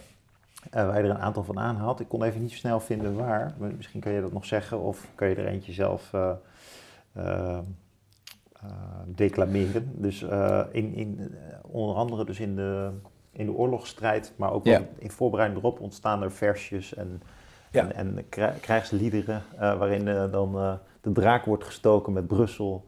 [0.72, 2.00] Eh, waar je er een aantal van aanhaalt.
[2.00, 3.54] Ik kon even niet snel vinden waar.
[3.58, 6.14] Misschien kan je dat nog zeggen of kan je er eentje zelf
[7.14, 7.60] eh,
[9.06, 10.02] declameren.
[10.02, 10.22] Dus
[10.72, 12.92] in, in, onder andere dus in de,
[13.34, 14.82] in de oorlogsstrijd, maar ook Ja.
[14.98, 17.22] in voorbereiding erop ontstaan er versjes en,
[17.72, 17.92] Ja.
[17.92, 22.86] en, en krij- krijgsliederen eh, waarin eh, dan eh, de draak wordt gestoken met Brussel.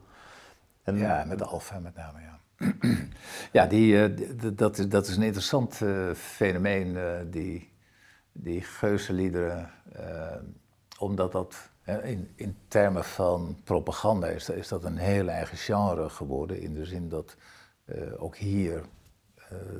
[0.83, 2.39] En, Ja, met Alfa met name, ja.
[3.51, 4.13] ja, die,
[4.55, 5.81] dat, is, dat is een interessant
[6.15, 6.97] fenomeen,
[7.29, 7.71] die,
[8.31, 9.69] die geuzenliederen.
[10.99, 11.69] omdat dat
[12.03, 16.61] in, in termen van propaganda is, is dat een heel eigen genre geworden.
[16.61, 17.35] In de zin dat
[18.17, 18.81] ook hier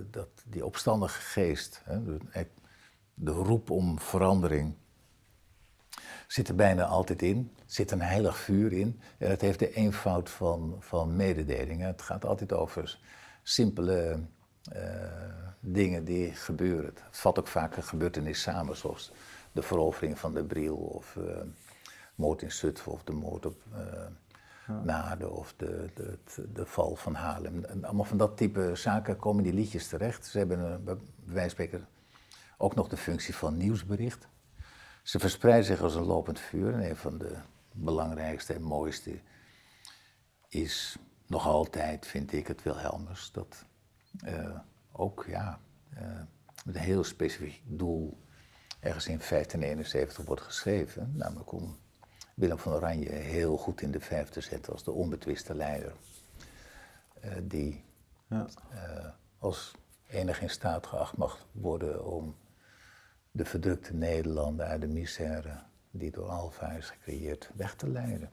[0.10, 2.20] dat die opstandige geest, hè,
[3.14, 4.76] de, roep om verandering,
[6.28, 7.52] zit er bijna altijd in.
[7.66, 9.00] zit een heilig vuur in.
[9.18, 11.88] En het heeft de eenvoud van, van mededelingen.
[11.88, 13.00] Het gaat altijd over
[13.44, 14.20] simpele
[14.76, 14.82] uh,
[15.60, 16.86] dingen die gebeuren.
[16.86, 19.12] Het vat ook vaak een gebeurtenis samen, zoals
[19.52, 21.38] de verovering van de Briel of uh,
[22.16, 23.64] moord in Zutphen of de moord op
[24.68, 24.82] ja.
[24.84, 26.18] Naarden of de, de,
[26.54, 27.64] de, val van Haarlem.
[27.64, 30.26] En allemaal van dat type zaken komen die liedjes terecht.
[30.26, 31.88] Ze hebben bij wijze spreken
[32.58, 34.28] ook nog de functie van nieuwsbericht.
[35.04, 36.74] Ze verspreiden zich als een lopend vuur.
[36.74, 37.36] En een van de
[37.72, 39.20] belangrijkste en mooiste
[40.48, 40.98] is
[41.28, 43.32] nog altijd, vind ik, het Wilhelmus.
[43.32, 43.66] Dat
[44.26, 44.58] uh,
[44.92, 45.60] ook, ja,
[45.98, 46.22] uh,
[46.66, 48.18] met een heel specifiek doel
[48.80, 51.12] ergens in 1571 wordt geschreven.
[51.16, 51.78] Namelijk om
[52.36, 55.94] Willem van Oranje heel goed in de vijf te zetten als de onbetwiste leider.
[57.26, 57.84] Uh, die
[58.28, 58.48] ja.
[59.38, 59.76] als
[60.08, 62.36] enig in staat geacht mag worden om
[63.32, 68.30] de verdrukte Nederlanden uit de misère die door Alfa is gecreëerd weg te leiden.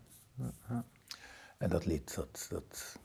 [1.59, 2.99] En dat lied, dat, dat,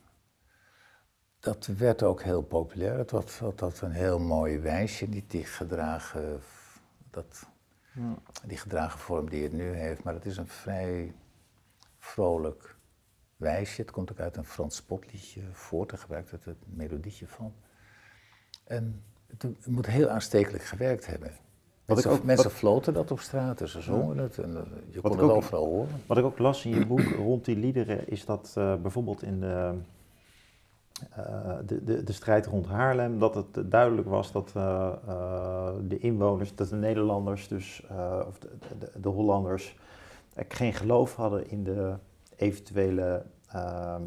[1.40, 2.98] dat werd ook heel populair.
[2.98, 6.40] Het was, had een heel mooi wijsje, niet die gedragen,
[7.10, 7.47] dat,
[8.46, 10.02] die gedragen vorm die het nu heeft.
[10.02, 11.14] Maar het is een vrij
[11.98, 12.76] vrolijk
[13.36, 13.80] wijsje.
[13.82, 17.52] Het komt ook uit een Frans spotliedje voort, daar gebruikt het het melodietje van.
[18.64, 21.32] En het moet heel aanstekelijk gewerkt hebben.
[21.84, 25.00] Wat ik ook, mensen floten dat op straat, dus ze zongen het en eh, je
[25.00, 26.02] kon het ook, overal horen.
[26.06, 29.40] Wat ik ook las in je boek rond die liederen is dat uh, bijvoorbeeld in
[29.40, 29.74] de,
[31.66, 34.52] de, de, de, strijd rond Haarlem, dat het duidelijk was dat
[35.88, 37.82] de inwoners, dat de Nederlanders, dus,
[38.26, 38.48] of de,
[38.78, 39.76] de, de, Hollanders,
[40.48, 41.94] geen geloof hadden in de
[42.36, 44.02] eventuele ehm,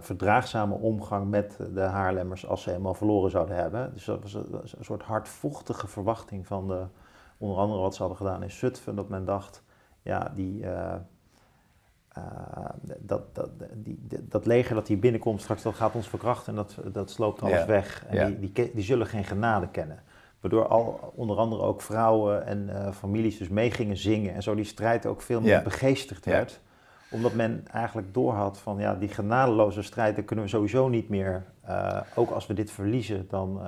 [0.00, 3.92] verdraagzame omgang met de Haarlemmers als ze helemaal verloren zouden hebben.
[3.92, 6.86] Dus dat was een, soort hardvochtige verwachting van de,
[7.38, 9.62] onder andere wat ze hadden gedaan in Zutphen, dat men dacht,
[10.02, 10.66] ja, die,
[12.18, 12.22] uh,
[12.98, 13.98] dat, dat, die,
[14.28, 17.64] dat leger dat hier binnenkomt straks, dat gaat ons verkrachten en dat, dat sloopt alles
[17.64, 18.04] weg.
[18.08, 20.02] En die, die, die, zullen geen genade kennen.
[20.40, 24.64] Waardoor al, onder andere ook vrouwen en families dus mee gingen zingen en zo die
[24.64, 26.60] strijd ook veel meer begeestigd werd
[27.12, 31.44] omdat men eigenlijk doorhad van ja, die genadeloze strijd, daar kunnen we sowieso niet meer.
[31.68, 33.60] Uh, ook als we dit verliezen, dan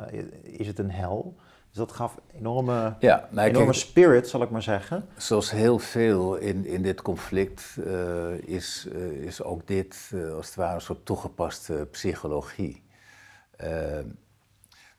[0.43, 1.37] is het een hel.
[1.75, 5.09] Dus dat gaf enorme, ja, nou, enorme kijk, spirit, zal ik maar zeggen.
[5.17, 8.87] Zoals heel veel in, in dit conflict uh, is,
[9.21, 12.83] is ook dit als het ware een soort toegepaste psychologie.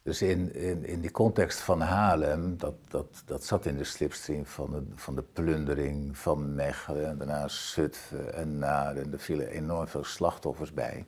[0.04, 4.46] Dus in, in, in die context van Haarlem, dat, dat, dat zat in de slipstream
[4.46, 9.04] van de, van de plundering van Mechelen en daarna Zutphen en Naarden.
[9.04, 11.06] En er vielen enorm veel slachtoffers bij.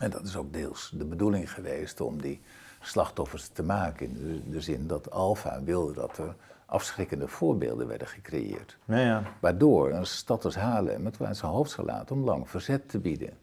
[0.00, 2.40] En dat is ook deels de bedoeling geweest om die
[2.86, 4.06] slachtoffers te maken.
[4.06, 6.34] In de, zin dat Alfa wilde dat er
[6.66, 8.76] afschrikkende voorbeelden werden gecreëerd.
[8.84, 9.22] Ja, ja.
[9.40, 13.38] Waardoor een stad als Haarlem het was zijn hoofd gelaten om lang verzet te bieden.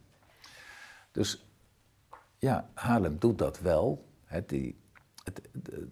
[1.12, 1.44] Dus
[2.38, 4.76] ja, Haarlem doet dat wel, het, die,
[5.24, 5.40] het,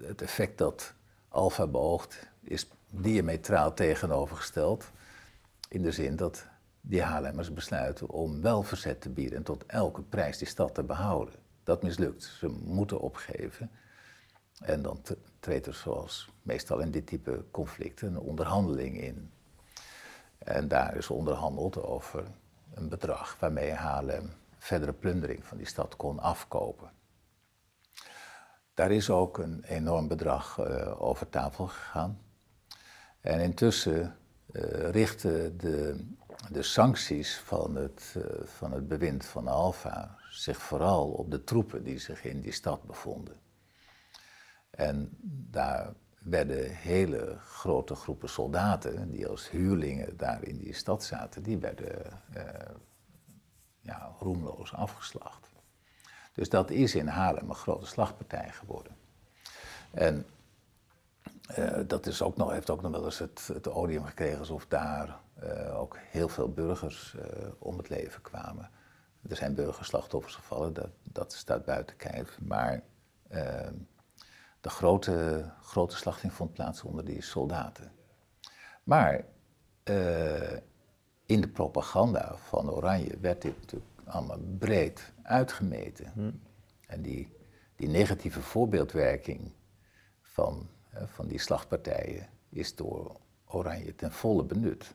[0.02, 0.94] het effect dat
[1.28, 4.90] alfa beoogt is diametraal tegenovergesteld.
[5.68, 6.46] In de zin dat
[6.80, 10.82] die Haarlemmers besluiten om wel verzet te bieden en tot elke prijs die stad te
[10.82, 11.34] behouden.
[11.62, 12.22] Dat mislukt.
[12.22, 13.70] Ze moeten opgeven.
[14.60, 15.02] En dan
[15.40, 19.30] treedt er zoals meestal in dit type conflicten een onderhandeling in.
[20.38, 22.24] En daar is onderhandeld over
[22.74, 26.90] een bedrag waarmee Haarlem verdere plundering van die stad kon afkopen.
[28.74, 32.20] Daar is ook een enorm bedrag uh, over tafel gegaan.
[33.20, 34.16] En intussen
[34.52, 36.06] uh, richten de,
[36.50, 41.84] de sancties van het, uh, van het bewind van Alfa zich vooral op de troepen
[41.84, 43.40] die zich in die stad bevonden.
[44.70, 45.16] En
[45.50, 51.58] daar werden hele grote groepen soldaten, die als huurlingen daar in die stad zaten, die
[51.58, 52.22] werden
[53.80, 55.48] ja, roemloos afgeslacht.
[56.32, 58.96] Dus dat is in Haarlem een grote slagpartij geworden.
[59.90, 60.26] En
[61.58, 64.66] uh, dat is ook nog, heeft ook nog wel eens het, het odium gekregen alsof
[64.66, 67.22] daar uh, ook heel veel burgers uh,
[67.58, 68.70] om het leven kwamen.
[69.28, 72.38] Er zijn burgerslachtoffers gevallen, dat, dat staat buiten kijf.
[72.40, 72.82] Maar
[74.60, 77.92] de grote, grote slachting vond plaats onder die soldaten.
[78.82, 79.24] Maar
[81.26, 86.12] in de propaganda van Oranje werd dit natuurlijk allemaal breed uitgemeten.
[86.14, 86.30] Hm.
[86.86, 87.36] En die,
[87.76, 89.52] die negatieve voorbeeldwerking
[90.20, 94.94] van, van die slagpartijen is door Oranje ten volle benut.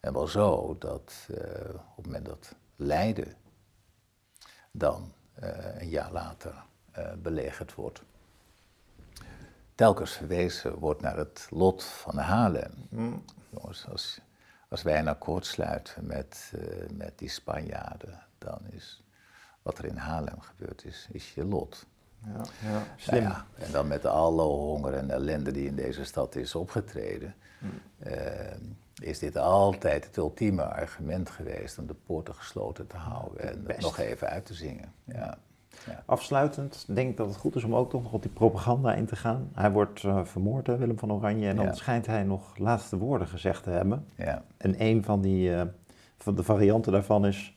[0.00, 1.38] En wel zo dat uh,
[1.74, 3.34] op het moment dat Leiden
[4.70, 6.54] dan uh, een jaar later
[6.98, 8.02] uh, belegerd wordt.
[9.74, 12.70] Telkens verwezen wordt naar het lot van Haarlem.
[12.88, 13.24] Mm.
[13.50, 14.20] Jongens, als,
[14.68, 16.52] als wij een akkoord sluiten met,
[16.92, 19.02] met die Spanjaarden, dan is
[19.62, 21.86] wat er in Haarlem gebeurd is, is je lot.
[22.24, 23.22] Ja, ja, slim.
[23.22, 27.34] Nou ja, en dan met alle honger en ellende die in deze stad is opgetreden,
[27.58, 27.80] mm.
[29.00, 33.98] Is dit altijd het ultieme argument geweest om de poorten gesloten te houden en nog
[33.98, 34.92] even uit te zingen.
[35.04, 35.38] Ja.
[35.86, 36.02] Ja.
[36.06, 39.06] Afsluitend denk ik dat het goed is om ook toch nog op die propaganda in
[39.06, 39.50] te gaan.
[39.54, 43.62] Hij wordt uh, vermoord, Willem van Oranje, en dan schijnt hij nog laatste woorden gezegd
[43.62, 44.06] te hebben.
[44.14, 44.44] Ja.
[44.56, 45.62] En een van, die, uh,
[46.18, 47.56] van de varianten daarvan is...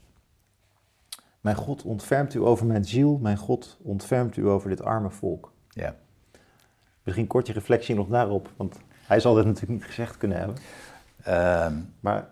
[1.42, 5.52] Mijn God ontfermt u over mijn ziel, mijn God ontfermt u over dit arme volk.
[5.70, 5.96] Ja.
[7.04, 8.78] Misschien kort je reflectie nog daarop, want
[9.08, 10.56] hij zal dit natuurlijk niet gezegd kunnen hebben.
[11.23, 12.30] Ehm, maar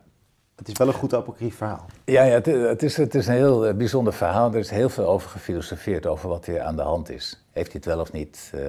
[0.59, 1.85] het is wel een goed apocrief verhaal.
[2.05, 4.53] Ja, ja het, het, is, het is een heel eh, bijzonder verhaal.
[4.53, 7.45] Er is heel veel over gefilosofeerd, over wat hier aan de hand is.
[7.51, 8.61] Heeft hij het wel of niet uh,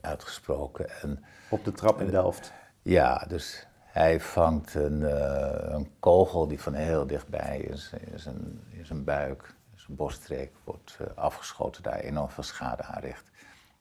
[0.00, 1.00] uitgesproken?
[1.02, 2.52] En, Op de trap in Delft.
[2.82, 8.60] Ja, dus hij vangt een, uh, een kogel die van heel dichtbij is, in zijn,
[8.70, 13.30] in zijn buik, in zijn borststreek, wordt afgeschoten, daar enorm veel schade aanricht.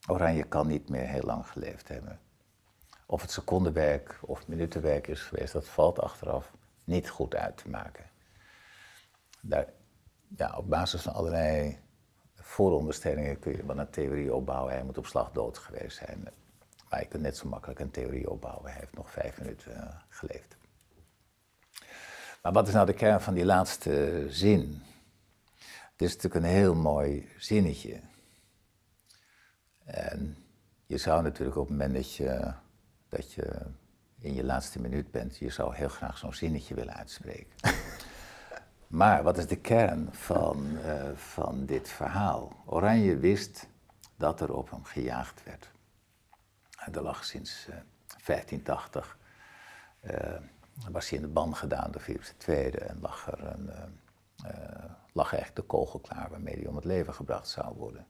[0.08, 2.20] Oranje kan niet meer heel lang geleefd hebben.
[3.12, 6.52] Of het secondenwerk of minutenwerk is geweest, dat valt achteraf
[6.84, 8.06] niet goed uit te maken.
[9.42, 9.66] Daar,
[10.38, 11.80] ja, op basis van allerlei
[12.36, 14.74] vooronderstellingen kun je wel een theorie opbouwen.
[14.74, 16.28] Hij moet op slag dood geweest zijn.
[16.90, 18.72] Maar je kunt net zo makkelijk een theorie opbouwen.
[18.72, 20.58] Hij heeft nog vijf minuten uh, geleefd.
[22.42, 24.82] Maar wat is nou de kern van die laatste zin?
[25.92, 28.00] Het is natuurlijk een heel mooi zinnetje.
[29.86, 30.38] En
[30.86, 32.54] je zou natuurlijk op het moment dat je,
[33.10, 33.62] dat je
[34.20, 37.54] in je laatste minuut bent, je zou heel graag zo'n zinnetje willen uitspreken.
[38.88, 42.64] maar wat is de kern van, uh, van dit verhaal?
[42.66, 43.68] Oranje wist
[44.18, 45.72] dat er op hem gejaagd werd.
[46.92, 47.76] Er lag sinds uh,
[48.26, 49.18] 1580,
[50.02, 50.12] uh,
[50.92, 53.70] was hij in de ban gedaan door Philips II en lag er, een,
[54.46, 54.84] uh,
[55.14, 58.08] lag echt de kogel klaar waarmee hij om het leven gebracht zou worden.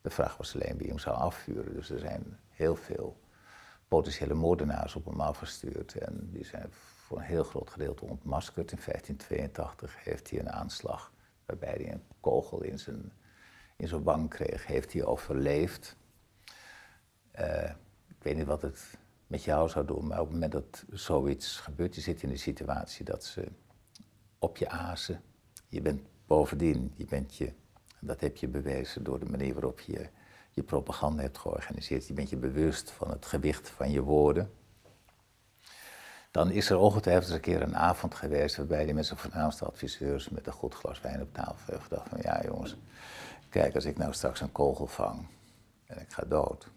[0.00, 3.20] De vraag was alleen wie hem zou afvuren, dus er zijn heel veel
[3.88, 5.94] potentiële moordenaars op hem afgestuurd.
[5.94, 8.72] En die zijn voor een heel groot gedeelte ontmaskerd.
[8.72, 11.12] In 1582 heeft hij een aanslag
[11.46, 13.12] waarbij hij een kogel in zijn,
[13.76, 14.66] in zijn wang kreeg.
[14.66, 15.96] Heeft hij overleefd.
[17.40, 17.70] Uh,
[18.06, 21.56] ik weet niet wat het met jou zou doen, maar op het moment dat zoiets
[21.56, 23.48] gebeurt, je zit in de situatie dat ze
[24.38, 25.22] op je azen.
[25.68, 27.52] Je bent bovendien, je bent je,
[28.00, 30.08] dat heb je bewezen door de manier waarop je
[30.58, 34.52] je propaganda hebt georganiseerd, je bent je bewust van het gewicht van je woorden,
[36.30, 40.28] dan is er ongetwijfeld eens een keer een avond geweest waarbij met zijn voornaamste adviseurs
[40.28, 42.76] met een goed glas wijn op tafel heeft gedacht van ja jongens,
[43.48, 45.26] kijk als ik nou straks een kogel vang
[45.86, 46.68] en ik ga dood,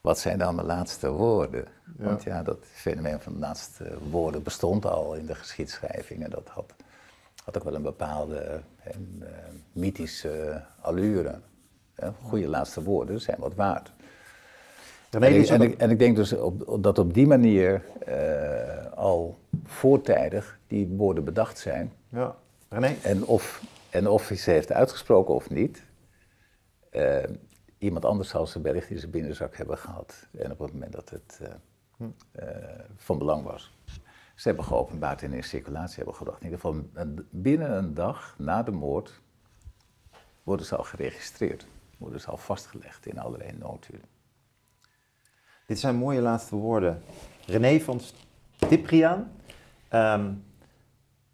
[0.00, 1.66] wat zijn dan mijn laatste woorden?
[1.84, 6.48] Want ja, dat fenomeen van de laatste woorden bestond al in de geschiedschrijving en dat
[6.48, 6.74] had,
[7.44, 9.26] had ook wel een bepaalde uh,
[9.72, 11.40] mythische allure.
[12.22, 13.92] Goede laatste woorden zijn wat waard.
[15.10, 19.38] En ik, en, ik, en, ik, denk dus op, dat op die manier uh, al
[19.64, 21.92] voortijdig die woorden bedacht zijn.
[22.08, 22.36] Ja,
[22.68, 22.94] René.
[23.02, 25.82] En of, en of hij ze heeft uitgesproken of niet.
[26.92, 27.16] Uh,
[27.78, 30.26] iemand anders zal ze wellicht in zijn binnenzak hebben gehad.
[30.38, 32.44] En op het moment dat het uh,
[32.96, 33.72] van belang was.
[34.34, 36.40] Ze hebben geopenbaard en in circulatie hebben gebracht.
[36.40, 36.82] In ieder geval
[37.30, 39.20] binnen een dag na de moord
[40.42, 41.66] worden ze al geregistreerd
[42.16, 44.04] ze al vastgelegd in allerlei notulen.
[45.66, 47.02] Dit zijn mooie laatste woorden.
[47.46, 48.00] René van
[48.56, 49.30] Stipriaan.
[49.92, 50.44] Um,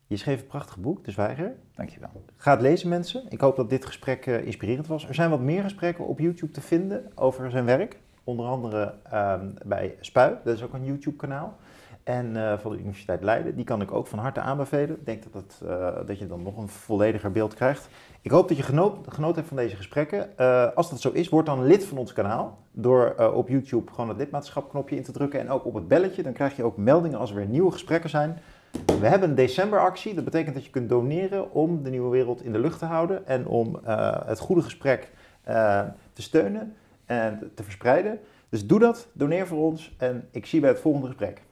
[0.07, 1.55] je schreef een prachtig boek, De Zwijger.
[1.74, 2.11] Dankjewel.
[2.36, 3.24] Ga het lezen, mensen.
[3.28, 5.09] Ik hoop dat dit gesprek uh, inspirerend was.
[5.09, 7.99] Er zijn wat meer gesprekken op YouTube te vinden over zijn werk.
[8.24, 11.57] Onder andere um, bij Spui, dat is ook een YouTube-kanaal.
[12.03, 13.57] En uh, van de Universiteit Leiden.
[13.57, 14.97] Die kan ik ook van harte aanbevelen.
[14.97, 17.89] Ik denk dat, het, uh, dat je dan nog een vollediger beeld krijgt.
[18.24, 20.30] Ik hoop dat je genoten hebt van deze gesprekken.
[20.40, 22.59] Uh, als dat zo is, word dan lid van ons kanaal.
[22.72, 25.40] Door op YouTube gewoon het lidmaatschapknopje in te drukken.
[25.40, 26.22] En ook op het belletje.
[26.22, 28.38] Dan krijg je ook meldingen als er weer nieuwe gesprekken zijn.
[29.01, 30.14] We hebben een decemberactie.
[30.14, 33.26] Dat betekent dat je kunt doneren om de nieuwe wereld in de lucht te houden.
[33.26, 33.78] En om
[34.26, 35.10] het goede gesprek
[36.12, 36.74] te steunen
[37.06, 38.20] en te verspreiden.
[38.48, 41.42] Dus doe dat, doneer voor ons en ik zie je bij het volgende gesprek.